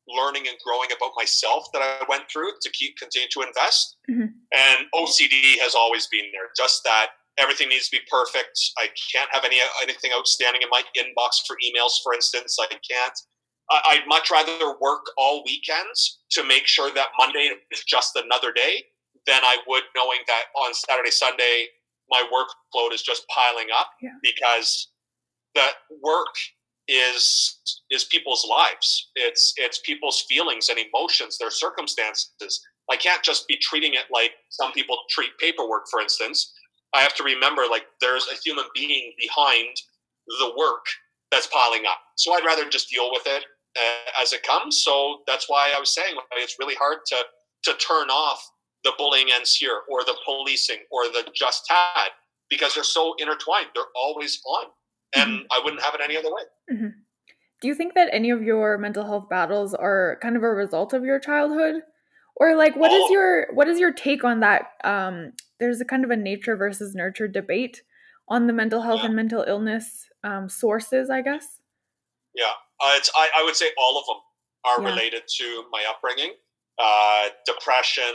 learning 0.08 0.48
and 0.48 0.58
growing 0.66 0.90
about 0.96 1.12
myself 1.16 1.68
that 1.74 1.82
I 1.82 2.06
went 2.08 2.24
through 2.32 2.52
to 2.62 2.70
keep 2.72 2.98
continue 2.98 3.28
to 3.32 3.42
invest. 3.42 3.98
Mm-hmm. 4.10 4.32
And 4.32 4.78
OCD 4.96 5.60
has 5.60 5.76
always 5.76 6.08
been 6.08 6.26
there. 6.32 6.50
Just 6.56 6.84
that 6.86 7.08
everything 7.38 7.70
needs 7.70 7.90
to 7.90 7.98
be 7.98 8.04
perfect. 8.10 8.58
I 8.78 8.88
can't 9.14 9.30
have 9.32 9.46
any 9.46 9.60
anything 9.82 10.12
outstanding 10.18 10.62
in 10.62 10.70
my 10.70 10.82
inbox 10.98 11.46
for 11.46 11.58
emails, 11.64 12.00
for 12.04 12.14
instance. 12.14 12.58
I 12.60 12.68
can't. 12.68 13.20
I'd 13.70 14.08
much 14.08 14.32
rather 14.32 14.54
work 14.80 15.12
all 15.18 15.44
weekends 15.46 16.20
to 16.32 16.44
make 16.44 16.68
sure 16.68 16.90
that 16.94 17.08
Monday 17.20 17.52
is 17.72 17.84
just 17.84 18.16
another 18.16 18.54
day 18.54 18.84
than 19.26 19.42
I 19.44 19.58
would 19.68 19.84
knowing 19.96 20.20
that 20.28 20.44
on 20.56 20.74
Saturday, 20.74 21.12
Sunday, 21.12 21.68
my 22.10 22.24
workload 22.32 22.94
is 22.94 23.02
just 23.02 23.26
piling 23.28 23.68
up 23.78 23.90
yeah. 24.02 24.12
because 24.24 24.90
that 25.56 25.74
work 26.02 26.34
is 26.88 27.60
is 27.92 28.06
people's 28.06 28.46
lives. 28.50 29.10
It's 29.16 29.54
it's 29.58 29.80
people's 29.80 30.22
feelings 30.30 30.70
and 30.70 30.80
emotions, 30.80 31.38
their 31.38 31.52
circumstances. 31.52 32.62
I 32.90 32.96
can't 32.96 33.24
just 33.24 33.48
be 33.48 33.58
treating 33.58 33.94
it 33.94 34.06
like 34.12 34.32
some 34.50 34.72
people 34.72 34.98
treat 35.10 35.32
paperwork, 35.40 35.86
for 35.92 36.00
instance. 36.00 36.54
I 36.94 37.02
have 37.02 37.16
to 37.16 37.24
remember 37.24 37.64
like 37.70 37.84
there's 38.00 38.28
a 38.32 38.38
human 38.44 38.66
being 38.74 39.14
behind 39.20 39.76
the 40.40 40.54
work 40.58 40.86
that's 41.32 41.48
piling 41.48 41.86
up. 41.86 42.00
So 42.16 42.34
I'd 42.34 42.46
rather 42.46 42.70
just 42.70 42.90
deal 42.90 43.12
with 43.12 43.24
it 43.26 43.44
uh, 43.78 44.22
as 44.22 44.32
it 44.34 44.44
comes. 44.44 44.84
So 44.84 45.20
that's 45.28 45.50
why 45.50 45.74
I 45.76 45.80
was 45.80 45.94
saying 45.94 46.16
it's 46.38 46.58
really 46.60 46.76
hard 46.76 47.00
to 47.08 47.18
to 47.64 47.74
turn 47.78 48.10
off 48.10 48.42
the 48.84 48.94
bullying 48.98 49.28
ends 49.34 49.56
here 49.56 49.82
or 49.90 50.04
the 50.04 50.16
policing 50.24 50.80
or 50.92 51.06
the 51.06 51.28
just 51.36 51.66
Tad 51.66 52.12
because 52.50 52.74
they're 52.74 52.84
so 52.84 53.16
intertwined. 53.20 53.68
They're 53.76 53.84
always 53.96 54.40
on, 54.48 54.68
and 55.16 55.32
mm-hmm. 55.32 55.46
I 55.52 55.62
wouldn't 55.64 55.84
have 55.84 55.96
it 55.96 56.02
any 56.04 56.18
other 56.18 56.30
way. 56.30 56.42
Mm-hmm. 56.72 56.88
Do 57.62 57.68
you 57.68 57.76
think 57.76 57.96
that 57.96 58.10
any 58.12 58.30
of 58.30 58.44
your 58.44 58.78
mental 58.78 59.06
health 59.06 59.30
battles 59.30 59.74
are 59.74 60.20
kind 60.22 60.36
of 60.36 60.44
a 60.44 60.50
result 60.50 60.94
of 60.94 61.04
your 61.04 61.20
childhood? 61.20 61.82
Or 62.36 62.56
like 62.56 62.76
what 62.76 62.92
oh. 62.92 63.06
is 63.06 63.12
your 63.12 63.48
what 63.54 63.68
is 63.68 63.80
your 63.80 63.92
take 63.92 64.24
on 64.24 64.42
that 64.42 64.68
um 64.84 65.34
there's 65.60 65.82
a 65.82 65.86
kind 65.86 66.04
of 66.04 66.12
a 66.12 66.16
nature 66.16 66.56
versus 66.56 66.94
nurture 66.94 67.28
debate 67.28 67.82
on 68.30 68.48
the 68.48 68.54
mental 68.54 68.82
health 68.82 69.00
yeah. 69.00 69.08
and 69.08 69.16
mental 69.16 69.44
illness 69.48 70.08
um, 70.24 70.50
sources, 70.50 71.10
I 71.10 71.22
guess. 71.22 71.62
Yeah, 72.36 72.46
uh, 72.82 72.94
it's 72.96 73.10
I, 73.16 73.30
I 73.38 73.44
would 73.44 73.56
say 73.56 73.68
all 73.78 73.98
of 73.98 74.06
them 74.06 74.18
are 74.66 74.82
yeah. 74.82 74.90
related 74.96 75.24
to 75.38 75.64
my 75.72 75.84
upbringing, 75.90 76.34
uh, 76.78 77.30
depression, 77.46 78.14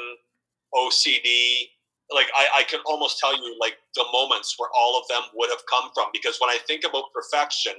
OCD. 0.75 1.69
Like 2.15 2.29
I, 2.37 2.61
I 2.61 2.63
can 2.65 2.81
almost 2.87 3.19
tell 3.19 3.37
you 3.37 3.57
like 3.61 3.77
the 3.95 4.05
moments 4.13 4.55
where 4.59 4.71
all 4.77 4.99
of 5.01 5.07
them 5.09 5.23
would 5.35 5.51
have 5.51 5.63
come 5.69 5.91
from 5.95 6.07
because 6.13 6.39
when 6.41 6.51
I 6.51 6.59
think 6.67 6.85
about 6.89 7.05
perfection, 7.15 7.73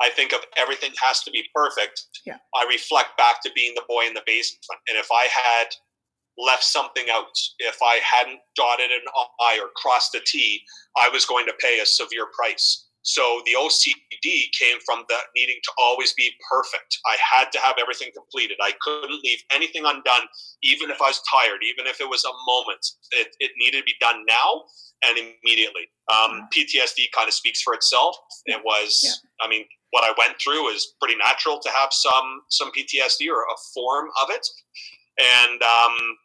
I 0.00 0.10
think 0.10 0.32
of 0.32 0.40
everything 0.56 0.92
has 1.02 1.22
to 1.24 1.30
be 1.30 1.44
perfect. 1.54 2.02
Yeah. 2.24 2.38
I 2.54 2.66
reflect 2.68 3.18
back 3.18 3.42
to 3.42 3.50
being 3.54 3.74
the 3.74 3.84
boy 3.88 4.06
in 4.06 4.14
the 4.14 4.22
basement, 4.26 4.64
and 4.88 4.96
if 4.96 5.08
I 5.12 5.26
had 5.26 5.68
left 6.40 6.64
something 6.64 7.04
out. 7.10 7.36
If 7.58 7.78
I 7.82 8.00
hadn't 8.02 8.40
dotted 8.56 8.90
an 8.90 9.02
I 9.40 9.58
or 9.62 9.68
crossed 9.76 10.14
a 10.14 10.20
T, 10.24 10.60
I 10.96 11.08
was 11.08 11.26
going 11.26 11.46
to 11.46 11.52
pay 11.60 11.80
a 11.80 11.86
severe 11.86 12.26
price. 12.34 12.86
So 13.02 13.40
the 13.46 13.52
OCD 13.56 14.52
came 14.58 14.76
from 14.84 15.04
that 15.08 15.32
needing 15.34 15.56
to 15.62 15.72
always 15.78 16.12
be 16.14 16.30
perfect. 16.50 16.98
I 17.06 17.16
had 17.18 17.50
to 17.52 17.58
have 17.60 17.76
everything 17.80 18.10
completed. 18.14 18.58
I 18.60 18.72
couldn't 18.80 19.22
leave 19.24 19.42
anything 19.52 19.84
undone, 19.86 20.28
even 20.62 20.90
if 20.90 21.00
I 21.00 21.08
was 21.08 21.22
tired, 21.32 21.60
even 21.64 21.86
if 21.86 22.00
it 22.00 22.08
was 22.08 22.24
a 22.24 22.34
moment. 22.46 22.84
It, 23.12 23.28
it 23.40 23.52
needed 23.56 23.78
to 23.78 23.84
be 23.84 23.94
done 24.00 24.24
now 24.28 24.64
and 25.02 25.16
immediately. 25.16 25.88
Um, 26.12 26.48
PTSD 26.54 27.10
kind 27.14 27.26
of 27.26 27.34
speaks 27.34 27.62
for 27.62 27.72
itself. 27.72 28.16
It 28.46 28.60
was, 28.64 29.00
yeah. 29.02 29.46
I 29.46 29.48
mean, 29.48 29.64
what 29.92 30.04
I 30.04 30.12
went 30.18 30.38
through 30.40 30.68
is 30.68 30.94
pretty 31.00 31.16
natural 31.16 31.58
to 31.58 31.70
have 31.70 31.92
some 31.92 32.42
some 32.48 32.70
PTSD 32.70 33.28
or 33.28 33.42
a 33.42 33.56
form 33.74 34.08
of 34.22 34.28
it, 34.30 34.46
and 35.18 35.62
um, 35.62 36.16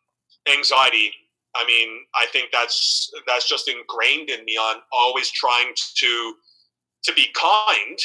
anxiety 0.51 1.11
i 1.55 1.65
mean 1.65 2.01
i 2.15 2.25
think 2.27 2.49
that's 2.51 3.11
that's 3.25 3.47
just 3.47 3.67
ingrained 3.67 4.29
in 4.29 4.43
me 4.45 4.57
on 4.57 4.77
always 4.91 5.31
trying 5.31 5.73
to 5.95 6.35
to 7.05 7.13
be 7.13 7.27
kind 7.33 7.99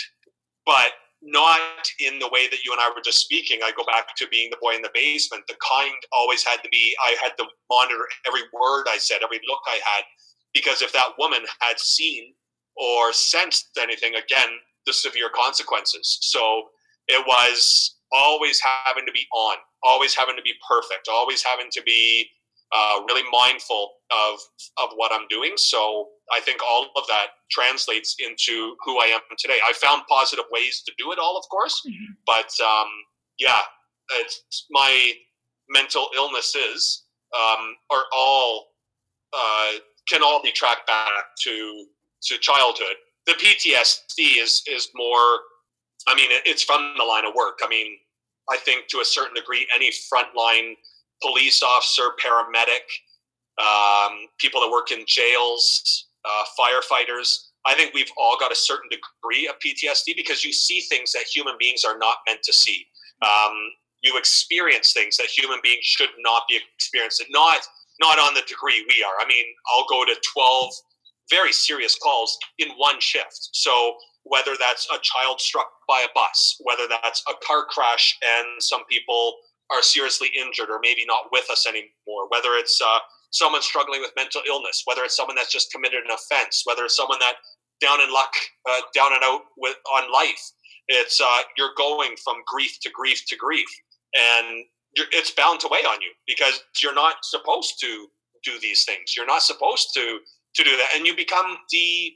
but 0.67 0.93
not 1.23 1.85
in 2.01 2.19
the 2.19 2.29
way 2.33 2.49
that 2.49 2.65
you 2.65 2.73
and 2.73 2.81
i 2.81 2.89
were 2.95 3.03
just 3.03 3.21
speaking. 3.21 3.61
I 3.63 3.73
go 3.77 3.85
back 3.85 4.17
to 4.17 4.29
being 4.29 4.51
the 4.51 4.57
boy 4.61 4.75
in 4.75 4.83
the 4.83 4.91
basement. 4.95 5.45
The 5.49 5.57
kind 5.61 5.95
always 6.13 6.45
had 6.45 6.63
to 6.63 6.69
be 6.71 6.97
i 7.05 7.17
had 7.23 7.33
to 7.39 7.45
monitor 7.69 8.07
every 8.27 8.43
word 8.53 8.87
i 8.89 8.97
said 8.99 9.19
every 9.23 9.41
look 9.47 9.61
i 9.67 9.79
had 9.85 10.05
because 10.55 10.83
if 10.83 10.93
that 10.93 11.13
woman 11.19 11.41
had 11.61 11.79
seen 11.79 12.35
or 12.77 13.13
sensed 13.13 13.79
anything 13.79 14.15
again 14.15 14.49
the 14.87 14.93
severe 14.93 15.29
consequences. 15.35 16.19
So 16.23 16.69
it 17.09 17.25
was 17.27 17.97
always 18.13 18.61
having 18.87 19.07
to 19.07 19.13
be 19.13 19.27
on 19.35 19.57
always 19.85 20.15
having 20.15 20.37
to 20.37 20.43
be 20.43 20.53
perfect 20.69 21.09
always 21.09 21.43
having 21.43 21.69
to 21.71 21.81
be 21.83 22.27
uh, 22.73 23.01
really 23.07 23.29
mindful 23.33 23.91
of 24.11 24.39
of 24.79 24.91
what 24.97 25.13
I'm 25.13 25.27
doing. 25.29 25.55
So 25.57 26.09
I 26.33 26.41
think 26.41 26.61
all 26.63 26.89
of 26.97 27.05
that 27.09 27.29
translates 27.51 28.17
into 28.19 28.77
who 28.85 28.99
I 29.01 29.07
am 29.07 29.21
today. 29.39 29.59
I 29.65 29.73
found 29.73 30.03
positive 30.09 30.45
ways 30.51 30.83
to 30.87 30.93
do 30.99 31.13
it 31.13 31.19
all, 31.19 31.37
of 31.37 31.45
course, 31.51 31.83
mm-hmm. 31.87 32.13
but 32.27 32.51
um, 32.65 32.89
yeah, 33.39 33.61
it's 34.13 34.67
my 34.71 35.13
mental 35.69 36.09
illnesses 36.15 37.05
um, 37.37 37.75
are 37.91 38.05
all 38.15 38.67
uh, 39.33 39.73
can 40.09 40.23
all 40.23 40.43
be 40.43 40.53
tracked 40.53 40.87
back 40.87 41.09
to 41.43 41.87
to 42.25 42.39
childhood. 42.39 42.97
The 43.27 43.33
PTSD 43.33 44.43
is 44.43 44.63
is 44.67 44.89
more. 44.95 45.41
I 46.09 46.15
mean, 46.15 46.29
it's 46.47 46.63
from 46.63 46.95
the 46.97 47.05
line 47.05 47.27
of 47.27 47.35
work. 47.35 47.59
I 47.63 47.69
mean, 47.69 47.99
I 48.51 48.57
think 48.57 48.89
to 48.89 49.01
a 49.01 49.05
certain 49.05 49.35
degree, 49.35 49.67
any 49.75 49.91
frontline 49.91 50.75
police 51.23 51.63
officer, 51.63 52.11
paramedic, 52.23 52.87
um, 53.61 54.27
people 54.39 54.61
that 54.61 54.71
work 54.71 54.91
in 54.91 55.05
jails, 55.07 56.09
uh, 56.25 56.45
firefighters. 56.59 57.49
I 57.67 57.75
think 57.75 57.93
we've 57.95 58.11
all 58.19 58.37
got 58.39 58.53
a 58.53 58.57
certain 58.57 58.89
degree 58.91 59.47
of 59.47 59.57
PTSD 59.65 60.17
because 60.17 60.45
you 60.45 60.53
see 60.53 60.81
things 60.81 61.13
that 61.13 61.25
human 61.25 61.55
beings 61.59 61.85
are 61.85 61.99
not 61.99 62.17
meant 62.27 62.43
to 62.45 62.53
see. 62.53 62.87
Um, 63.23 63.53
you 64.03 64.17
experience 64.17 64.93
things 64.95 65.19
that 65.19 65.27
human 65.27 65.59
beings 65.63 65.85
should 65.85 66.09
not 66.21 66.45
be 66.49 66.59
experiencing. 66.77 67.27
Not 67.31 67.61
not 68.01 68.19
on 68.19 68.33
the 68.33 68.41
degree 68.49 68.83
we 68.89 69.05
are. 69.05 69.13
I 69.21 69.29
mean, 69.29 69.45
I'll 69.75 69.85
go 69.91 70.07
to 70.07 70.17
twelve 70.33 70.73
very 71.31 71.53
serious 71.53 71.97
calls 71.97 72.37
in 72.59 72.69
one 72.77 72.99
shift. 72.99 73.51
So 73.53 73.97
whether 74.25 74.53
that's 74.59 74.87
a 74.93 74.99
child 75.03 75.41
struck 75.41 75.69
by 75.89 76.01
a 76.01 76.13
bus, 76.15 76.57
whether 76.61 76.87
that's 76.89 77.23
a 77.29 77.35
car 77.47 77.65
crash 77.71 78.19
and 78.23 78.63
some 78.63 78.85
people 78.91 79.37
are 79.73 79.83
seriously 79.83 80.29
injured 80.39 80.71
or 80.71 80.81
maybe 80.83 81.05
not 81.07 81.31
with 81.33 81.49
us 81.51 81.67
anymore, 81.67 82.29
whether 82.29 82.55
it's 82.55 82.81
uh, 82.81 82.99
someone 83.31 83.63
struggling 83.63 84.01
with 84.01 84.11
mental 84.17 84.43
illness, 84.49 84.83
whether 84.85 85.05
it's 85.05 85.17
someone 85.17 85.37
that's 85.37 85.53
just 85.53 85.73
committed 85.73 86.01
an 86.05 86.11
offense, 86.11 86.63
whether 86.65 86.85
it's 86.85 86.97
someone 86.97 87.19
that 87.21 87.35
down 87.81 88.01
in 88.01 88.13
luck, 88.13 88.33
uh, 88.69 88.81
down 88.95 89.13
and 89.13 89.23
out 89.25 89.43
with 89.57 89.77
on 89.95 90.13
life. 90.13 90.43
It's 90.89 91.21
uh, 91.21 91.41
you're 91.57 91.75
going 91.77 92.15
from 92.23 92.37
grief 92.47 92.79
to 92.83 92.91
grief 92.91 93.23
to 93.29 93.37
grief, 93.37 93.69
and 94.15 94.65
it's 95.13 95.31
bound 95.31 95.61
to 95.61 95.69
weigh 95.71 95.87
on 95.87 96.01
you 96.01 96.13
because 96.27 96.63
you're 96.83 96.95
not 96.95 97.17
supposed 97.23 97.75
to 97.81 98.09
do 98.45 98.59
these 98.61 98.85
things. 98.85 99.15
You're 99.17 99.27
not 99.27 99.43
supposed 99.43 99.91
to 99.95 100.19
to 100.57 100.65
do 100.65 100.77
that, 100.77 100.89
and 100.97 101.07
you 101.07 101.15
become 101.15 101.57
the 101.71 102.13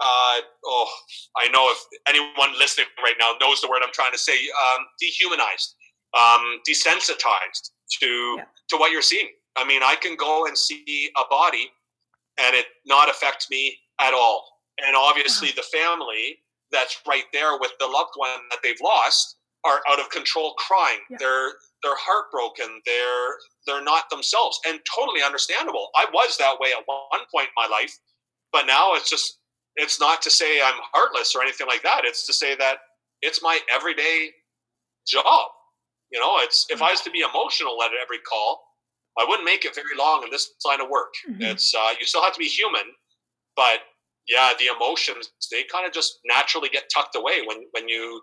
uh, 0.00 0.40
oh, 0.64 0.88
I 1.36 1.48
know 1.48 1.66
if 1.70 1.78
anyone 2.06 2.56
listening 2.58 2.86
right 3.02 3.16
now 3.18 3.32
knows 3.40 3.60
the 3.60 3.68
word 3.68 3.80
I'm 3.82 3.92
trying 3.92 4.12
to 4.12 4.18
say, 4.18 4.34
um, 4.34 4.86
dehumanized, 5.00 5.74
um, 6.16 6.60
desensitized 6.68 7.70
to 8.00 8.06
yeah. 8.38 8.44
to 8.68 8.76
what 8.76 8.92
you're 8.92 9.02
seeing. 9.02 9.28
I 9.56 9.66
mean, 9.66 9.82
I 9.82 9.96
can 9.96 10.16
go 10.16 10.46
and 10.46 10.56
see 10.56 11.10
a 11.16 11.22
body 11.28 11.70
and 12.38 12.54
it 12.54 12.66
not 12.86 13.10
affect 13.10 13.48
me 13.50 13.76
at 14.00 14.14
all. 14.14 14.46
And 14.84 14.94
obviously, 14.96 15.50
the 15.56 15.62
family 15.62 16.38
that's 16.70 17.00
right 17.06 17.24
there 17.32 17.58
with 17.58 17.72
the 17.80 17.86
loved 17.86 18.12
one 18.14 18.40
that 18.50 18.60
they've 18.62 18.80
lost 18.82 19.36
are 19.64 19.80
out 19.90 19.98
of 19.98 20.08
control, 20.10 20.54
crying. 20.54 21.00
Yeah. 21.10 21.16
They're 21.20 21.52
they're 21.82 21.96
heartbroken. 21.96 22.80
They're 22.86 23.34
they're 23.66 23.84
not 23.84 24.08
themselves, 24.10 24.60
and 24.66 24.80
totally 24.96 25.22
understandable. 25.22 25.88
I 25.96 26.06
was 26.12 26.36
that 26.38 26.58
way 26.60 26.70
at 26.70 26.84
one 26.86 27.26
point 27.34 27.48
in 27.48 27.56
my 27.56 27.66
life, 27.66 27.96
but 28.52 28.66
now 28.66 28.94
it's 28.94 29.10
just 29.10 29.38
it's 29.76 30.00
not 30.00 30.22
to 30.22 30.30
say 30.30 30.60
I'm 30.60 30.80
heartless 30.92 31.34
or 31.34 31.42
anything 31.42 31.66
like 31.66 31.82
that. 31.82 32.02
It's 32.04 32.26
to 32.26 32.32
say 32.32 32.54
that 32.56 32.78
it's 33.22 33.42
my 33.42 33.58
everyday 33.74 34.30
job. 35.06 35.50
You 36.10 36.20
know, 36.20 36.38
it's 36.38 36.66
if 36.70 36.80
I 36.80 36.90
was 36.90 37.00
to 37.02 37.10
be 37.10 37.20
emotional 37.20 37.82
at 37.82 37.90
every 38.02 38.18
call, 38.18 38.64
I 39.18 39.26
wouldn't 39.28 39.44
make 39.44 39.64
it 39.64 39.74
very 39.74 39.96
long 39.98 40.22
in 40.24 40.30
this 40.30 40.50
line 40.64 40.80
of 40.80 40.88
work. 40.88 41.12
Mm-hmm. 41.28 41.42
It's 41.42 41.74
uh, 41.74 41.94
you 41.98 42.06
still 42.06 42.22
have 42.22 42.32
to 42.32 42.38
be 42.38 42.46
human, 42.46 42.82
but 43.56 43.80
yeah, 44.28 44.52
the 44.58 44.66
emotions 44.66 45.30
they 45.50 45.64
kind 45.64 45.86
of 45.86 45.92
just 45.92 46.20
naturally 46.24 46.68
get 46.68 46.84
tucked 46.94 47.16
away 47.16 47.40
when 47.46 47.58
when 47.72 47.88
you 47.88 48.22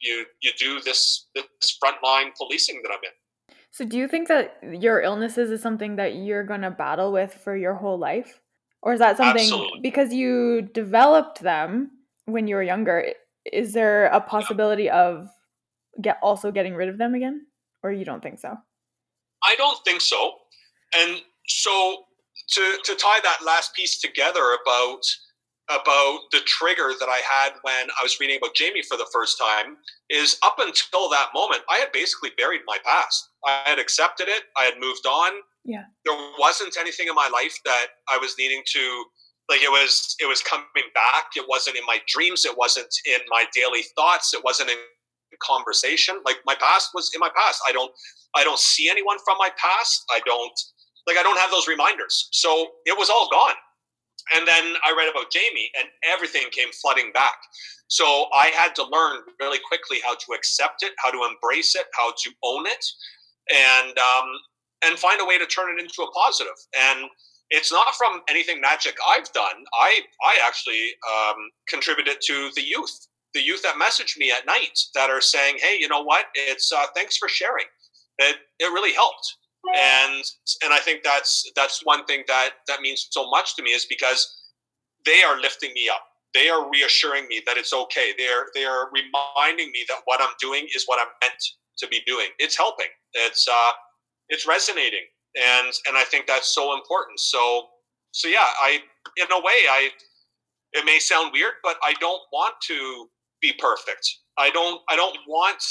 you 0.00 0.26
you 0.42 0.52
do 0.58 0.80
this 0.80 1.28
this 1.34 1.78
frontline 1.82 2.30
policing 2.36 2.82
that 2.82 2.90
I'm 2.90 2.98
in. 3.02 3.56
So, 3.70 3.84
do 3.84 3.98
you 3.98 4.06
think 4.06 4.28
that 4.28 4.58
your 4.62 5.00
illnesses 5.00 5.50
is 5.50 5.62
something 5.62 5.96
that 5.96 6.14
you're 6.14 6.44
gonna 6.44 6.70
battle 6.70 7.10
with 7.10 7.34
for 7.34 7.56
your 7.56 7.74
whole 7.74 7.98
life, 7.98 8.40
or 8.82 8.92
is 8.92 9.00
that 9.00 9.16
something 9.16 9.42
Absolutely. 9.42 9.80
because 9.82 10.12
you 10.12 10.62
developed 10.62 11.40
them 11.40 11.90
when 12.26 12.46
you 12.46 12.56
were 12.56 12.62
younger? 12.62 13.12
Is 13.50 13.72
there 13.72 14.06
a 14.06 14.20
possibility 14.20 14.84
yeah. 14.84 15.00
of 15.00 15.28
get 16.00 16.18
also 16.22 16.50
getting 16.50 16.74
rid 16.74 16.88
of 16.88 16.98
them 16.98 17.14
again, 17.14 17.46
or 17.82 17.92
you 17.92 18.04
don't 18.04 18.22
think 18.22 18.38
so? 18.38 18.56
I 19.44 19.54
don't 19.56 19.78
think 19.84 20.00
so. 20.00 20.34
And 20.98 21.20
so 21.46 22.04
to 22.50 22.78
to 22.84 22.94
tie 22.94 23.20
that 23.22 23.38
last 23.44 23.74
piece 23.74 24.00
together 24.00 24.56
about 24.62 25.00
about 25.70 26.18
the 26.30 26.40
trigger 26.44 26.92
that 27.00 27.08
I 27.08 27.20
had 27.24 27.54
when 27.62 27.88
I 27.90 28.02
was 28.02 28.18
reading 28.20 28.36
about 28.36 28.54
Jamie 28.54 28.82
for 28.82 28.98
the 28.98 29.08
first 29.12 29.38
time 29.38 29.76
is 30.10 30.36
up 30.42 30.56
until 30.58 31.08
that 31.08 31.28
moment, 31.34 31.62
I 31.70 31.78
had 31.78 31.90
basically 31.90 32.30
buried 32.36 32.60
my 32.66 32.76
past. 32.84 33.30
I 33.46 33.62
had 33.64 33.78
accepted 33.78 34.28
it. 34.28 34.42
I 34.58 34.64
had 34.64 34.74
moved 34.78 35.06
on. 35.06 35.32
Yeah. 35.64 35.84
There 36.04 36.16
wasn't 36.38 36.76
anything 36.78 37.08
in 37.08 37.14
my 37.14 37.30
life 37.32 37.58
that 37.64 37.86
I 38.10 38.18
was 38.18 38.34
needing 38.38 38.62
to 38.74 39.04
like 39.48 39.62
it 39.62 39.70
was 39.70 40.16
it 40.20 40.26
was 40.26 40.42
coming 40.42 40.66
back. 40.94 41.32
It 41.36 41.46
wasn't 41.48 41.76
in 41.76 41.84
my 41.86 41.98
dreams. 42.06 42.44
It 42.44 42.56
wasn't 42.56 42.94
in 43.06 43.20
my 43.28 43.44
daily 43.54 43.82
thoughts. 43.96 44.34
It 44.34 44.44
wasn't 44.44 44.70
in 44.70 44.76
conversation. 45.42 46.20
Like 46.24 46.36
my 46.46 46.54
past 46.54 46.90
was 46.94 47.10
in 47.14 47.20
my 47.20 47.30
past. 47.36 47.60
I 47.68 47.72
don't 47.72 47.92
I 48.36 48.44
don't 48.44 48.58
see 48.58 48.88
anyone 48.88 49.18
from 49.24 49.36
my 49.38 49.50
past. 49.56 50.04
I 50.10 50.20
don't 50.26 50.58
like 51.06 51.16
I 51.16 51.22
don't 51.22 51.38
have 51.38 51.50
those 51.50 51.68
reminders. 51.68 52.28
So 52.32 52.68
it 52.86 52.96
was 52.98 53.10
all 53.10 53.28
gone. 53.30 53.54
And 54.34 54.48
then 54.48 54.74
I 54.84 54.94
read 54.96 55.10
about 55.10 55.30
Jamie 55.30 55.70
and 55.78 55.88
everything 56.10 56.44
came 56.50 56.68
flooding 56.80 57.12
back. 57.12 57.36
So 57.88 58.26
I 58.32 58.46
had 58.56 58.74
to 58.76 58.82
learn 58.84 59.20
really 59.38 59.58
quickly 59.68 59.98
how 60.02 60.14
to 60.14 60.32
accept 60.34 60.82
it, 60.82 60.92
how 60.98 61.10
to 61.10 61.28
embrace 61.30 61.74
it, 61.74 61.84
how 61.94 62.10
to 62.10 62.30
own 62.42 62.66
it, 62.66 62.84
and 63.52 63.98
um, 63.98 64.28
and 64.86 64.98
find 64.98 65.20
a 65.20 65.24
way 65.24 65.38
to 65.38 65.46
turn 65.46 65.78
it 65.78 65.82
into 65.82 66.02
a 66.02 66.10
positive. 66.12 66.56
And 66.90 67.10
it's 67.50 67.70
not 67.70 67.94
from 67.94 68.22
anything 68.28 68.60
magic 68.60 68.96
I've 69.06 69.30
done. 69.32 69.64
I 69.74 70.00
I 70.24 70.38
actually 70.46 70.90
um, 71.12 71.36
contributed 71.68 72.16
to 72.26 72.50
the 72.56 72.62
youth 72.62 73.06
the 73.34 73.42
youth 73.42 73.62
that 73.62 73.78
message 73.78 74.16
me 74.18 74.30
at 74.30 74.46
night 74.46 74.78
that 74.94 75.10
are 75.10 75.20
saying, 75.20 75.56
"Hey, 75.60 75.76
you 75.78 75.88
know 75.88 76.02
what? 76.02 76.26
It's 76.34 76.72
uh, 76.72 76.86
thanks 76.94 77.16
for 77.16 77.28
sharing. 77.28 77.66
It 78.18 78.36
it 78.58 78.72
really 78.72 78.92
helped." 78.92 79.36
And 79.74 80.24
and 80.62 80.72
I 80.72 80.78
think 80.78 81.02
that's 81.04 81.50
that's 81.56 81.80
one 81.84 82.04
thing 82.06 82.24
that 82.28 82.50
that 82.68 82.80
means 82.80 83.08
so 83.10 83.28
much 83.30 83.56
to 83.56 83.62
me 83.62 83.70
is 83.70 83.86
because 83.86 84.28
they 85.04 85.22
are 85.22 85.40
lifting 85.40 85.72
me 85.74 85.88
up. 85.88 86.02
They 86.34 86.48
are 86.48 86.68
reassuring 86.68 87.28
me 87.28 87.42
that 87.46 87.56
it's 87.56 87.72
okay. 87.72 88.12
They 88.18 88.26
are 88.26 88.46
they 88.54 88.64
are 88.64 88.90
reminding 88.92 89.70
me 89.72 89.84
that 89.88 89.98
what 90.04 90.20
I'm 90.20 90.34
doing 90.40 90.66
is 90.74 90.84
what 90.86 91.00
I'm 91.00 91.12
meant 91.22 91.42
to 91.78 91.88
be 91.88 92.00
doing. 92.06 92.28
It's 92.38 92.56
helping. 92.56 92.88
It's 93.14 93.46
uh 93.48 93.72
it's 94.28 94.46
resonating, 94.46 95.04
and 95.36 95.72
and 95.88 95.96
I 95.96 96.04
think 96.04 96.26
that's 96.26 96.54
so 96.54 96.74
important. 96.74 97.20
So 97.20 97.68
so 98.12 98.28
yeah, 98.28 98.46
I 98.62 98.80
in 99.16 99.26
a 99.32 99.38
way 99.40 99.66
I 99.70 99.90
it 100.72 100.84
may 100.84 100.98
sound 100.98 101.32
weird, 101.32 101.54
but 101.62 101.76
I 101.84 101.94
don't 102.00 102.22
want 102.32 102.54
to 102.66 103.08
be 103.44 103.52
perfect. 103.58 104.04
I 104.38 104.50
don't 104.50 104.80
I 104.88 104.96
don't 104.96 105.18
want 105.28 105.62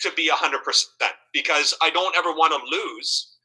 to 0.00 0.10
be 0.16 0.30
100% 0.30 0.58
because 1.32 1.74
I 1.82 1.90
don't 1.90 2.14
ever 2.16 2.30
want 2.30 2.52
to 2.52 2.76
lose 2.76 3.36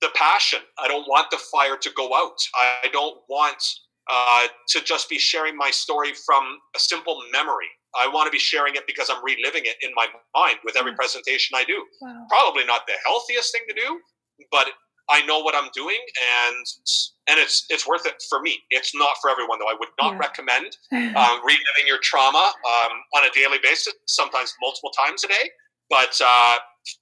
the 0.00 0.08
passion. 0.14 0.60
I 0.78 0.86
don't 0.86 1.06
want 1.08 1.30
the 1.30 1.38
fire 1.52 1.76
to 1.76 1.90
go 1.96 2.14
out. 2.14 2.38
I 2.54 2.88
don't 2.92 3.16
want 3.28 3.62
uh, 4.10 4.46
to 4.68 4.84
just 4.84 5.08
be 5.08 5.18
sharing 5.18 5.56
my 5.56 5.70
story 5.70 6.12
from 6.26 6.58
a 6.76 6.78
simple 6.78 7.20
memory. 7.32 7.70
I 7.96 8.08
want 8.08 8.26
to 8.26 8.30
be 8.30 8.38
sharing 8.38 8.74
it 8.74 8.82
because 8.86 9.08
I'm 9.08 9.22
reliving 9.24 9.62
it 9.64 9.76
in 9.82 9.92
my 9.94 10.06
mind 10.36 10.58
with 10.64 10.76
every 10.76 10.92
mm. 10.92 10.96
presentation 10.96 11.56
I 11.56 11.64
do. 11.64 11.84
Wow. 12.02 12.26
Probably 12.28 12.64
not 12.66 12.82
the 12.86 12.94
healthiest 13.06 13.52
thing 13.52 13.62
to 13.68 13.74
do, 13.74 13.98
but 14.50 14.66
I 15.10 15.24
know 15.26 15.40
what 15.40 15.54
I'm 15.54 15.70
doing, 15.74 15.98
and 15.98 16.66
and 17.28 17.38
it's 17.38 17.66
it's 17.68 17.86
worth 17.86 18.06
it 18.06 18.22
for 18.28 18.40
me. 18.40 18.58
It's 18.70 18.94
not 18.94 19.16
for 19.20 19.30
everyone 19.30 19.58
though. 19.58 19.68
I 19.68 19.76
would 19.78 19.90
not 20.00 20.12
yeah. 20.14 20.18
recommend 20.18 20.76
um, 21.16 21.40
reliving 21.44 21.86
your 21.86 21.98
trauma 22.02 22.38
um, 22.38 22.92
on 23.16 23.26
a 23.26 23.30
daily 23.34 23.58
basis, 23.62 23.94
sometimes 24.06 24.54
multiple 24.62 24.90
times 24.90 25.24
a 25.24 25.28
day. 25.28 25.50
But 25.90 26.18
uh, 26.24 26.54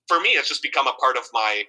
for 0.09 0.21
me, 0.21 0.31
it's 0.31 0.49
just 0.49 0.63
become 0.63 0.87
a 0.87 0.95
part 0.95 1.17
of 1.17 1.25
my 1.33 1.63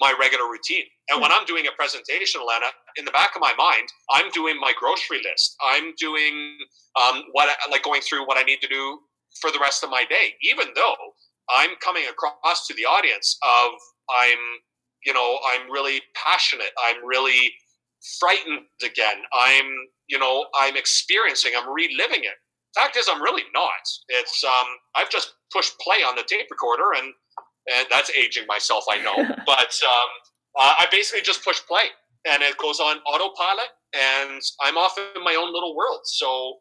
my 0.00 0.12
regular 0.18 0.50
routine. 0.50 0.84
And 1.10 1.20
when 1.20 1.30
I'm 1.30 1.44
doing 1.44 1.66
a 1.66 1.72
presentation, 1.76 2.40
Alana, 2.40 2.70
in 2.96 3.04
the 3.04 3.12
back 3.12 3.36
of 3.36 3.40
my 3.40 3.54
mind, 3.56 3.88
I'm 4.10 4.30
doing 4.30 4.58
my 4.58 4.72
grocery 4.78 5.18
list. 5.22 5.56
I'm 5.62 5.94
doing 5.98 6.58
um, 7.00 7.22
what 7.32 7.48
I, 7.48 7.70
like 7.70 7.84
going 7.84 8.00
through 8.00 8.26
what 8.26 8.36
I 8.36 8.42
need 8.42 8.60
to 8.62 8.68
do 8.68 8.98
for 9.40 9.50
the 9.50 9.58
rest 9.60 9.84
of 9.84 9.90
my 9.90 10.04
day, 10.04 10.34
even 10.42 10.66
though 10.74 10.96
I'm 11.50 11.70
coming 11.82 12.04
across 12.10 12.66
to 12.66 12.74
the 12.74 12.84
audience 12.84 13.38
of 13.42 13.72
I'm 14.10 14.42
you 15.04 15.12
know 15.12 15.38
i'm 15.52 15.70
really 15.70 16.00
passionate 16.14 16.70
i'm 16.88 17.04
really 17.04 17.52
frightened 18.18 18.66
again 18.84 19.22
i'm 19.34 19.66
you 20.08 20.18
know 20.18 20.46
i'm 20.58 20.76
experiencing 20.76 21.52
i'm 21.56 21.68
reliving 21.72 22.24
it 22.24 22.36
fact 22.74 22.96
is 22.96 23.08
i'm 23.08 23.22
really 23.22 23.44
not 23.54 23.84
it's 24.08 24.42
um 24.44 24.66
i've 24.96 25.10
just 25.10 25.34
pushed 25.52 25.78
play 25.78 25.96
on 25.96 26.16
the 26.16 26.24
tape 26.26 26.46
recorder 26.50 26.92
and 26.96 27.12
and 27.74 27.86
that's 27.90 28.10
aging 28.10 28.46
myself 28.46 28.84
i 28.90 28.98
know 29.02 29.16
but 29.46 29.78
um 29.84 30.10
I 30.56 30.86
basically 30.90 31.22
just 31.22 31.44
push 31.44 31.60
play 31.66 31.84
and 32.30 32.42
it 32.42 32.56
goes 32.58 32.80
on 32.80 32.98
autopilot 33.06 33.68
and 33.94 34.40
I'm 34.60 34.76
off 34.76 34.96
in 34.98 35.24
my 35.24 35.34
own 35.34 35.52
little 35.52 35.74
world. 35.74 36.00
So 36.04 36.58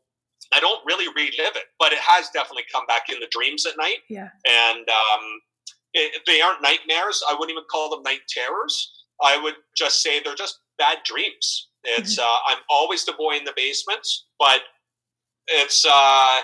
I 0.53 0.59
don't 0.59 0.81
really 0.85 1.07
relive 1.07 1.55
it, 1.55 1.65
but 1.79 1.91
it 1.91 1.99
has 1.99 2.29
definitely 2.33 2.63
come 2.71 2.85
back 2.87 3.09
in 3.09 3.19
the 3.19 3.27
dreams 3.31 3.65
at 3.65 3.77
night. 3.77 3.99
Yeah. 4.09 4.29
And 4.47 4.87
um, 4.89 5.23
it, 5.93 6.21
they 6.27 6.41
aren't 6.41 6.61
nightmares. 6.61 7.23
I 7.29 7.33
wouldn't 7.33 7.51
even 7.51 7.63
call 7.69 7.89
them 7.89 8.03
night 8.03 8.21
terrors. 8.29 8.91
I 9.23 9.41
would 9.41 9.55
just 9.75 10.01
say 10.01 10.19
they're 10.19 10.35
just 10.35 10.59
bad 10.77 10.99
dreams. 11.03 11.69
It's 11.83 12.19
mm-hmm. 12.19 12.27
uh, 12.27 12.53
I'm 12.53 12.63
always 12.69 13.05
the 13.05 13.13
boy 13.13 13.37
in 13.37 13.43
the 13.43 13.53
basement, 13.55 14.07
but 14.39 14.61
it's 15.47 15.85
uh, 15.85 16.39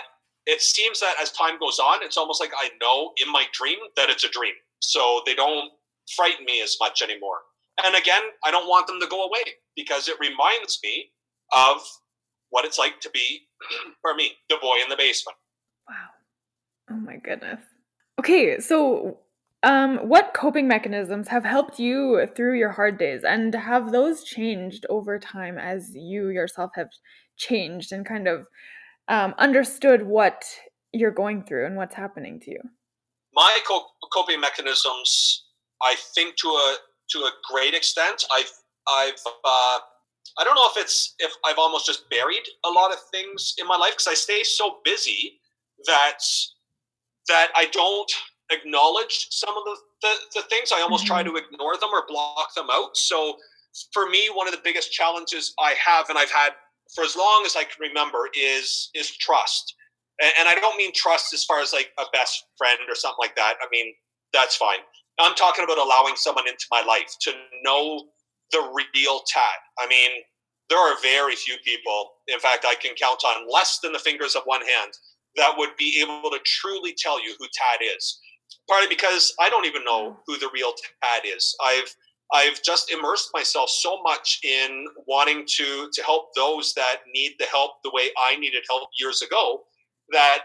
it 0.45 0.61
seems 0.61 0.99
that 0.99 1.15
as 1.21 1.31
time 1.31 1.59
goes 1.59 1.79
on, 1.79 2.03
it's 2.03 2.17
almost 2.17 2.41
like 2.41 2.51
I 2.57 2.69
know 2.81 3.11
in 3.23 3.31
my 3.31 3.45
dream 3.53 3.77
that 3.95 4.09
it's 4.09 4.23
a 4.23 4.29
dream, 4.29 4.53
so 4.79 5.21
they 5.25 5.35
don't 5.35 5.71
frighten 6.15 6.45
me 6.45 6.61
as 6.61 6.77
much 6.79 7.01
anymore. 7.01 7.39
And 7.85 7.95
again, 7.95 8.23
I 8.43 8.51
don't 8.51 8.67
want 8.67 8.87
them 8.87 8.99
to 8.99 9.07
go 9.07 9.23
away 9.23 9.43
because 9.75 10.07
it 10.07 10.17
reminds 10.19 10.79
me 10.83 11.11
of 11.53 11.81
what 12.49 12.65
it's 12.65 12.79
like 12.79 12.99
to 13.01 13.09
be, 13.11 13.47
for 14.01 14.15
me, 14.15 14.31
the 14.49 14.57
boy 14.61 14.75
in 14.83 14.89
the 14.89 14.95
basement. 14.95 15.37
Wow. 15.87 15.95
Oh 16.91 16.99
my 17.01 17.17
goodness. 17.17 17.61
Okay, 18.19 18.59
so 18.59 19.19
um, 19.63 19.97
what 19.97 20.33
coping 20.33 20.67
mechanisms 20.67 21.27
have 21.29 21.43
helped 21.43 21.79
you 21.79 22.27
through 22.35 22.57
your 22.57 22.71
hard 22.71 22.97
days, 22.97 23.23
and 23.23 23.53
have 23.53 23.91
those 23.91 24.23
changed 24.23 24.85
over 24.89 25.17
time 25.19 25.57
as 25.57 25.91
you 25.95 26.29
yourself 26.29 26.71
have 26.75 26.89
changed 27.37 27.91
and 27.91 28.05
kind 28.05 28.27
of 28.27 28.45
um, 29.07 29.33
understood 29.37 30.03
what 30.03 30.45
you're 30.93 31.11
going 31.11 31.43
through 31.43 31.65
and 31.65 31.75
what's 31.75 31.95
happening 31.95 32.39
to 32.41 32.51
you? 32.51 32.59
My 33.33 33.57
coping 34.13 34.39
mechanisms, 34.39 35.45
I 35.81 35.95
think, 36.15 36.35
to 36.37 36.47
a 36.47 36.75
to 37.11 37.19
a 37.19 37.31
great 37.51 37.73
extent, 37.73 38.25
I've 38.33 38.51
I've 38.87 39.21
uh, 39.25 39.79
I 40.37 40.43
don't 40.43 40.55
know 40.55 40.69
if 40.75 40.77
it's 40.77 41.15
if 41.19 41.31
I've 41.45 41.57
almost 41.57 41.85
just 41.85 42.09
buried 42.09 42.43
a 42.65 42.69
lot 42.69 42.91
of 42.91 42.99
things 43.11 43.55
in 43.59 43.67
my 43.67 43.77
life 43.77 43.93
because 43.93 44.07
I 44.07 44.13
stay 44.13 44.43
so 44.43 44.77
busy 44.83 45.39
that 45.85 46.19
that 47.27 47.49
I 47.55 47.65
don't 47.71 48.11
acknowledge 48.51 49.27
some 49.31 49.55
of 49.57 49.63
the, 49.65 49.77
the, 50.01 50.13
the 50.35 50.41
things. 50.49 50.71
I 50.73 50.81
almost 50.81 51.05
mm-hmm. 51.05 51.13
try 51.13 51.23
to 51.23 51.35
ignore 51.35 51.77
them 51.77 51.89
or 51.93 52.03
block 52.07 52.53
them 52.55 52.67
out. 52.71 52.95
So 52.95 53.37
for 53.93 54.09
me, 54.09 54.29
one 54.33 54.47
of 54.47 54.53
the 54.53 54.61
biggest 54.63 54.91
challenges 54.91 55.53
I 55.59 55.75
have, 55.83 56.09
and 56.09 56.17
I've 56.17 56.31
had 56.31 56.51
for 56.95 57.03
as 57.03 57.17
long 57.17 57.43
as 57.45 57.55
I 57.55 57.63
can 57.63 57.81
remember, 57.81 58.29
is 58.37 58.89
is 58.95 59.15
trust. 59.17 59.75
And, 60.21 60.31
and 60.39 60.49
I 60.49 60.55
don't 60.55 60.77
mean 60.77 60.91
trust 60.95 61.33
as 61.33 61.43
far 61.43 61.59
as 61.61 61.73
like 61.73 61.89
a 61.99 62.03
best 62.13 62.45
friend 62.57 62.79
or 62.87 62.95
something 62.95 63.19
like 63.19 63.35
that. 63.35 63.55
I 63.61 63.67
mean 63.71 63.93
that's 64.33 64.55
fine. 64.55 64.79
I'm 65.19 65.35
talking 65.35 65.63
about 65.63 65.77
allowing 65.77 66.15
someone 66.15 66.47
into 66.47 66.65
my 66.69 66.83
life 66.87 67.15
to 67.21 67.33
know 67.63 68.05
the 68.51 68.59
real 68.95 69.21
Tad. 69.27 69.59
I 69.79 69.87
mean, 69.87 70.11
there 70.69 70.77
are 70.77 70.95
very 71.01 71.35
few 71.35 71.57
people. 71.65 72.11
In 72.27 72.39
fact, 72.39 72.65
I 72.67 72.75
can 72.75 72.93
count 72.95 73.23
on 73.25 73.47
less 73.51 73.79
than 73.81 73.93
the 73.93 73.99
fingers 73.99 74.35
of 74.35 74.43
one 74.45 74.61
hand 74.61 74.93
that 75.37 75.53
would 75.57 75.69
be 75.77 76.01
able 76.01 76.29
to 76.29 76.39
truly 76.45 76.93
tell 76.97 77.23
you 77.23 77.35
who 77.39 77.45
Tad 77.45 77.87
is 77.95 78.19
partly 78.69 78.89
because 78.89 79.33
I 79.39 79.49
don't 79.49 79.65
even 79.65 79.83
know 79.83 80.17
who 80.25 80.37
the 80.37 80.49
real 80.53 80.73
Tad 81.03 81.23
is. 81.25 81.55
I've 81.63 81.95
I've 82.33 82.61
just 82.61 82.91
immersed 82.91 83.29
myself 83.33 83.69
so 83.69 84.01
much 84.03 84.39
in 84.43 84.85
wanting 85.07 85.45
to 85.57 85.89
to 85.91 86.03
help 86.03 86.35
those 86.35 86.73
that 86.73 86.97
need 87.13 87.35
the 87.39 87.45
help 87.45 87.83
the 87.83 87.91
way 87.93 88.09
I 88.17 88.35
needed 88.35 88.63
help 88.69 88.89
years 88.99 89.21
ago 89.21 89.63
that 90.11 90.39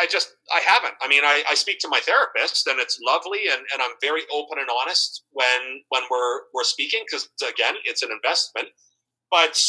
I 0.00 0.06
just 0.06 0.36
I 0.54 0.60
haven't. 0.60 0.94
I 1.02 1.08
mean, 1.08 1.24
I, 1.24 1.42
I 1.50 1.54
speak 1.54 1.78
to 1.80 1.88
my 1.88 2.00
therapist 2.00 2.66
and 2.66 2.78
it's 2.78 3.00
lovely 3.04 3.40
and, 3.50 3.60
and 3.72 3.82
I'm 3.82 3.96
very 4.00 4.22
open 4.32 4.58
and 4.58 4.68
honest 4.82 5.24
when 5.32 5.82
when 5.88 6.02
we're 6.10 6.42
we're 6.54 6.64
speaking 6.64 7.02
because 7.06 7.28
again 7.42 7.74
it's 7.84 8.02
an 8.02 8.10
investment. 8.12 8.68
But 9.30 9.60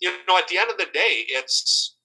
you 0.00 0.12
know, 0.28 0.36
at 0.36 0.48
the 0.48 0.58
end 0.58 0.70
of 0.70 0.76
the 0.76 0.88
day, 0.92 1.24
it's 1.28 1.96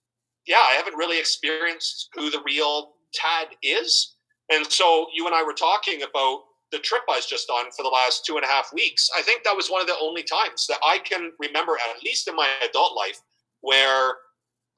yeah, 0.48 0.58
I 0.58 0.74
haven't 0.74 0.96
really 0.96 1.20
experienced 1.20 2.10
who 2.14 2.30
the 2.30 2.42
real 2.46 2.94
Tad 3.14 3.50
is. 3.62 4.16
And 4.52 4.66
so 4.72 5.08
you 5.14 5.26
and 5.26 5.36
I 5.36 5.44
were 5.44 5.54
talking 5.54 6.02
about 6.02 6.42
the 6.72 6.80
trip 6.80 7.02
I 7.10 7.16
was 7.16 7.26
just 7.26 7.50
on 7.50 7.72
for 7.72 7.84
the 7.84 7.90
last 7.90 8.26
two 8.26 8.36
and 8.36 8.46
a 8.46 8.48
half 8.48 8.72
weeks. 8.74 9.10
I 9.18 9.22
think 9.22 9.44
that 9.44 9.56
was 9.56 9.70
one 9.70 9.82
of 9.82 9.88
the 9.88 9.98
only 10.02 10.24
times 10.24 10.68
that 10.68 10.80
I 10.86 11.00
can 11.00 11.32
remember, 11.40 11.74
at 11.74 12.04
least 12.04 12.28
in 12.28 12.36
my 12.36 12.48
adult 12.68 12.96
life, 12.96 13.22
where 13.62 14.14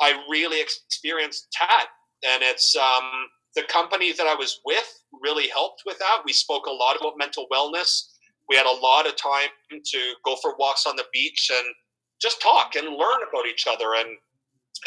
I 0.01 0.23
really 0.29 0.61
experienced 0.61 1.47
Tad. 1.51 1.87
And 2.23 2.43
it's 2.43 2.75
um, 2.75 3.27
the 3.55 3.63
company 3.63 4.13
that 4.13 4.27
I 4.27 4.35
was 4.35 4.61
with 4.65 5.03
really 5.21 5.47
helped 5.47 5.83
with 5.85 5.99
that. 5.99 6.21
We 6.25 6.33
spoke 6.33 6.65
a 6.65 6.71
lot 6.71 6.97
about 6.99 7.17
mental 7.17 7.47
wellness. 7.51 8.07
We 8.47 8.55
had 8.55 8.65
a 8.65 8.81
lot 8.81 9.07
of 9.07 9.15
time 9.15 9.49
to 9.71 10.13
go 10.25 10.35
for 10.41 10.55
walks 10.57 10.85
on 10.85 10.95
the 10.95 11.05
beach 11.13 11.51
and 11.53 11.73
just 12.21 12.41
talk 12.41 12.75
and 12.75 12.87
learn 12.87 13.21
about 13.29 13.47
each 13.49 13.65
other. 13.67 13.95
And 13.95 14.17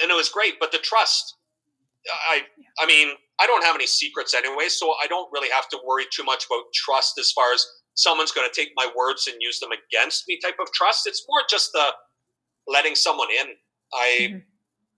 and 0.03 0.11
it 0.11 0.15
was 0.15 0.29
great. 0.29 0.55
But 0.59 0.73
the 0.73 0.79
trust, 0.79 1.37
I 2.29 2.43
I 2.81 2.87
mean, 2.87 3.15
I 3.41 3.47
don't 3.47 3.65
have 3.65 3.75
any 3.75 3.87
secrets 3.87 4.35
anyway, 4.35 4.69
so 4.69 4.95
I 5.03 5.07
don't 5.09 5.29
really 5.33 5.51
have 5.51 5.69
to 5.71 5.79
worry 5.85 6.05
too 6.13 6.25
much 6.25 6.47
about 6.47 6.65
trust 6.73 7.19
as 7.19 7.33
far 7.33 7.53
as 7.53 7.67
someone's 7.95 8.33
going 8.33 8.49
to 8.49 8.55
take 8.55 8.71
my 8.77 8.89
words 8.97 9.27
and 9.27 9.37
use 9.41 9.59
them 9.61 9.71
against 9.73 10.25
me 10.29 10.39
type 10.43 10.57
of 10.61 10.73
trust. 10.73 11.07
It's 11.07 11.25
more 11.29 11.41
just 11.49 11.71
the 11.73 11.89
letting 12.67 12.95
someone 12.95 13.29
in. 13.31 13.47
I 13.93 14.19
mm-hmm. 14.21 14.39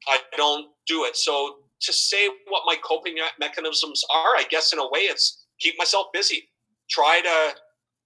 I 0.08 0.18
don't 0.36 0.68
do 0.86 1.04
it. 1.04 1.16
So 1.16 1.56
to 1.80 1.92
say 1.92 2.28
what 2.48 2.62
my 2.66 2.76
coping 2.84 3.16
mechanisms 3.40 4.04
are, 4.14 4.36
I 4.36 4.44
guess 4.50 4.72
in 4.72 4.78
a 4.78 4.88
way 4.88 5.00
it's 5.00 5.46
keep 5.60 5.74
myself 5.78 6.06
busy. 6.12 6.48
Try 6.88 7.20
to 7.22 7.54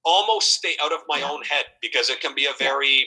almost 0.05 0.55
stay 0.55 0.75
out 0.83 0.93
of 0.93 1.01
my 1.09 1.19
yeah. 1.19 1.31
own 1.31 1.43
head 1.43 1.65
because 1.83 2.09
it 2.09 2.21
can 2.21 2.35
be 2.35 2.47
a 2.47 2.53
very 2.59 3.07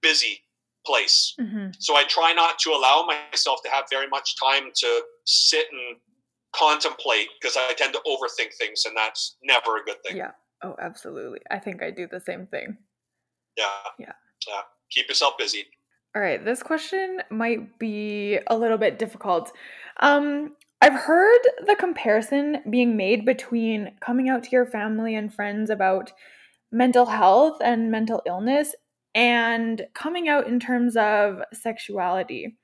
busy 0.00 0.40
place. 0.86 1.34
Mm-hmm. 1.40 1.70
So 1.78 1.96
I 1.96 2.04
try 2.04 2.32
not 2.32 2.58
to 2.60 2.70
allow 2.70 3.06
myself 3.06 3.60
to 3.64 3.70
have 3.70 3.84
very 3.90 4.08
much 4.08 4.36
time 4.40 4.70
to 4.74 5.00
sit 5.24 5.66
and 5.72 5.96
contemplate 6.56 7.28
because 7.40 7.56
I 7.56 7.72
tend 7.74 7.92
to 7.94 8.00
overthink 8.06 8.54
things, 8.54 8.84
and 8.86 8.96
that's 8.96 9.36
never 9.42 9.76
a 9.76 9.84
good 9.84 10.02
thing. 10.04 10.16
Yeah. 10.16 10.32
Oh, 10.62 10.74
absolutely. 10.80 11.40
I 11.50 11.58
think 11.58 11.82
I 11.82 11.90
do 11.90 12.06
the 12.10 12.20
same 12.20 12.46
thing. 12.46 12.78
Yeah. 13.56 13.64
Yeah. 13.98 14.12
Yeah. 14.48 14.60
Keep 14.90 15.08
yourself 15.08 15.34
busy. 15.38 15.64
All 16.14 16.22
right. 16.22 16.42
This 16.42 16.62
question 16.62 17.20
might 17.30 17.78
be 17.78 18.38
a 18.46 18.56
little 18.56 18.78
bit 18.78 18.98
difficult. 18.98 19.52
Um, 20.00 20.54
I've 20.80 20.94
heard 20.94 21.40
the 21.66 21.76
comparison 21.76 22.58
being 22.70 22.96
made 22.96 23.24
between 23.24 23.92
coming 24.00 24.28
out 24.28 24.44
to 24.44 24.50
your 24.50 24.66
family 24.66 25.14
and 25.14 25.32
friends 25.32 25.70
about 25.70 26.12
mental 26.72 27.06
health 27.06 27.58
and 27.62 27.90
mental 27.90 28.22
illness 28.26 28.74
and 29.14 29.86
coming 29.94 30.28
out 30.28 30.46
in 30.46 30.60
terms 30.60 30.96
of 30.96 31.40
sexuality. 31.52 32.56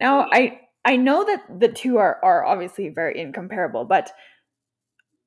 Now, 0.00 0.22
mm. 0.22 0.28
I 0.32 0.60
I 0.88 0.96
know 0.96 1.22
that 1.22 1.60
the 1.60 1.68
two 1.68 1.98
are 1.98 2.18
are 2.22 2.46
obviously 2.46 2.88
very 2.88 3.20
incomparable, 3.20 3.84
but 3.84 4.10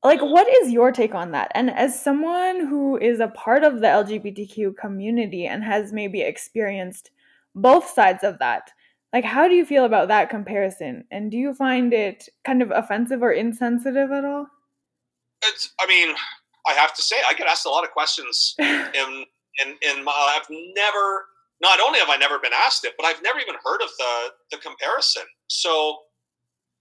like 0.04 0.20
what 0.20 0.48
is 0.48 0.72
your 0.72 0.92
take 0.92 1.14
on 1.14 1.34
that? 1.34 1.52
And 1.54 1.70
as 1.70 2.04
someone 2.04 2.66
who 2.66 2.98
is 2.98 3.20
a 3.20 3.28
part 3.28 3.64
of 3.64 3.80
the 3.80 3.86
LGBTQ 3.86 4.76
community 4.76 5.46
and 5.46 5.64
has 5.64 5.94
maybe 5.94 6.22
experienced 6.22 7.12
both 7.54 7.88
sides 7.88 8.24
of 8.24 8.40
that, 8.40 8.72
like 9.14 9.24
how 9.24 9.48
do 9.48 9.54
you 9.54 9.64
feel 9.64 9.86
about 9.86 10.08
that 10.08 10.32
comparison? 10.32 11.06
And 11.12 11.30
do 11.30 11.38
you 11.38 11.54
find 11.54 11.94
it 11.94 12.28
kind 12.44 12.64
of 12.64 12.72
offensive 12.72 13.22
or 13.22 13.32
insensitive 13.32 14.12
at 14.12 14.26
all? 14.26 14.48
It's 15.44 15.76
I 15.80 15.86
mean, 15.86 16.16
I 16.68 16.74
have 16.74 16.96
to 16.96 17.04
say 17.04 17.18
I 17.30 17.36
get 17.36 17.46
asked 17.46 17.68
a 17.68 17.70
lot 17.70 17.84
of 17.84 17.92
questions 17.92 18.56
in 18.60 19.26
in 19.64 19.78
in 19.88 20.04
my 20.04 20.12
I've 20.36 20.50
never 20.50 21.26
not 21.62 21.80
only 21.80 22.00
have 22.00 22.10
I 22.10 22.18
never 22.18 22.40
been 22.40 22.52
asked 22.66 22.84
it, 22.84 22.94
but 22.98 23.06
I've 23.06 23.22
never 23.22 23.38
even 23.38 23.54
heard 23.64 23.84
of 23.84 23.90
the 24.00 24.14
the 24.50 24.58
comparison. 24.58 25.24
So 25.52 25.98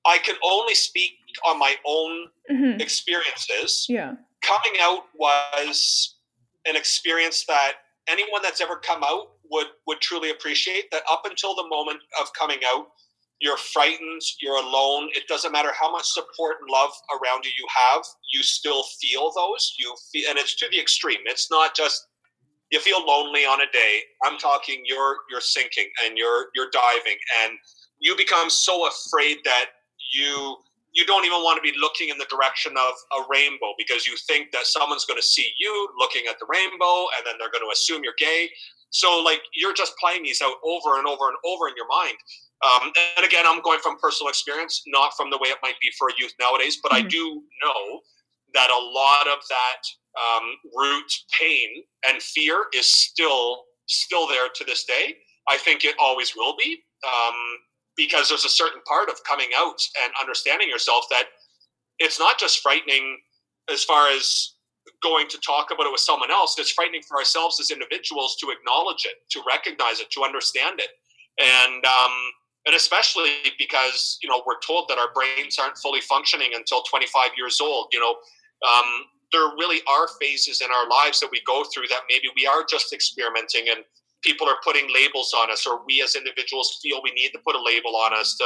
I 0.06 0.18
can 0.18 0.37
only 0.44 0.74
speak 0.74 1.12
on 1.46 1.59
my 1.59 1.74
own 1.87 2.28
mm-hmm. 2.50 2.80
experiences. 2.80 3.87
Yeah. 3.88 4.14
Coming 4.42 4.80
out 4.80 5.04
was 5.18 6.16
an 6.66 6.76
experience 6.76 7.44
that 7.46 7.72
anyone 8.09 8.42
that's 8.42 8.61
ever 8.61 8.76
come 8.76 9.02
out 9.04 9.33
would 9.50 9.66
would 9.87 10.00
truly 10.00 10.30
appreciate 10.30 10.90
that 10.92 11.02
up 11.11 11.22
until 11.24 11.54
the 11.54 11.66
moment 11.68 12.00
of 12.20 12.33
coming 12.38 12.59
out 12.72 12.87
you're 13.40 13.56
frightened 13.56 14.20
you're 14.40 14.62
alone 14.62 15.09
it 15.14 15.26
doesn't 15.26 15.52
matter 15.52 15.70
how 15.78 15.90
much 15.90 16.06
support 16.06 16.56
and 16.61 16.70
love 16.70 16.90
around 17.11 17.44
you 17.44 17.50
you 17.59 17.66
have 17.68 18.02
you 18.33 18.42
still 18.42 18.85
feel 19.00 19.33
those 19.35 19.74
you 19.78 19.94
feel 20.12 20.28
and 20.28 20.38
it's 20.38 20.54
to 20.54 20.66
the 20.70 20.78
extreme 20.78 21.20
it's 21.24 21.50
not 21.50 21.74
just 21.74 22.06
you 22.70 22.78
feel 22.80 23.04
lonely 23.04 23.40
on 23.40 23.61
a 23.62 23.72
day 23.72 24.00
i'm 24.24 24.38
talking 24.38 24.83
you're 24.85 25.16
you're 25.30 25.40
sinking 25.40 25.88
and 26.04 26.16
you're 26.16 26.48
you're 26.54 26.70
diving 26.72 27.16
and 27.42 27.59
you 28.00 28.16
become 28.16 28.50
so 28.50 28.88
afraid 28.88 29.38
that 29.44 29.66
you 30.14 30.56
you 30.92 31.06
don't 31.06 31.24
even 31.24 31.38
want 31.38 31.56
to 31.56 31.62
be 31.62 31.76
looking 31.78 32.08
in 32.08 32.18
the 32.18 32.26
direction 32.28 32.72
of 32.76 32.92
a 33.20 33.24
rainbow 33.30 33.72
because 33.78 34.08
you 34.08 34.16
think 34.26 34.50
that 34.50 34.66
someone's 34.66 35.04
going 35.04 35.20
to 35.20 35.26
see 35.26 35.48
you 35.56 35.88
looking 35.98 36.22
at 36.28 36.36
the 36.40 36.46
rainbow 36.50 37.06
and 37.16 37.24
then 37.24 37.34
they're 37.38 37.52
going 37.52 37.62
to 37.62 37.72
assume 37.72 38.02
you're 38.02 38.18
gay 38.18 38.50
so 38.90 39.22
like 39.22 39.40
you're 39.54 39.74
just 39.74 39.96
playing 39.98 40.24
these 40.24 40.42
out 40.42 40.54
over 40.64 40.98
and 40.98 41.06
over 41.06 41.28
and 41.28 41.36
over 41.44 41.68
in 41.68 41.74
your 41.76 41.86
mind 41.86 42.16
um, 42.66 42.90
and 43.16 43.24
again 43.24 43.44
i'm 43.46 43.62
going 43.62 43.78
from 43.78 43.96
personal 43.98 44.28
experience 44.28 44.82
not 44.88 45.12
from 45.16 45.30
the 45.30 45.38
way 45.38 45.48
it 45.48 45.58
might 45.62 45.78
be 45.80 45.90
for 45.96 46.08
a 46.08 46.12
youth 46.18 46.32
nowadays 46.40 46.78
but 46.82 46.90
mm-hmm. 46.90 47.06
i 47.06 47.08
do 47.08 47.42
know 47.62 48.00
that 48.52 48.68
a 48.70 48.84
lot 48.92 49.28
of 49.28 49.38
that 49.48 49.82
um, 50.18 50.56
root 50.76 51.12
pain 51.38 51.84
and 52.08 52.20
fear 52.20 52.64
is 52.74 52.90
still 52.90 53.62
still 53.90 54.26
there 54.26 54.48
to 54.54 54.64
this 54.64 54.84
day. 54.84 55.16
I 55.48 55.58
think 55.58 55.84
it 55.84 55.94
always 55.98 56.34
will 56.36 56.54
be 56.56 56.82
um, 57.04 57.34
because 58.00 58.30
there's 58.30 58.46
a 58.46 58.50
certain 58.50 58.80
part 58.88 59.10
of 59.10 59.22
coming 59.28 59.50
out 59.54 59.76
and 60.02 60.10
understanding 60.18 60.68
yourself 60.68 61.04
that 61.10 61.24
it's 61.98 62.18
not 62.18 62.38
just 62.38 62.60
frightening 62.60 63.18
as 63.70 63.84
far 63.84 64.08
as 64.08 64.54
going 65.02 65.28
to 65.28 65.38
talk 65.40 65.68
about 65.70 65.84
it 65.84 65.92
with 65.92 66.00
someone 66.00 66.30
else. 66.30 66.56
It's 66.58 66.70
frightening 66.70 67.02
for 67.06 67.18
ourselves 67.18 67.60
as 67.60 67.70
individuals 67.70 68.36
to 68.40 68.48
acknowledge 68.48 69.04
it, 69.04 69.20
to 69.32 69.42
recognize 69.46 70.00
it, 70.00 70.10
to 70.12 70.24
understand 70.24 70.80
it, 70.80 70.88
and 71.38 71.84
um, 71.84 72.14
and 72.64 72.74
especially 72.74 73.52
because 73.58 74.18
you 74.22 74.30
know 74.30 74.42
we're 74.46 74.60
told 74.66 74.88
that 74.88 74.96
our 74.96 75.12
brains 75.12 75.58
aren't 75.58 75.76
fully 75.76 76.00
functioning 76.00 76.52
until 76.54 76.82
25 76.88 77.30
years 77.36 77.60
old. 77.60 77.88
You 77.92 78.00
know, 78.00 78.16
um, 78.64 78.88
there 79.30 79.52
really 79.60 79.80
are 79.86 80.08
phases 80.18 80.62
in 80.64 80.68
our 80.72 80.88
lives 80.88 81.20
that 81.20 81.28
we 81.30 81.42
go 81.46 81.64
through 81.68 81.88
that 81.88 82.08
maybe 82.08 82.28
we 82.34 82.46
are 82.46 82.64
just 82.64 82.94
experimenting 82.94 83.68
and 83.68 83.84
people 84.22 84.48
are 84.48 84.56
putting 84.64 84.87
labels 84.92 85.33
on 85.37 85.50
us 85.50 85.66
or 85.66 85.80
we 85.87 86.02
as 86.02 86.14
individuals 86.14 86.78
feel 86.83 87.00
we 87.02 87.12
need 87.12 87.30
to 87.30 87.38
put 87.44 87.54
a 87.54 87.62
label 87.62 87.96
on 87.96 88.12
us 88.12 88.37
to 88.37 88.44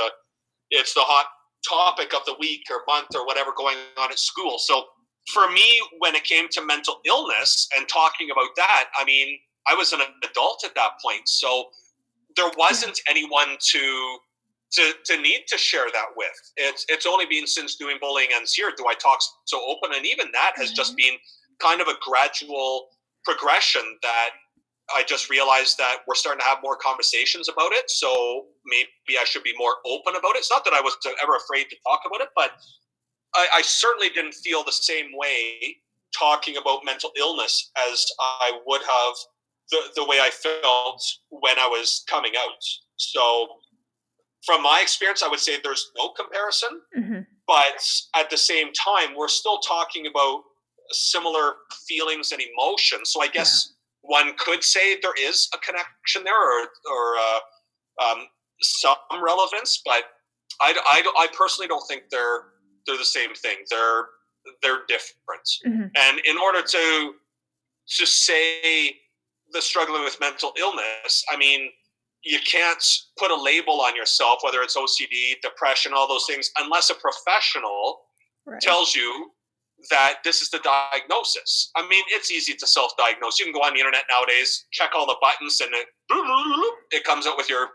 it's 0.70 0.94
the 0.94 1.00
hot 1.00 1.26
topic 1.66 2.14
of 2.14 2.24
the 2.26 2.34
week 2.38 2.62
or 2.70 2.82
month 2.86 3.08
or 3.14 3.26
whatever 3.26 3.50
going 3.56 3.76
on 3.98 4.10
at 4.10 4.18
school 4.18 4.58
so 4.58 4.84
for 5.32 5.50
me 5.50 5.80
when 5.98 6.14
it 6.14 6.24
came 6.24 6.48
to 6.48 6.64
mental 6.64 7.00
illness 7.06 7.68
and 7.76 7.88
talking 7.88 8.30
about 8.30 8.48
that 8.56 8.86
i 8.98 9.04
mean 9.04 9.38
i 9.66 9.74
was 9.74 9.92
an 9.92 10.00
adult 10.30 10.62
at 10.64 10.74
that 10.74 10.92
point 11.02 11.26
so 11.28 11.66
there 12.36 12.50
wasn't 12.56 13.00
anyone 13.08 13.56
to 13.60 14.18
to, 14.72 14.92
to 15.04 15.20
need 15.20 15.44
to 15.48 15.56
share 15.56 15.86
that 15.92 16.06
with. 16.16 16.52
It's 16.56 16.84
it's 16.88 17.06
only 17.06 17.26
been 17.26 17.46
since 17.46 17.76
doing 17.76 17.96
bullying 18.00 18.30
ends 18.34 18.52
here 18.52 18.72
do 18.76 18.86
I 18.88 18.94
talk 18.94 19.20
so 19.44 19.60
open, 19.66 19.96
and 19.96 20.06
even 20.06 20.26
that 20.32 20.52
has 20.56 20.68
mm-hmm. 20.68 20.76
just 20.76 20.96
been 20.96 21.14
kind 21.60 21.80
of 21.80 21.88
a 21.88 21.94
gradual 22.02 22.88
progression 23.24 23.82
that 24.02 24.30
I 24.92 25.02
just 25.02 25.30
realized 25.30 25.78
that 25.78 25.98
we're 26.06 26.14
starting 26.14 26.40
to 26.40 26.46
have 26.46 26.58
more 26.62 26.76
conversations 26.76 27.48
about 27.48 27.72
it. 27.72 27.90
So 27.90 28.46
maybe 28.66 29.18
I 29.18 29.24
should 29.24 29.42
be 29.42 29.54
more 29.56 29.76
open 29.86 30.14
about 30.16 30.36
it. 30.36 30.38
It's 30.38 30.50
not 30.50 30.64
that 30.64 30.74
I 30.74 30.80
was 30.80 30.96
ever 31.22 31.36
afraid 31.36 31.70
to 31.70 31.76
talk 31.86 32.00
about 32.06 32.20
it, 32.20 32.28
but 32.36 32.50
I, 33.34 33.46
I 33.56 33.62
certainly 33.62 34.10
didn't 34.10 34.34
feel 34.34 34.62
the 34.62 34.72
same 34.72 35.06
way 35.14 35.76
talking 36.16 36.56
about 36.56 36.84
mental 36.84 37.10
illness 37.18 37.70
as 37.90 38.04
I 38.20 38.58
would 38.66 38.82
have 38.82 39.14
the, 39.70 39.80
the 39.96 40.04
way 40.04 40.20
I 40.20 40.30
felt 40.30 41.02
when 41.30 41.58
I 41.58 41.66
was 41.66 42.04
coming 42.08 42.32
out. 42.38 42.62
So 42.96 43.46
from 44.44 44.62
my 44.62 44.80
experience, 44.82 45.22
I 45.22 45.28
would 45.28 45.40
say 45.40 45.54
there's 45.62 45.90
no 45.96 46.10
comparison. 46.10 46.80
Mm-hmm. 46.96 47.20
But 47.46 47.82
at 48.16 48.28
the 48.28 48.36
same 48.36 48.68
time, 48.72 49.16
we're 49.16 49.28
still 49.28 49.58
talking 49.58 50.06
about 50.06 50.42
similar 50.90 51.54
feelings 51.88 52.32
and 52.32 52.42
emotions. 52.42 53.10
So 53.12 53.22
I 53.22 53.28
guess. 53.28 53.70
One 54.04 54.32
could 54.38 54.62
say 54.62 54.98
there 55.00 55.14
is 55.18 55.48
a 55.54 55.58
connection 55.58 56.24
there 56.24 56.34
or, 56.34 56.68
or 56.90 57.16
uh, 57.16 58.04
um, 58.04 58.26
some 58.60 58.96
relevance, 59.22 59.80
but 59.84 60.04
I, 60.60 60.74
I, 60.86 61.24
I, 61.24 61.28
personally 61.36 61.66
don't 61.66 61.86
think 61.88 62.04
they're 62.10 62.44
they're 62.86 62.98
the 62.98 63.04
same 63.04 63.34
thing. 63.34 63.56
They're 63.70 64.06
they're 64.62 64.82
different. 64.88 65.48
Mm-hmm. 65.66 65.86
And 65.96 66.20
in 66.24 66.36
order 66.38 66.62
to 66.62 67.14
to 67.96 68.06
say 68.06 68.96
the 69.52 69.60
struggling 69.60 70.04
with 70.04 70.18
mental 70.20 70.52
illness, 70.58 71.24
I 71.32 71.36
mean, 71.36 71.70
you 72.22 72.38
can't 72.40 72.84
put 73.18 73.30
a 73.30 73.40
label 73.40 73.80
on 73.80 73.96
yourself, 73.96 74.40
whether 74.42 74.62
it's 74.62 74.76
OCD, 74.76 75.40
depression, 75.42 75.92
all 75.94 76.08
those 76.08 76.26
things, 76.26 76.50
unless 76.58 76.90
a 76.90 76.94
professional 76.94 78.02
right. 78.46 78.60
tells 78.60 78.94
you 78.94 79.30
that 79.90 80.16
this 80.24 80.40
is 80.40 80.50
the 80.50 80.60
diagnosis. 80.60 81.70
I 81.76 81.86
mean, 81.88 82.04
it's 82.08 82.30
easy 82.30 82.54
to 82.54 82.66
self-diagnose. 82.66 83.38
You 83.38 83.46
can 83.46 83.54
go 83.54 83.60
on 83.60 83.74
the 83.74 83.80
internet 83.80 84.04
nowadays, 84.10 84.66
check 84.72 84.90
all 84.96 85.06
the 85.06 85.16
buttons, 85.20 85.60
and 85.60 85.70
it 85.74 85.86
it 86.90 87.04
comes 87.04 87.26
out 87.26 87.36
with 87.36 87.48
your 87.48 87.68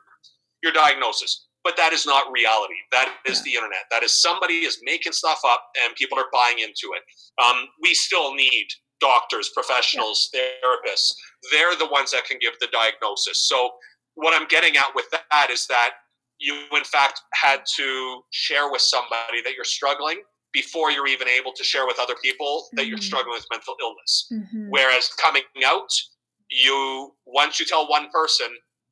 your 0.64 0.74
diagnosis. 0.74 1.48
But 1.64 1.76
that 1.78 1.92
is 1.92 2.06
not 2.06 2.32
reality. 2.32 2.76
That 2.92 3.14
is 3.28 3.44
the 3.44 3.54
internet. 3.54 3.84
That 3.92 4.04
is 4.04 4.22
somebody 4.22 4.66
is 4.66 4.80
making 4.84 5.12
stuff 5.12 5.42
up, 5.46 5.64
and 5.84 5.96
people 5.96 6.18
are 6.18 6.32
buying 6.32 6.60
into 6.60 6.96
it. 6.96 7.04
Um, 7.44 7.68
we 7.82 7.94
still 7.94 8.34
need 8.34 8.68
doctors, 9.02 9.50
professionals, 9.54 10.30
therapists. 10.34 11.14
They're 11.52 11.76
the 11.76 11.88
ones 11.88 12.12
that 12.12 12.26
can 12.26 12.38
give 12.40 12.54
the 12.60 12.68
diagnosis. 12.72 13.48
So 13.48 13.72
what 14.16 14.34
I'm 14.34 14.48
getting 14.48 14.78
at 14.78 14.96
with 14.96 15.06
that 15.12 15.50
is 15.52 15.68
that 15.68 15.92
you, 16.40 16.56
in 16.76 16.84
fact, 16.84 17.22
had 17.34 17.62
to 17.76 18.22
share 18.32 18.72
with 18.72 18.82
somebody 18.82 19.42
that 19.44 19.54
you're 19.54 19.66
struggling 19.66 20.22
before 20.54 20.92
you're 20.92 21.08
even 21.08 21.28
able 21.28 21.52
to 21.54 21.64
share 21.64 21.86
with 21.86 21.98
other 22.00 22.16
people 22.24 22.68
that 22.74 22.82
mm-hmm. 22.82 22.90
you're 22.90 22.98
struggling 22.98 23.34
with 23.34 23.46
mental 23.52 23.76
illness. 23.82 24.32
Mm-hmm. 24.32 24.70
Whereas 24.70 25.10
coming 25.22 25.44
out, 25.66 25.92
you 26.50 27.12
once 27.26 27.60
you 27.60 27.66
tell 27.66 27.88
one 27.88 28.10
person, 28.12 28.48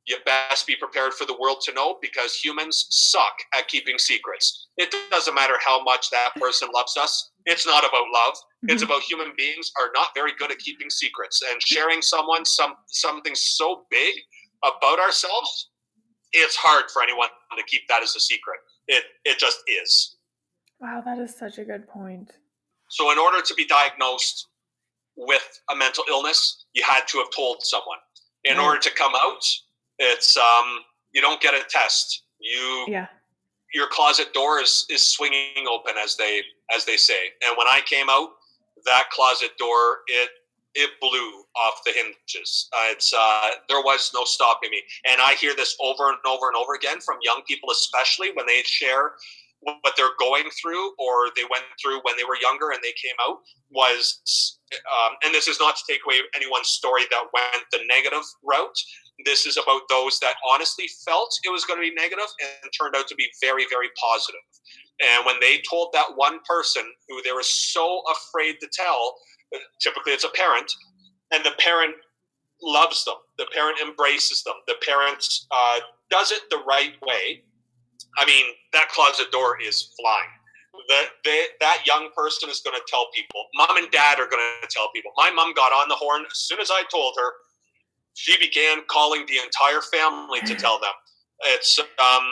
you 0.06 0.16
best 0.24 0.66
be 0.66 0.76
prepared 0.76 1.12
for 1.12 1.26
the 1.26 1.36
world 1.38 1.60
to 1.64 1.72
know 1.74 1.98
because 2.00 2.34
humans 2.34 2.86
suck 2.90 3.34
at 3.56 3.68
keeping 3.68 3.98
secrets. 3.98 4.68
It 4.76 4.94
doesn't 5.10 5.34
matter 5.34 5.54
how 5.64 5.82
much 5.82 6.10
that 6.10 6.30
person 6.36 6.68
loves 6.74 6.96
us. 6.96 7.30
It's 7.44 7.66
not 7.66 7.80
about 7.80 8.06
love. 8.14 8.34
Mm-hmm. 8.34 8.70
It's 8.70 8.82
about 8.82 9.02
human 9.02 9.32
beings 9.36 9.70
are 9.80 9.90
not 9.94 10.08
very 10.14 10.32
good 10.38 10.50
at 10.50 10.58
keeping 10.58 10.88
secrets 10.88 11.42
and 11.50 11.60
sharing 11.62 12.00
someone 12.02 12.44
some 12.44 12.74
something 12.86 13.34
so 13.34 13.84
big 13.90 14.14
about 14.64 14.98
ourselves, 14.98 15.70
it's 16.32 16.56
hard 16.56 16.90
for 16.90 17.02
anyone 17.02 17.28
to 17.56 17.64
keep 17.64 17.82
that 17.88 18.02
as 18.02 18.14
a 18.16 18.20
secret. 18.20 18.58
It 18.86 19.04
it 19.24 19.38
just 19.38 19.58
is. 19.68 20.16
Wow, 20.80 21.02
that 21.04 21.18
is 21.18 21.34
such 21.36 21.58
a 21.58 21.64
good 21.64 21.88
point. 21.88 22.32
So 22.90 23.10
in 23.12 23.18
order 23.18 23.42
to 23.42 23.54
be 23.54 23.66
diagnosed 23.66 24.46
with 25.16 25.60
a 25.70 25.76
mental 25.76 26.04
illness, 26.08 26.64
you 26.72 26.82
had 26.84 27.02
to 27.08 27.18
have 27.18 27.28
told 27.34 27.62
someone. 27.62 27.98
In 28.44 28.56
order 28.58 28.78
to 28.78 28.90
come 28.94 29.12
out, 29.16 29.44
it's 29.98 30.36
um 30.36 30.80
you 31.12 31.20
don't 31.20 31.40
get 31.40 31.54
a 31.54 31.62
test. 31.68 32.22
You 32.40 32.86
yeah. 32.88 33.06
Your 33.74 33.88
closet 33.90 34.32
door 34.32 34.60
is, 34.60 34.86
is 34.88 35.06
swinging 35.06 35.66
open 35.70 35.94
as 36.02 36.16
they 36.16 36.42
as 36.74 36.84
they 36.84 36.96
say. 36.96 37.18
And 37.46 37.56
when 37.58 37.66
I 37.66 37.80
came 37.84 38.08
out, 38.08 38.30
that 38.86 39.10
closet 39.10 39.50
door 39.58 39.98
it 40.06 40.30
it 40.74 40.90
blew 41.00 41.42
off 41.56 41.80
the 41.84 41.92
hinges. 41.92 42.68
Uh, 42.72 42.92
it's 42.92 43.12
uh, 43.12 43.48
there 43.68 43.80
was 43.80 44.10
no 44.14 44.24
stopping 44.24 44.70
me, 44.70 44.82
and 45.10 45.20
I 45.20 45.34
hear 45.34 45.54
this 45.56 45.76
over 45.80 46.08
and 46.08 46.18
over 46.26 46.46
and 46.46 46.56
over 46.56 46.74
again 46.74 47.00
from 47.00 47.18
young 47.22 47.42
people, 47.48 47.70
especially 47.70 48.30
when 48.34 48.46
they 48.46 48.62
share 48.64 49.12
what 49.60 49.94
they're 49.96 50.16
going 50.20 50.44
through 50.60 50.94
or 50.98 51.28
they 51.34 51.42
went 51.50 51.64
through 51.82 52.00
when 52.02 52.16
they 52.16 52.24
were 52.24 52.38
younger 52.40 52.70
and 52.70 52.78
they 52.82 52.94
came 52.94 53.16
out 53.20 53.38
was 53.70 54.58
um, 54.86 55.16
and 55.24 55.34
this 55.34 55.48
is 55.48 55.58
not 55.58 55.76
to 55.76 55.82
take 55.88 56.00
away 56.06 56.16
anyone's 56.36 56.68
story 56.68 57.02
that 57.10 57.26
went 57.34 57.64
the 57.72 57.80
negative 57.88 58.22
route 58.44 58.78
this 59.26 59.46
is 59.46 59.56
about 59.56 59.82
those 59.88 60.20
that 60.20 60.34
honestly 60.48 60.86
felt 61.04 61.34
it 61.42 61.50
was 61.50 61.64
going 61.64 61.78
to 61.78 61.82
be 61.82 61.94
negative 61.94 62.30
and 62.38 62.70
turned 62.70 62.94
out 62.94 63.08
to 63.08 63.16
be 63.16 63.26
very 63.42 63.66
very 63.68 63.88
positive 63.98 64.46
and 65.02 65.26
when 65.26 65.36
they 65.40 65.62
told 65.68 65.90
that 65.92 66.14
one 66.14 66.38
person 66.46 66.82
who 67.08 67.20
they 67.22 67.32
were 67.32 67.42
so 67.42 68.02
afraid 68.14 68.56
to 68.60 68.68
tell 68.72 69.14
typically 69.80 70.12
it's 70.12 70.24
a 70.24 70.30
parent, 70.30 70.70
and 71.32 71.44
the 71.44 71.52
parent 71.58 71.94
loves 72.62 73.04
them. 73.04 73.14
The 73.38 73.46
parent 73.54 73.78
embraces 73.80 74.42
them. 74.42 74.54
The 74.66 74.76
parent 74.84 75.24
uh, 75.50 75.80
does 76.10 76.32
it 76.32 76.42
the 76.50 76.62
right 76.66 76.94
way. 77.02 77.42
I 78.16 78.24
mean, 78.26 78.46
that 78.72 78.88
closet 78.88 79.30
door 79.30 79.60
is 79.60 79.92
flying. 80.00 80.28
The, 80.88 81.04
the, 81.24 81.42
that 81.60 81.82
young 81.86 82.08
person 82.16 82.48
is 82.48 82.60
going 82.64 82.76
to 82.76 82.82
tell 82.88 83.08
people. 83.14 83.46
Mom 83.54 83.76
and 83.76 83.90
dad 83.90 84.18
are 84.18 84.28
going 84.28 84.42
to 84.62 84.68
tell 84.70 84.90
people. 84.94 85.12
My 85.16 85.30
mom 85.30 85.52
got 85.54 85.72
on 85.72 85.88
the 85.88 85.94
horn 85.94 86.22
as 86.22 86.38
soon 86.38 86.60
as 86.60 86.70
I 86.70 86.82
told 86.90 87.14
her. 87.18 87.32
She 88.14 88.36
began 88.38 88.78
calling 88.88 89.24
the 89.26 89.38
entire 89.38 89.80
family 89.80 90.40
to 90.40 90.54
tell 90.54 90.80
them. 90.80 90.92
It's 91.46 91.78
um, 91.78 92.24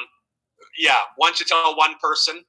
yeah. 0.79 0.99
Once 1.17 1.39
you 1.39 1.47
tell 1.47 1.77
one 1.77 1.95
person, 2.03 2.43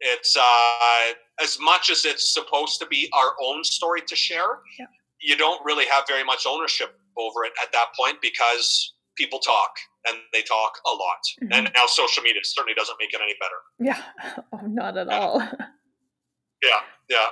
it's 0.00 0.36
uh, 0.36 1.12
as 1.40 1.58
much 1.60 1.90
as 1.90 2.04
it's 2.04 2.34
supposed 2.34 2.80
to 2.80 2.86
be 2.86 3.08
our 3.12 3.34
own 3.40 3.62
story 3.62 4.00
to 4.08 4.16
share. 4.16 4.58
Yeah. 4.78 4.86
You 5.20 5.36
don't 5.36 5.64
really 5.64 5.86
have 5.86 6.04
very 6.08 6.24
much 6.24 6.44
ownership 6.44 6.98
over 7.16 7.44
it 7.44 7.52
at 7.62 7.72
that 7.72 7.86
point 7.96 8.16
because 8.20 8.94
people 9.16 9.38
talk 9.38 9.70
and 10.08 10.18
they 10.32 10.42
talk 10.42 10.78
a 10.86 10.90
lot. 10.90 11.22
Mm-hmm. 11.42 11.52
And 11.52 11.70
now 11.74 11.86
social 11.86 12.22
media 12.22 12.40
certainly 12.44 12.74
doesn't 12.74 12.96
make 12.98 13.12
it 13.12 13.20
any 13.22 13.34
better. 13.40 13.58
Yeah, 13.78 14.42
oh, 14.52 14.66
not 14.66 14.96
at 14.96 15.08
yeah. 15.08 15.18
all. 15.18 15.40
yeah, 16.62 16.80
yeah. 17.08 17.26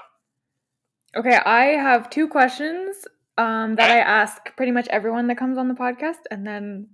Okay, 1.17 1.37
I 1.37 1.65
have 1.77 2.11
two 2.11 2.29
questions 2.29 2.97
um, 3.37 3.75
that 3.77 3.91
I 3.91 3.99
ask 3.99 4.57
pretty 4.57 4.73
much 4.73 4.87
everyone 4.89 5.27
that 5.29 5.39
comes 5.39 5.59
on 5.59 5.69
the 5.69 5.75
podcast, 5.75 6.23
and 6.31 6.47
then 6.47 6.89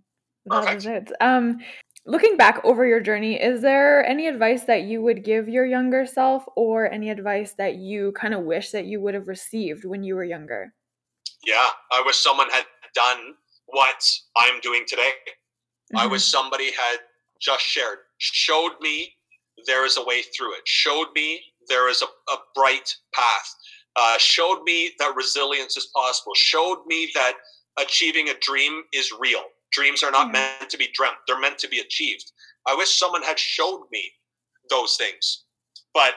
that 0.46 0.64
Perfect. 0.64 0.78
is 0.78 0.86
it. 0.86 1.12
Um, 1.20 1.58
Looking 2.08 2.36
back 2.36 2.60
over 2.62 2.86
your 2.86 3.00
journey, 3.00 3.34
is 3.34 3.62
there 3.62 4.06
any 4.06 4.28
advice 4.28 4.62
that 4.64 4.82
you 4.82 5.02
would 5.02 5.24
give 5.24 5.48
your 5.48 5.66
younger 5.66 6.06
self 6.06 6.44
or 6.54 6.88
any 6.88 7.10
advice 7.10 7.54
that 7.58 7.74
you 7.74 8.12
kind 8.12 8.32
of 8.32 8.44
wish 8.44 8.70
that 8.70 8.86
you 8.86 9.00
would 9.00 9.14
have 9.14 9.26
received 9.26 9.84
when 9.84 10.04
you 10.04 10.14
were 10.14 10.22
younger? 10.22 10.72
Yeah, 11.44 11.66
I 11.90 12.04
wish 12.06 12.16
someone 12.16 12.48
had 12.50 12.64
done 12.94 13.34
what 13.66 14.08
I'm 14.36 14.60
doing 14.60 14.84
today. 14.86 15.10
Mm-hmm. 15.94 15.98
I 15.98 16.06
wish 16.06 16.24
somebody 16.24 16.66
had 16.66 16.98
just 17.40 17.62
shared, 17.62 17.98
showed 18.18 18.72
me 18.80 19.12
there 19.66 19.86
is 19.86 19.96
a 19.96 20.04
way 20.04 20.22
through 20.22 20.54
it, 20.54 20.62
showed 20.66 21.08
me 21.14 21.40
there 21.68 21.88
is 21.88 22.02
a, 22.02 22.06
a 22.32 22.36
bright 22.54 22.94
path. 23.14 23.54
uh, 23.96 24.18
showed 24.18 24.62
me 24.62 24.92
that 24.98 25.14
resilience 25.16 25.76
is 25.76 25.88
possible, 25.94 26.32
showed 26.34 26.84
me 26.86 27.10
that 27.14 27.34
achieving 27.78 28.28
a 28.28 28.34
dream 28.40 28.82
is 28.92 29.12
real. 29.18 29.42
Dreams 29.72 30.02
are 30.02 30.10
not 30.10 30.26
mm-hmm. 30.26 30.32
meant 30.60 30.70
to 30.70 30.78
be 30.78 30.88
dreamt, 30.94 31.16
they're 31.26 31.40
meant 31.40 31.58
to 31.58 31.68
be 31.68 31.80
achieved. 31.80 32.30
I 32.68 32.74
wish 32.74 32.98
someone 32.98 33.22
had 33.22 33.38
showed 33.38 33.84
me 33.90 34.10
those 34.70 34.96
things, 34.96 35.44
but 35.94 36.14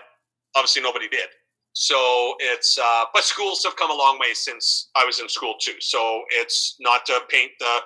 obviously 0.56 0.82
nobody 0.82 1.08
did. 1.08 1.30
So 1.74 2.36
it's, 2.40 2.78
uh, 2.78 3.06
but 3.14 3.24
schools 3.24 3.64
have 3.64 3.76
come 3.78 3.92
a 3.92 3.96
long 3.96 4.20
way 4.20 4.34
since 4.34 4.90
I 4.96 5.06
was 5.06 5.20
in 5.20 5.30
school 5.30 5.56
too. 5.62 5.80
So 5.80 6.24
it's 6.32 6.76
not 6.80 7.06
to 7.06 7.22
paint 7.30 7.52
the 7.60 7.80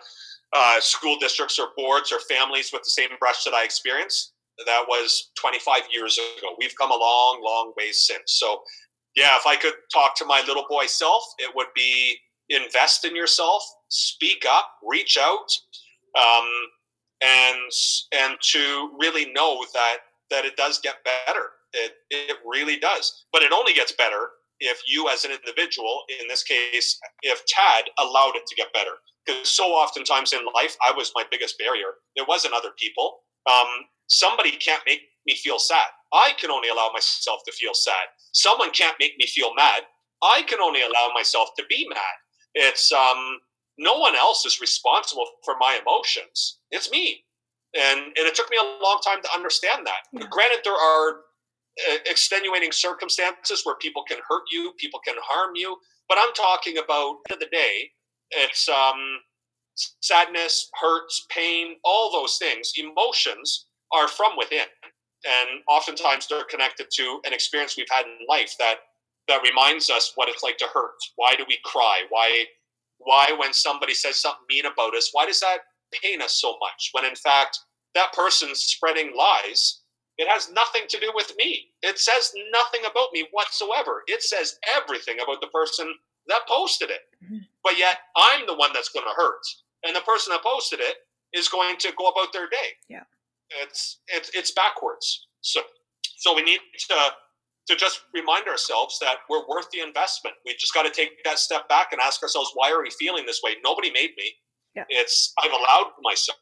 uh, 0.56 0.80
school 0.80 1.18
districts 1.20 1.60
or 1.60 1.70
boards 1.76 2.12
or 2.12 2.20
families 2.20 2.72
with 2.72 2.84
the 2.84 2.89
same 2.89 3.10
brush 3.20 3.43
that 3.43 3.54
I 3.54 3.64
experienced. 3.64 4.34
That 4.66 4.84
was 4.88 5.32
25 5.39 5.82
years 5.91 6.18
ago. 6.38 6.56
We've 6.60 6.76
come 6.80 6.91
a 6.91 6.95
long, 6.95 7.41
long 7.43 7.74
way 7.78 7.91
since. 7.91 8.24
So, 8.38 8.62
yeah, 9.16 9.36
if 9.36 9.47
I 9.47 9.56
could 9.56 9.74
talk 9.91 10.16
to 10.18 10.26
my 10.26 10.43
little 10.47 10.66
boy 10.70 10.86
self, 10.86 11.24
it 11.39 11.51
would 11.56 11.68
be 11.76 12.18
invest 12.49 13.06
in 13.06 13.16
yourself, 13.16 13.64
speak 13.89 14.43
up, 14.49 14.70
reach 14.88 15.18
out, 15.20 15.49
um, 16.20 16.47
and 17.24 17.72
and 18.14 18.38
to 18.41 18.91
really 18.99 19.32
know 19.34 19.66
that 19.74 19.97
that 20.30 20.45
it 20.45 20.56
does 20.56 20.80
get 20.80 20.95
better. 21.04 21.49
It 21.74 21.93
it 22.12 22.38
really 22.45 22.78
does, 22.78 23.26
but 23.34 23.41
it 23.41 23.51
only 23.51 23.74
gets 23.74 23.91
better 23.93 24.30
if 24.60 24.82
you, 24.88 25.10
as 25.10 25.26
an 25.26 25.32
individual, 25.32 26.04
in 26.22 26.28
this 26.28 26.43
case, 26.43 26.99
if 27.22 27.43
Tad 27.45 27.86
allowed 27.99 28.34
it 28.36 28.45
to 28.47 28.56
get 28.56 28.72
better. 28.74 28.91
Because 29.26 29.49
so 29.49 29.65
oftentimes 29.65 30.34
in 30.34 30.39
life, 30.53 30.76
I 30.88 30.91
was 30.95 31.11
my 31.15 31.24
biggest 31.32 31.57
barrier. 31.57 31.99
There 32.15 32.26
wasn't 32.28 32.53
other 32.53 32.71
people. 32.78 33.19
Um, 33.49 33.67
somebody 34.07 34.51
can't 34.51 34.84
make 34.86 35.01
me 35.26 35.36
feel 35.36 35.59
sad. 35.59 35.88
I 36.13 36.34
can 36.39 36.51
only 36.51 36.69
allow 36.69 36.89
myself 36.93 37.41
to 37.45 37.51
feel 37.53 37.74
sad. 37.74 38.11
Someone 38.34 38.71
can't 38.71 38.95
make 38.99 39.13
me 39.17 39.26
feel 39.28 39.53
mad. 39.55 39.84
I 40.21 40.43
can 40.43 40.59
only 40.59 40.82
allow 40.82 41.09
myself 41.13 41.49
to 41.57 41.63
be 41.69 41.88
mad. 41.89 42.15
It's 42.53 42.91
um, 42.91 43.39
no 43.78 43.97
one 43.97 44.15
else 44.15 44.45
is 44.45 44.61
responsible 44.61 45.26
for 45.43 45.55
my 45.59 45.80
emotions. 45.82 46.59
It's 46.71 46.91
me. 46.91 47.24
And, 47.76 47.99
and 47.99 48.28
it 48.28 48.36
took 48.36 48.49
me 48.51 48.57
a 48.57 48.84
long 48.84 48.99
time 49.03 49.21
to 49.24 49.30
understand 49.34 49.86
that. 49.88 50.05
Yeah. 50.13 50.28
Granted, 50.30 50.59
there 50.63 50.74
are 50.74 51.09
uh, 51.89 51.97
extenuating 52.05 52.71
circumstances 52.71 53.61
where 53.63 53.76
people 53.78 54.03
can 54.07 54.19
hurt 54.28 54.43
you, 54.51 54.74
people 54.78 54.99
can 55.05 55.15
harm 55.19 55.55
you, 55.55 55.78
but 56.07 56.17
I'm 56.21 56.34
talking 56.34 56.78
about 56.78 57.17
at 57.30 57.30
the 57.30 57.34
end 57.34 57.43
of 57.43 57.49
the 57.49 57.55
day, 57.57 57.89
it's 58.38 58.67
um, 58.69 59.19
sadness, 60.01 60.69
hurts, 60.81 61.25
pain, 61.29 61.75
all 61.84 62.11
those 62.11 62.38
things, 62.38 62.73
emotions 62.77 63.67
are 63.91 64.07
from 64.07 64.34
within. 64.38 64.67
And 65.25 65.61
oftentimes 65.69 66.27
they're 66.27 66.43
connected 66.45 66.88
to 66.95 67.19
an 67.25 67.34
experience 67.34 67.77
we've 67.77 67.88
had 67.91 68.05
in 68.05 68.27
life 68.27 68.55
that 68.59 68.75
that 69.29 69.41
reminds 69.41 69.89
us 69.89 70.11
what 70.15 70.27
it's 70.27 70.43
like 70.43 70.57
to 70.57 70.67
hurt. 70.73 70.95
Why 71.15 71.34
do 71.38 71.45
we 71.47 71.57
cry? 71.63 72.03
Why 72.09 72.45
why 72.97 73.34
when 73.39 73.53
somebody 73.53 73.93
says 73.93 74.17
something 74.21 74.45
mean 74.49 74.65
about 74.65 74.95
us, 74.95 75.09
why 75.13 75.25
does 75.25 75.39
that 75.39 75.59
pain 76.01 76.21
us 76.21 76.36
so 76.41 76.57
much? 76.59 76.89
When 76.91 77.05
in 77.05 77.15
fact 77.15 77.59
that 77.95 78.13
person's 78.13 78.59
spreading 78.59 79.13
lies, 79.17 79.81
it 80.17 80.27
has 80.27 80.51
nothing 80.51 80.84
to 80.89 80.99
do 80.99 81.11
with 81.15 81.34
me. 81.38 81.67
It 81.81 81.99
says 81.99 82.31
nothing 82.51 82.81
about 82.89 83.09
me 83.13 83.27
whatsoever. 83.31 84.03
It 84.07 84.21
says 84.23 84.59
everything 84.75 85.17
about 85.21 85.41
the 85.41 85.47
person 85.47 85.93
that 86.27 86.41
posted 86.47 86.89
it. 86.89 87.01
But 87.64 87.78
yet 87.78 87.99
I'm 88.16 88.45
the 88.45 88.55
one 88.55 88.72
that's 88.74 88.89
going 88.89 89.05
to 89.05 89.14
hurt. 89.16 89.41
And 89.84 89.95
the 89.95 90.01
person 90.01 90.32
that 90.32 90.43
posted 90.43 90.80
it 90.80 90.97
is 91.34 91.49
going 91.49 91.78
to 91.78 91.91
go 91.97 92.07
about 92.07 92.34
their 92.34 92.47
day. 92.47 92.78
Yeah. 92.89 93.03
It's 93.61 93.99
it's 94.07 94.30
it's 94.34 94.51
backwards. 94.51 95.28
So 95.41 95.61
so 96.18 96.34
we 96.34 96.41
need 96.41 96.59
to 96.89 96.95
to 97.68 97.76
just 97.76 98.01
remind 98.14 98.47
ourselves 98.47 98.97
that 98.99 99.18
we're 99.30 99.47
worth 99.47 99.70
the 99.72 99.80
investment. 99.80 100.36
We 100.45 100.55
just 100.59 100.74
got 100.74 100.84
to 100.84 100.91
take 100.91 101.24
that 101.24 101.39
step 101.39 101.70
back 101.70 101.93
and 101.93 102.01
ask 102.01 102.22
ourselves, 102.22 102.51
why 102.55 102.72
are 102.72 102.82
we 102.82 102.89
feeling 102.91 103.26
this 103.26 103.41
way? 103.43 103.55
Nobody 103.64 103.89
made 103.91 104.11
me. 104.18 104.36
Yeah. 104.76 104.84
It's 104.89 105.34
I've 105.41 105.51
allowed 105.51 105.91
myself, 106.01 106.38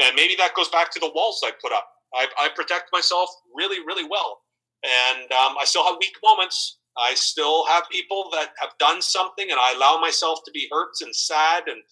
and 0.00 0.14
maybe 0.16 0.34
that 0.36 0.54
goes 0.54 0.68
back 0.68 0.90
to 0.92 1.00
the 1.00 1.10
walls 1.14 1.40
I 1.44 1.52
put 1.62 1.72
up. 1.72 1.88
I, 2.14 2.26
I 2.40 2.48
protect 2.54 2.90
myself 2.92 3.30
really, 3.54 3.78
really 3.86 4.04
well, 4.08 4.40
and 4.82 5.30
um, 5.32 5.54
I 5.60 5.64
still 5.64 5.84
have 5.84 5.96
weak 6.00 6.16
moments. 6.24 6.77
I 6.98 7.14
still 7.14 7.66
have 7.66 7.84
people 7.90 8.28
that 8.32 8.50
have 8.60 8.70
done 8.78 9.00
something, 9.02 9.50
and 9.50 9.58
I 9.60 9.74
allow 9.74 10.00
myself 10.00 10.40
to 10.44 10.50
be 10.50 10.68
hurt 10.70 10.92
and 11.00 11.14
sad 11.14 11.64
and 11.66 11.82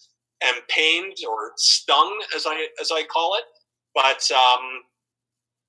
and 0.43 0.55
pained 0.67 1.17
or 1.27 1.53
stung, 1.57 2.19
as 2.35 2.45
I 2.45 2.67
as 2.81 2.91
I 2.91 3.03
call 3.03 3.35
it. 3.35 3.43
But 3.95 4.29
um, 4.31 4.83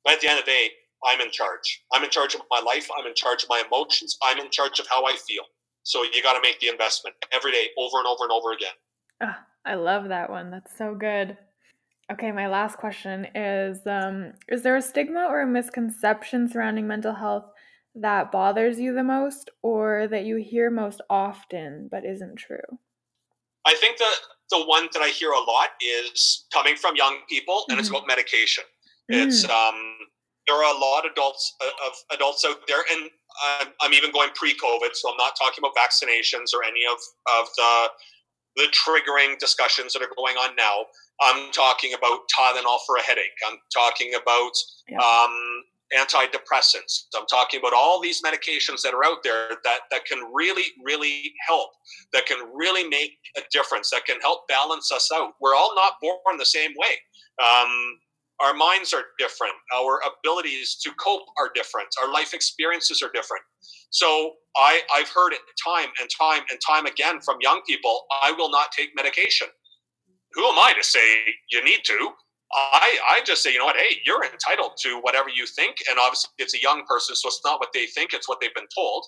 but 0.05 0.14
at 0.14 0.20
the 0.20 0.28
end 0.28 0.39
of 0.39 0.45
the 0.45 0.51
day, 0.51 0.70
I'm 1.05 1.20
in 1.20 1.30
charge. 1.30 1.82
I'm 1.93 2.05
in 2.05 2.11
charge 2.11 2.34
of 2.34 2.43
my 2.51 2.61
life. 2.64 2.89
I'm 2.99 3.07
in 3.07 3.14
charge 3.14 3.43
of 3.43 3.49
my 3.49 3.62
emotions. 3.66 4.16
I'm 4.22 4.39
in 4.39 4.51
charge 4.51 4.80
of 4.80 4.86
how 4.89 5.05
I 5.05 5.14
feel. 5.26 5.45
So 5.82 6.03
you 6.03 6.22
got 6.22 6.34
to 6.34 6.41
make 6.43 6.61
the 6.61 6.68
investment 6.68 7.16
every 7.32 7.53
day, 7.53 7.68
over 7.78 7.99
and 7.99 8.07
over 8.07 8.24
and 8.24 8.32
over 8.32 8.53
again. 8.53 8.74
Oh, 9.22 9.34
I 9.64 9.74
love 9.74 10.09
that 10.09 10.28
one. 10.28 10.51
That's 10.51 10.76
so 10.76 10.95
good. 10.95 11.36
Okay, 12.12 12.32
my 12.32 12.49
last 12.49 12.76
question 12.78 13.26
is 13.34 13.86
um, 13.86 14.32
Is 14.49 14.62
there 14.62 14.76
a 14.76 14.82
stigma 14.82 15.26
or 15.28 15.43
a 15.43 15.47
misconception 15.47 16.49
surrounding 16.49 16.86
mental 16.86 17.14
health 17.14 17.49
that 17.95 18.30
bothers 18.30 18.78
you 18.78 18.95
the 18.95 19.03
most 19.03 19.51
or 19.62 20.07
that 20.09 20.24
you 20.24 20.36
hear 20.36 20.70
most 20.70 21.01
often 21.11 21.89
but 21.91 22.05
isn't 22.05 22.36
true? 22.36 22.78
I 23.66 23.74
think 23.74 23.99
that 23.99 24.14
the 24.51 24.64
one 24.64 24.89
that 24.93 25.03
I 25.03 25.09
hear 25.09 25.30
a 25.30 25.41
lot 25.41 25.70
is 25.80 26.47
coming 26.53 26.76
from 26.76 26.97
young 26.97 27.18
people, 27.28 27.64
and 27.68 27.74
mm-hmm. 27.74 27.80
it's 27.80 27.91
about 27.91 28.07
medication. 28.07 28.64
It's 29.11 29.45
um, 29.45 29.97
there 30.47 30.57
are 30.57 30.74
a 30.74 30.78
lot 30.78 31.07
of 31.07 31.12
adults 31.12 31.55
uh, 31.62 31.86
of 31.86 31.93
adults 32.12 32.45
out 32.45 32.57
there, 32.66 32.82
and 32.93 33.11
I'm, 33.61 33.68
I'm 33.80 33.95
even 33.95 34.12
going 34.12 34.30
pre-COVID, 34.34 34.95
so 34.95 35.11
I'm 35.11 35.16
not 35.16 35.32
talking 35.39 35.61
about 35.61 35.72
vaccinations 35.76 36.53
or 36.55 36.64
any 36.64 36.84
of 36.91 36.99
of 37.41 37.49
the 37.57 37.89
the 38.57 38.64
triggering 38.74 39.39
discussions 39.39 39.93
that 39.93 40.03
are 40.03 40.11
going 40.16 40.36
on 40.36 40.57
now. 40.57 40.86
I'm 41.20 41.53
talking 41.53 41.95
about 41.95 42.20
Tylenol 42.36 42.78
for 42.86 42.97
a 42.97 43.03
headache. 43.03 43.39
I'm 43.47 43.59
talking 43.72 44.12
about 44.14 44.53
yeah. 44.89 44.99
um, 44.99 45.64
antidepressants. 45.97 47.07
I'm 47.16 47.26
talking 47.26 47.61
about 47.61 47.72
all 47.72 48.01
these 48.01 48.22
medications 48.22 48.82
that 48.82 48.95
are 48.95 49.05
out 49.05 49.18
there 49.22 49.49
that, 49.64 49.80
that 49.91 50.05
can 50.05 50.18
really, 50.32 50.64
really 50.84 51.32
help, 51.47 51.70
that 52.12 52.26
can 52.26 52.39
really 52.55 52.89
make 52.89 53.12
a 53.36 53.41
difference, 53.51 53.91
that 53.91 54.05
can 54.05 54.20
help 54.20 54.47
balance 54.49 54.93
us 54.93 55.09
out. 55.14 55.32
We're 55.41 55.55
all 55.55 55.74
not 55.74 55.95
born 56.03 56.39
the 56.39 56.45
same 56.45 56.72
way. 56.76 56.95
Um, 57.43 57.99
our 58.41 58.55
minds 58.55 58.93
are 58.93 59.03
different. 59.18 59.55
Our 59.74 60.01
abilities 60.07 60.76
to 60.82 60.91
cope 60.93 61.22
are 61.39 61.51
different. 61.55 61.89
Our 62.01 62.12
life 62.12 62.34
experiences 62.34 63.03
are 63.03 63.11
different. 63.12 63.43
So 63.91 64.34
I, 64.57 64.82
I've 64.95 65.09
heard 65.09 65.32
it 65.32 65.41
time 65.64 65.89
and 66.01 66.09
time 66.16 66.43
and 66.51 66.61
time 66.66 66.86
again 66.86 67.20
from 67.20 67.39
young 67.41 67.62
people 67.66 68.05
I 68.22 68.32
will 68.32 68.51
not 68.51 68.70
take 68.70 68.91
medication. 68.95 69.49
Who 70.34 70.45
am 70.45 70.59
I 70.59 70.72
to 70.76 70.84
say 70.84 71.01
you 71.51 71.64
need 71.64 71.80
to? 71.84 72.11
I, 72.53 72.99
I 73.11 73.20
just 73.24 73.42
say, 73.42 73.53
you 73.53 73.59
know 73.59 73.66
what, 73.66 73.76
hey, 73.76 73.99
you're 74.07 74.24
entitled 74.24 74.72
to 74.78 74.99
whatever 75.01 75.28
you 75.28 75.46
think. 75.46 75.76
And 75.88 75.99
obviously, 75.99 76.30
it's 76.38 76.55
a 76.55 76.62
young 76.62 76.84
person, 76.88 77.14
so 77.14 77.28
it's 77.28 77.40
not 77.44 77.61
what 77.61 77.70
they 77.74 77.86
think, 77.86 78.14
it's 78.14 78.28
what 78.28 78.40
they've 78.40 78.55
been 78.55 78.68
told. 78.74 79.05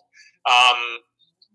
Um, 0.46 1.00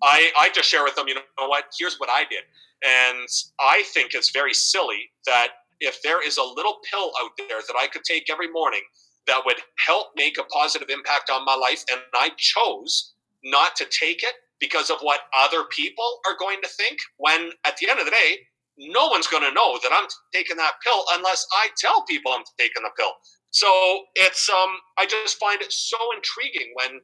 I, 0.04 0.32
I 0.38 0.50
just 0.54 0.70
share 0.70 0.84
with 0.84 0.96
them, 0.96 1.08
you 1.08 1.16
know 1.16 1.48
what, 1.48 1.66
here's 1.78 2.00
what 2.00 2.10
I 2.10 2.24
did. 2.30 2.44
And 2.84 3.28
I 3.60 3.84
think 3.94 4.14
it's 4.14 4.32
very 4.32 4.54
silly 4.54 5.10
that 5.26 5.50
if 5.80 6.02
there 6.02 6.26
is 6.26 6.38
a 6.38 6.44
little 6.44 6.78
pill 6.92 7.12
out 7.22 7.32
there 7.38 7.62
that 7.68 7.76
I 7.80 7.88
could 7.88 8.04
take 8.04 8.30
every 8.30 8.52
morning 8.52 8.82
that 9.28 9.42
would 9.46 9.58
help 9.86 10.08
make 10.16 10.38
a 10.38 10.44
positive 10.46 10.90
impact 10.90 11.30
on 11.30 11.46
my 11.46 11.56
life, 11.56 11.84
and 11.92 12.02
I 12.14 12.30
chose 12.38 13.14
not 13.44 13.76
to 13.78 13.86
take 13.86 14.24
it 14.24 14.36
because 14.60 14.90
of 14.90 14.98
what 15.02 15.22
other 15.38 15.64
people 15.70 16.20
are 16.28 16.38
going 16.40 16.62
to 16.62 16.70
think, 16.70 16.98
when 17.18 17.52
at 17.66 17.78
the 17.78 17.90
end 17.90 18.00
of 18.00 18.06
the 18.06 18.12
day, 18.12 18.40
no 18.78 19.08
one's 19.08 19.28
going 19.28 19.44
to 19.44 19.54
know 19.54 19.80
that 19.84 19.92
I'm 19.94 20.08
taking 20.34 20.58
that 20.58 20.74
pill 20.84 21.04
unless 21.14 21.46
I 21.54 21.68
tell 21.78 22.04
people 22.06 22.32
I'm 22.32 22.44
taking 22.60 22.84
the 22.84 22.92
pill. 22.98 23.12
So 23.52 23.68
it's 24.16 24.50
um, 24.50 24.76
I 24.98 25.06
just 25.06 25.40
find 25.40 25.62
it 25.62 25.72
so 25.72 25.98
intriguing 26.16 26.74
when 26.76 27.00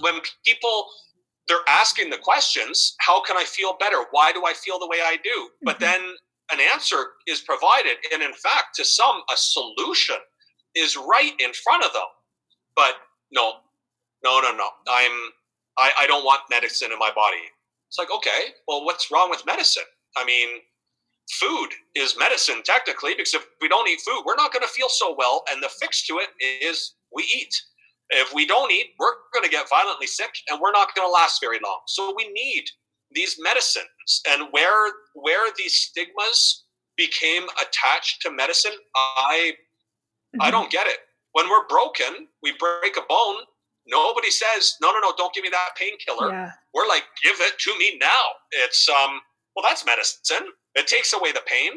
when 0.00 0.20
people 0.44 0.86
they're 1.48 1.68
asking 1.68 2.10
the 2.10 2.18
questions, 2.18 2.94
how 3.00 3.22
can 3.22 3.36
I 3.36 3.44
feel 3.44 3.76
better? 3.78 4.04
Why 4.10 4.32
do 4.32 4.44
I 4.46 4.52
feel 4.52 4.78
the 4.78 4.88
way 4.88 4.98
I 5.02 5.16
do? 5.22 5.48
But 5.62 5.80
mm-hmm. 5.80 5.84
then 5.84 6.00
an 6.52 6.60
answer 6.72 7.06
is 7.26 7.40
provided, 7.40 7.96
and 8.12 8.22
in 8.22 8.32
fact, 8.32 8.76
to 8.76 8.84
some, 8.84 9.22
a 9.32 9.36
solution 9.36 10.16
is 10.74 10.96
right 10.96 11.32
in 11.38 11.52
front 11.64 11.84
of 11.84 11.92
them. 11.92 12.02
But 12.74 12.94
no, 13.32 13.54
no, 14.22 14.40
no, 14.40 14.54
no. 14.54 14.68
I'm 14.88 15.30
I, 15.78 15.90
I 16.00 16.06
don't 16.06 16.24
want 16.24 16.40
medicine 16.50 16.92
in 16.92 16.98
my 16.98 17.10
body. 17.14 17.42
It's 17.88 17.98
like, 17.98 18.10
okay, 18.10 18.54
well, 18.66 18.84
what's 18.84 19.10
wrong 19.10 19.30
with 19.30 19.44
medicine? 19.46 19.84
I 20.16 20.24
mean, 20.24 20.48
food 21.30 21.68
is 21.94 22.16
medicine 22.18 22.62
technically 22.64 23.14
because 23.16 23.34
if 23.34 23.46
we 23.60 23.68
don't 23.68 23.88
eat 23.88 24.00
food, 24.00 24.22
we're 24.24 24.36
not 24.36 24.52
going 24.52 24.62
to 24.62 24.72
feel 24.72 24.88
so 24.88 25.14
well. 25.16 25.44
And 25.50 25.62
the 25.62 25.70
fix 25.80 26.06
to 26.06 26.18
it 26.18 26.28
is 26.64 26.94
we 27.14 27.24
eat. 27.24 27.54
If 28.10 28.32
we 28.32 28.46
don't 28.46 28.70
eat, 28.70 28.90
we're 29.00 29.14
going 29.34 29.44
to 29.44 29.50
get 29.50 29.68
violently 29.68 30.06
sick 30.06 30.30
and 30.48 30.60
we're 30.60 30.72
not 30.72 30.94
going 30.94 31.06
to 31.06 31.12
last 31.12 31.40
very 31.40 31.58
long. 31.64 31.80
So 31.88 32.14
we 32.16 32.28
need 32.32 32.64
these 33.12 33.36
medicines. 33.40 34.22
And 34.30 34.48
where 34.52 34.92
where 35.14 35.50
these 35.56 35.74
stigmas 35.74 36.64
became 36.96 37.44
attached 37.60 38.22
to 38.22 38.30
medicine, 38.30 38.72
I 38.94 39.52
mm-hmm. 39.52 40.42
I 40.42 40.50
don't 40.50 40.70
get 40.70 40.86
it. 40.86 40.98
When 41.32 41.50
we're 41.50 41.66
broken, 41.68 42.28
we 42.42 42.54
break 42.58 42.96
a 42.96 43.02
bone. 43.08 43.36
Nobody 43.88 44.30
says, 44.30 44.74
no, 44.80 44.90
no, 44.90 44.98
no, 44.98 45.12
don't 45.16 45.32
give 45.32 45.44
me 45.44 45.50
that 45.50 45.76
painkiller. 45.76 46.32
Yeah. 46.32 46.50
We're 46.74 46.88
like, 46.88 47.04
give 47.22 47.36
it 47.38 47.56
to 47.58 47.78
me 47.78 47.98
now. 48.00 48.24
It's 48.64 48.88
um, 48.88 49.20
well, 49.54 49.64
that's 49.66 49.84
medicine. 49.86 50.48
It 50.76 50.86
takes 50.86 51.12
away 51.12 51.32
the 51.32 51.42
pain. 51.46 51.72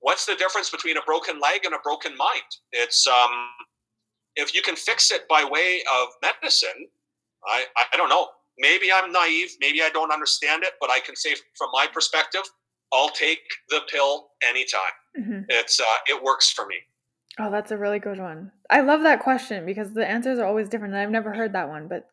What's 0.00 0.24
the 0.24 0.34
difference 0.36 0.70
between 0.70 0.96
a 0.96 1.02
broken 1.02 1.38
leg 1.40 1.64
and 1.64 1.74
a 1.74 1.78
broken 1.84 2.16
mind? 2.16 2.50
It's 2.72 3.06
um, 3.06 3.30
if 4.36 4.54
you 4.54 4.62
can 4.62 4.76
fix 4.76 5.10
it 5.10 5.28
by 5.28 5.44
way 5.44 5.82
of 6.00 6.08
medicine, 6.22 6.88
I 7.46 7.64
I 7.92 7.96
don't 7.96 8.08
know. 8.08 8.28
Maybe 8.58 8.92
I'm 8.92 9.12
naive. 9.12 9.50
Maybe 9.60 9.82
I 9.82 9.90
don't 9.90 10.12
understand 10.12 10.62
it, 10.64 10.72
but 10.80 10.90
I 10.90 11.00
can 11.00 11.16
say 11.16 11.34
from 11.58 11.68
my 11.72 11.86
perspective, 11.92 12.42
I'll 12.92 13.08
take 13.10 13.40
the 13.68 13.80
pill 13.90 14.30
anytime. 14.48 14.96
hmm 15.16 15.40
It's 15.48 15.80
uh, 15.80 15.84
it 16.08 16.22
works 16.22 16.50
for 16.50 16.66
me. 16.66 16.76
Oh, 17.38 17.50
that's 17.50 17.70
a 17.70 17.76
really 17.78 17.98
good 17.98 18.18
one. 18.18 18.52
I 18.68 18.80
love 18.80 19.02
that 19.02 19.20
question 19.22 19.64
because 19.64 19.92
the 19.94 20.06
answers 20.06 20.38
are 20.38 20.44
always 20.46 20.68
different. 20.68 20.94
And 20.94 21.02
I've 21.02 21.10
never 21.10 21.32
heard 21.32 21.52
that 21.54 21.68
one, 21.68 21.88
but 21.88 22.06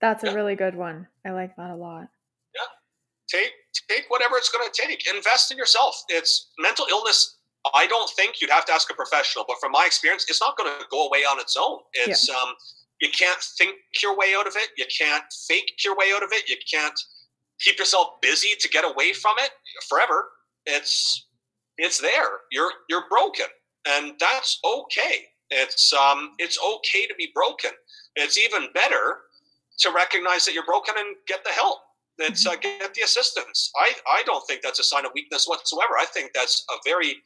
that's 0.00 0.22
a 0.22 0.26
Yeah. 0.26 0.34
really 0.34 0.54
good 0.56 0.74
one. 0.76 1.08
I 1.26 1.30
like 1.30 1.56
that 1.56 1.70
a 1.70 1.74
lot. 1.76 2.08
Take 3.28 3.52
take 3.88 4.04
whatever 4.08 4.36
it's 4.36 4.50
going 4.50 4.68
to 4.68 4.82
take. 4.82 5.06
Invest 5.12 5.50
in 5.50 5.58
yourself. 5.58 6.02
It's 6.08 6.50
mental 6.58 6.86
illness 6.90 7.36
i 7.74 7.86
don't 7.88 8.08
think 8.10 8.40
you'd 8.40 8.50
have 8.50 8.64
to 8.64 8.72
ask 8.72 8.88
a 8.88 8.94
professional 8.94 9.44
but 9.46 9.56
from 9.60 9.72
my 9.72 9.84
experience 9.84 10.24
it's 10.28 10.40
not 10.40 10.56
going 10.56 10.70
to 10.78 10.86
go 10.90 11.06
away 11.06 11.18
on 11.18 11.40
its 11.40 11.56
own. 11.56 11.78
It's 11.94 12.28
um 12.30 12.54
you 13.00 13.08
can't 13.16 13.40
think 13.56 13.76
your 14.02 14.16
way 14.16 14.34
out 14.36 14.46
of 14.46 14.54
it. 14.56 14.70
You 14.76 14.84
can't 14.96 15.24
fake 15.46 15.72
your 15.84 15.96
way 15.96 16.06
out 16.14 16.22
of 16.22 16.30
it. 16.32 16.48
You 16.48 16.56
can't 16.72 16.98
keep 17.60 17.78
yourself 17.78 18.20
busy 18.20 18.50
to 18.58 18.68
get 18.68 18.84
away 18.84 19.12
from 19.12 19.34
it 19.38 19.50
forever. 19.88 20.28
It's 20.66 21.26
it's 21.76 22.00
there. 22.00 22.40
You're 22.50 22.72
you're 22.88 23.08
broken. 23.08 23.46
And 23.86 24.14
that's 24.18 24.58
okay. 24.64 25.26
It's 25.50 25.92
um 25.92 26.32
it's 26.38 26.58
okay 26.58 27.06
to 27.06 27.14
be 27.16 27.30
broken. 27.34 27.70
It's 28.16 28.38
even 28.38 28.68
better 28.74 29.18
to 29.80 29.92
recognize 29.92 30.44
that 30.44 30.54
you're 30.54 30.66
broken 30.66 30.94
and 30.98 31.14
get 31.28 31.44
the 31.44 31.50
help 31.50 31.78
that's 32.18 32.46
uh, 32.46 32.56
get 32.56 32.94
the 32.94 33.02
assistance. 33.02 33.70
I, 33.76 33.92
I 34.06 34.22
don't 34.26 34.46
think 34.46 34.62
that's 34.62 34.80
a 34.80 34.84
sign 34.84 35.04
of 35.06 35.12
weakness 35.14 35.46
whatsoever. 35.46 35.94
I 35.98 36.06
think 36.06 36.32
that's 36.34 36.64
a 36.70 36.76
very 36.84 37.16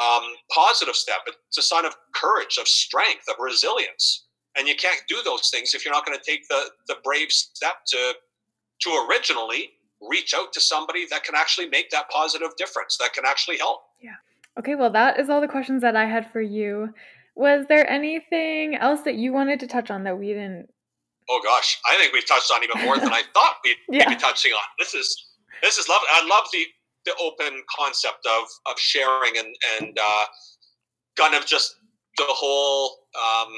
um, 0.00 0.22
positive 0.50 0.94
step. 0.94 1.18
It's 1.26 1.58
a 1.58 1.62
sign 1.62 1.84
of 1.84 1.94
courage, 2.14 2.58
of 2.58 2.68
strength, 2.68 3.24
of 3.28 3.36
resilience. 3.38 4.26
And 4.56 4.66
you 4.66 4.74
can't 4.74 5.00
do 5.08 5.16
those 5.24 5.50
things 5.50 5.74
if 5.74 5.84
you're 5.84 5.94
not 5.94 6.04
going 6.04 6.18
to 6.18 6.24
take 6.24 6.48
the, 6.48 6.70
the 6.88 6.96
brave 7.04 7.30
step 7.30 7.84
to 7.88 8.14
to 8.82 9.06
originally 9.08 9.70
reach 10.08 10.34
out 10.34 10.52
to 10.52 10.60
somebody 10.60 11.04
that 11.10 11.24
can 11.24 11.34
actually 11.34 11.68
make 11.68 11.90
that 11.90 12.08
positive 12.10 12.50
difference, 12.56 12.96
that 12.98 13.12
can 13.12 13.24
actually 13.26 13.58
help. 13.58 13.80
Yeah. 14.00 14.14
Okay, 14.58 14.76
well, 14.76 14.90
that 14.90 15.18
is 15.18 15.28
all 15.28 15.40
the 15.40 15.48
questions 15.48 15.82
that 15.82 15.96
I 15.96 16.06
had 16.06 16.30
for 16.32 16.40
you. 16.40 16.94
Was 17.34 17.66
there 17.68 17.88
anything 17.90 18.76
else 18.76 19.02
that 19.02 19.16
you 19.16 19.32
wanted 19.32 19.60
to 19.60 19.66
touch 19.66 19.90
on 19.90 20.04
that 20.04 20.18
we 20.18 20.28
didn't? 20.28 20.68
Oh 21.30 21.40
gosh, 21.44 21.78
I 21.90 21.96
think 21.96 22.12
we've 22.12 22.26
touched 22.26 22.50
on 22.52 22.62
even 22.64 22.82
more 22.84 22.98
than 22.98 23.12
I 23.12 23.22
thought 23.34 23.56
we'd, 23.64 23.76
Yeah. 23.90 24.08
be 24.08 24.16
touching 24.16 24.52
on. 24.52 24.64
This 24.78 24.94
is 24.94 25.08
this 25.62 25.78
is 25.78 25.88
lovely. 25.88 26.08
I 26.12 26.26
love 26.26 26.44
the 26.52 26.64
the 27.04 27.14
open 27.20 27.62
concept 27.74 28.26
of 28.26 28.44
of 28.70 28.78
sharing 28.78 29.36
and 29.38 29.48
and 29.80 29.98
uh, 29.98 30.24
kind 31.16 31.34
of 31.34 31.46
just 31.46 31.76
the 32.16 32.24
whole 32.28 33.06
um, 33.16 33.52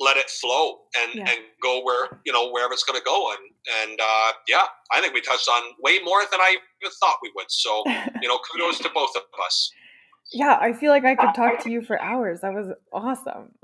let 0.00 0.16
it 0.16 0.30
flow 0.30 0.78
and 1.02 1.14
Yeah. 1.14 1.30
and 1.30 1.40
go 1.62 1.82
where 1.82 2.20
you 2.24 2.32
know 2.32 2.50
wherever 2.50 2.72
it's 2.72 2.84
going 2.84 2.98
to 2.98 3.04
go 3.04 3.32
and 3.32 3.40
and 3.90 4.00
uh, 4.00 4.32
yeah, 4.46 4.64
I 4.92 5.00
think 5.00 5.14
we 5.14 5.20
touched 5.20 5.48
on 5.48 5.62
way 5.80 5.98
more 6.04 6.20
than 6.30 6.40
I 6.40 6.50
even 6.82 6.92
thought 7.00 7.16
we 7.22 7.32
would. 7.36 7.50
So 7.50 7.82
you 8.22 8.28
know, 8.28 8.38
kudos 8.50 8.78
to 8.80 8.90
both 8.94 9.14
of 9.16 9.22
us. 9.44 9.70
yeah, 10.32 10.58
I 10.60 10.72
feel 10.72 10.90
like 10.92 11.04
I 11.04 11.14
could 11.14 11.34
talk 11.34 11.58
to 11.64 11.70
you 11.70 11.82
for 11.82 12.00
hours. 12.00 12.40
That 12.42 12.52
was 12.52 12.68
awesome. 12.92 13.54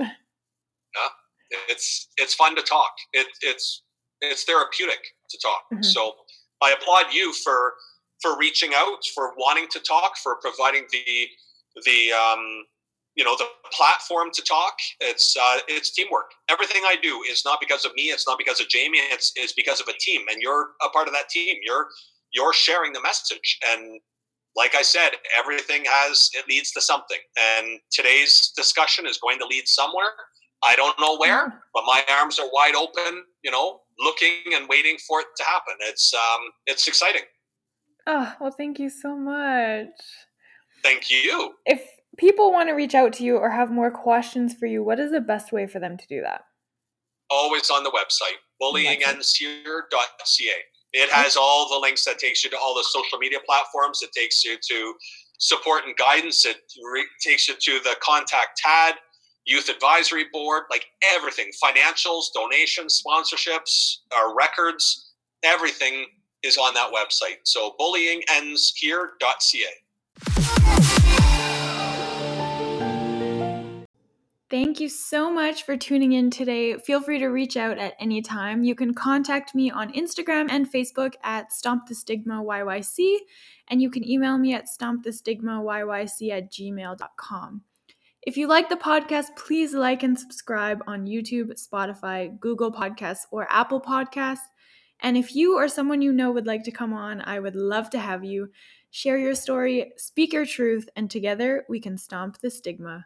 It's 1.69 2.09
it's 2.17 2.35
fun 2.35 2.57
to 2.57 2.63
talk. 2.63 2.93
It, 3.13 3.27
it's 3.43 3.83
it's 4.21 4.45
therapeutic 4.45 5.01
to 5.31 5.39
talk. 5.39 5.63
Mhm. 5.73 5.85
So 5.85 6.15
I 6.63 6.73
applaud 6.73 7.13
you 7.13 7.33
for 7.33 7.75
for 8.23 8.37
reaching 8.39 8.73
out, 8.75 8.99
for 9.15 9.35
wanting 9.37 9.69
to 9.73 9.81
talk, 9.81 10.17
for 10.23 10.37
providing 10.41 10.87
the 10.93 11.29
the 11.85 12.13
um, 12.13 12.65
you 13.17 13.25
know 13.25 13.37
the 13.37 13.47
platform 13.73 14.31
to 14.35 14.43
talk. 14.43 14.75
It's 15.01 15.37
uh, 15.37 15.59
it's 15.69 15.91
teamwork. 15.93 16.31
Everything 16.49 16.83
I 16.87 16.97
do 17.03 17.23
is 17.31 17.43
not 17.45 17.61
because 17.61 17.85
of 17.85 17.93
me. 17.95 18.05
It's 18.05 18.27
not 18.27 18.39
because 18.39 18.61
of 18.61 18.69
Jamie. 18.69 18.99
It's 19.11 19.33
it's 19.37 19.53
because 19.53 19.81
of 19.81 19.89
a 19.89 19.95
team, 20.01 20.23
and 20.31 20.41
you're 20.41 20.71
a 20.85 20.89
part 20.91 21.09
of 21.09 21.15
that 21.15 21.29
team. 21.29 21.57
You're 21.63 21.89
you're 22.33 22.53
sharing 22.53 22.93
the 22.93 23.01
message 23.01 23.59
and 23.71 24.01
like 24.57 24.75
I 24.75 24.83
said, 24.83 25.11
everything 25.37 25.85
has 25.87 26.31
it 26.35 26.47
leads 26.49 26.71
to 26.73 26.81
something. 26.81 27.19
And 27.59 27.81
today's 27.91 28.53
discussion 28.57 29.07
is 29.07 29.19
going 29.19 29.39
to 29.39 29.47
lead 29.47 29.67
somewhere. 29.67 30.13
I 30.67 30.75
don't 30.77 30.99
know 30.99 31.17
where, 31.19 31.63
but 31.75 31.85
my 31.87 32.03
arms 32.19 32.39
are 32.39 32.49
wide 32.53 32.75
open, 32.75 33.25
you 33.43 33.51
know, 33.51 33.81
looking 33.99 34.55
and 34.55 34.69
waiting 34.69 34.97
for 35.07 35.21
it 35.21 35.27
to 35.37 35.45
happen. 35.45 35.75
It's 35.81 36.13
um 36.15 36.41
it's 36.67 36.89
exciting. 36.89 37.23
Oh, 38.07 38.33
well, 38.41 38.51
thank 38.51 38.79
you 38.79 38.91
so 38.91 39.17
much. 39.17 39.89
Thank 40.83 41.11
you. 41.11 41.55
If 41.65 41.83
people 42.19 42.53
want 42.53 42.69
to 42.69 42.75
reach 42.75 42.95
out 42.95 43.15
to 43.15 43.25
you 43.25 43.37
or 43.39 43.51
have 43.51 43.71
more 43.71 43.91
questions 43.91 44.55
for 44.55 44.67
you, 44.67 44.85
what 44.85 45.01
is 45.01 45.11
the 45.11 45.21
best 45.21 45.53
way 45.53 45.67
for 45.67 45.79
them 45.79 45.97
to 45.97 46.07
do 46.07 46.21
that? 46.21 46.43
Always 47.31 47.71
on 47.71 47.83
the 47.83 47.91
website, 47.91 48.37
bullyingendshere.ca. 48.61 50.55
It 50.93 51.11
has 51.11 51.37
all 51.37 51.69
the 51.69 51.79
links 51.81 52.05
that 52.05 52.19
takes 52.19 52.45
you 52.45 52.51
to 52.51 52.59
all 52.59 52.75
the 52.75 52.85
social 52.85 53.19
media 53.19 53.39
platforms. 53.45 54.03
It 54.03 54.13
takes 54.13 54.45
you 54.45 54.57
to 54.71 54.95
support 55.39 55.85
and 55.87 55.97
guidance. 55.97 56.45
It 56.45 56.59
re- 56.93 57.09
takes 57.21 57.49
you 57.49 57.55
to 57.59 57.81
the 57.83 57.97
contact 58.01 58.61
TAD, 58.65 58.95
youth 59.47 59.69
advisory 59.69 60.27
board, 60.33 60.65
like 60.71 60.87
everything, 61.15 61.51
financials, 61.63 62.25
donations, 62.35 63.03
sponsorships, 63.05 63.99
our 64.17 64.35
records, 64.35 65.13
everything 65.43 66.07
is 66.43 66.57
on 66.59 66.75
that 66.75 66.93
website. 66.93 67.39
So 67.45 67.75
bullying 67.79 68.23
ends 68.31 68.73
bullyingendshere.ca. 68.83 69.65
Thank 74.51 74.79
you 74.79 74.89
so 74.89 75.33
much 75.33 75.65
for 75.65 75.77
tuning 75.77 76.13
in 76.13 76.31
today. 76.31 76.77
Feel 76.79 77.01
free 77.01 77.19
to 77.19 77.27
reach 77.27 77.57
out 77.57 77.79
at 77.79 77.95
any 77.99 78.23
time. 78.23 78.63
You 78.63 78.77
can 78.77 78.95
contact 78.95 79.53
me 79.53 79.71
on 79.71 79.93
Instagram 79.95 80.47
and 80.49 80.71
Facebook 80.71 81.15
at 81.25 81.53
Stomp 81.53 81.89
the 81.89 81.95
Stigma 81.95 82.41
YYC, 82.41 83.17
and 83.69 83.83
you 83.83 83.91
can 83.91 84.09
email 84.09 84.39
me 84.39 84.55
at 84.55 84.67
stompthestigmayyc 84.69 86.31
at 86.31 86.53
gmail.com. 86.53 87.63
If 88.27 88.39
you 88.39 88.47
like 88.47 88.71
the 88.71 88.77
podcast, 88.77 89.37
please 89.37 89.75
like 89.75 90.03
and 90.03 90.19
subscribe 90.19 90.83
on 90.87 91.07
YouTube, 91.07 91.63
Spotify, 91.63 92.41
Google 92.41 92.73
Podcasts, 92.73 93.27
or 93.31 93.47
Apple 93.51 93.83
Podcasts. 93.83 94.49
And 95.01 95.19
if 95.19 95.37
you 95.37 95.59
or 95.59 95.69
someone 95.69 96.01
you 96.01 96.11
know 96.11 96.33
would 96.33 96.47
like 96.47 96.65
to 96.65 96.71
come 96.71 96.95
on, 96.95 97.21
I 97.21 97.39
would 97.39 97.55
love 97.55 97.91
to 97.91 97.99
have 97.99 98.25
you. 98.25 98.49
Share 98.91 99.19
your 99.19 99.35
story, 99.35 99.93
speak 99.99 100.33
your 100.33 100.47
truth, 100.47 100.89
and 100.97 101.11
together 101.11 101.67
we 101.69 101.81
can 101.81 101.99
stomp 101.99 102.41
the 102.41 102.51
stigma. 102.51 103.05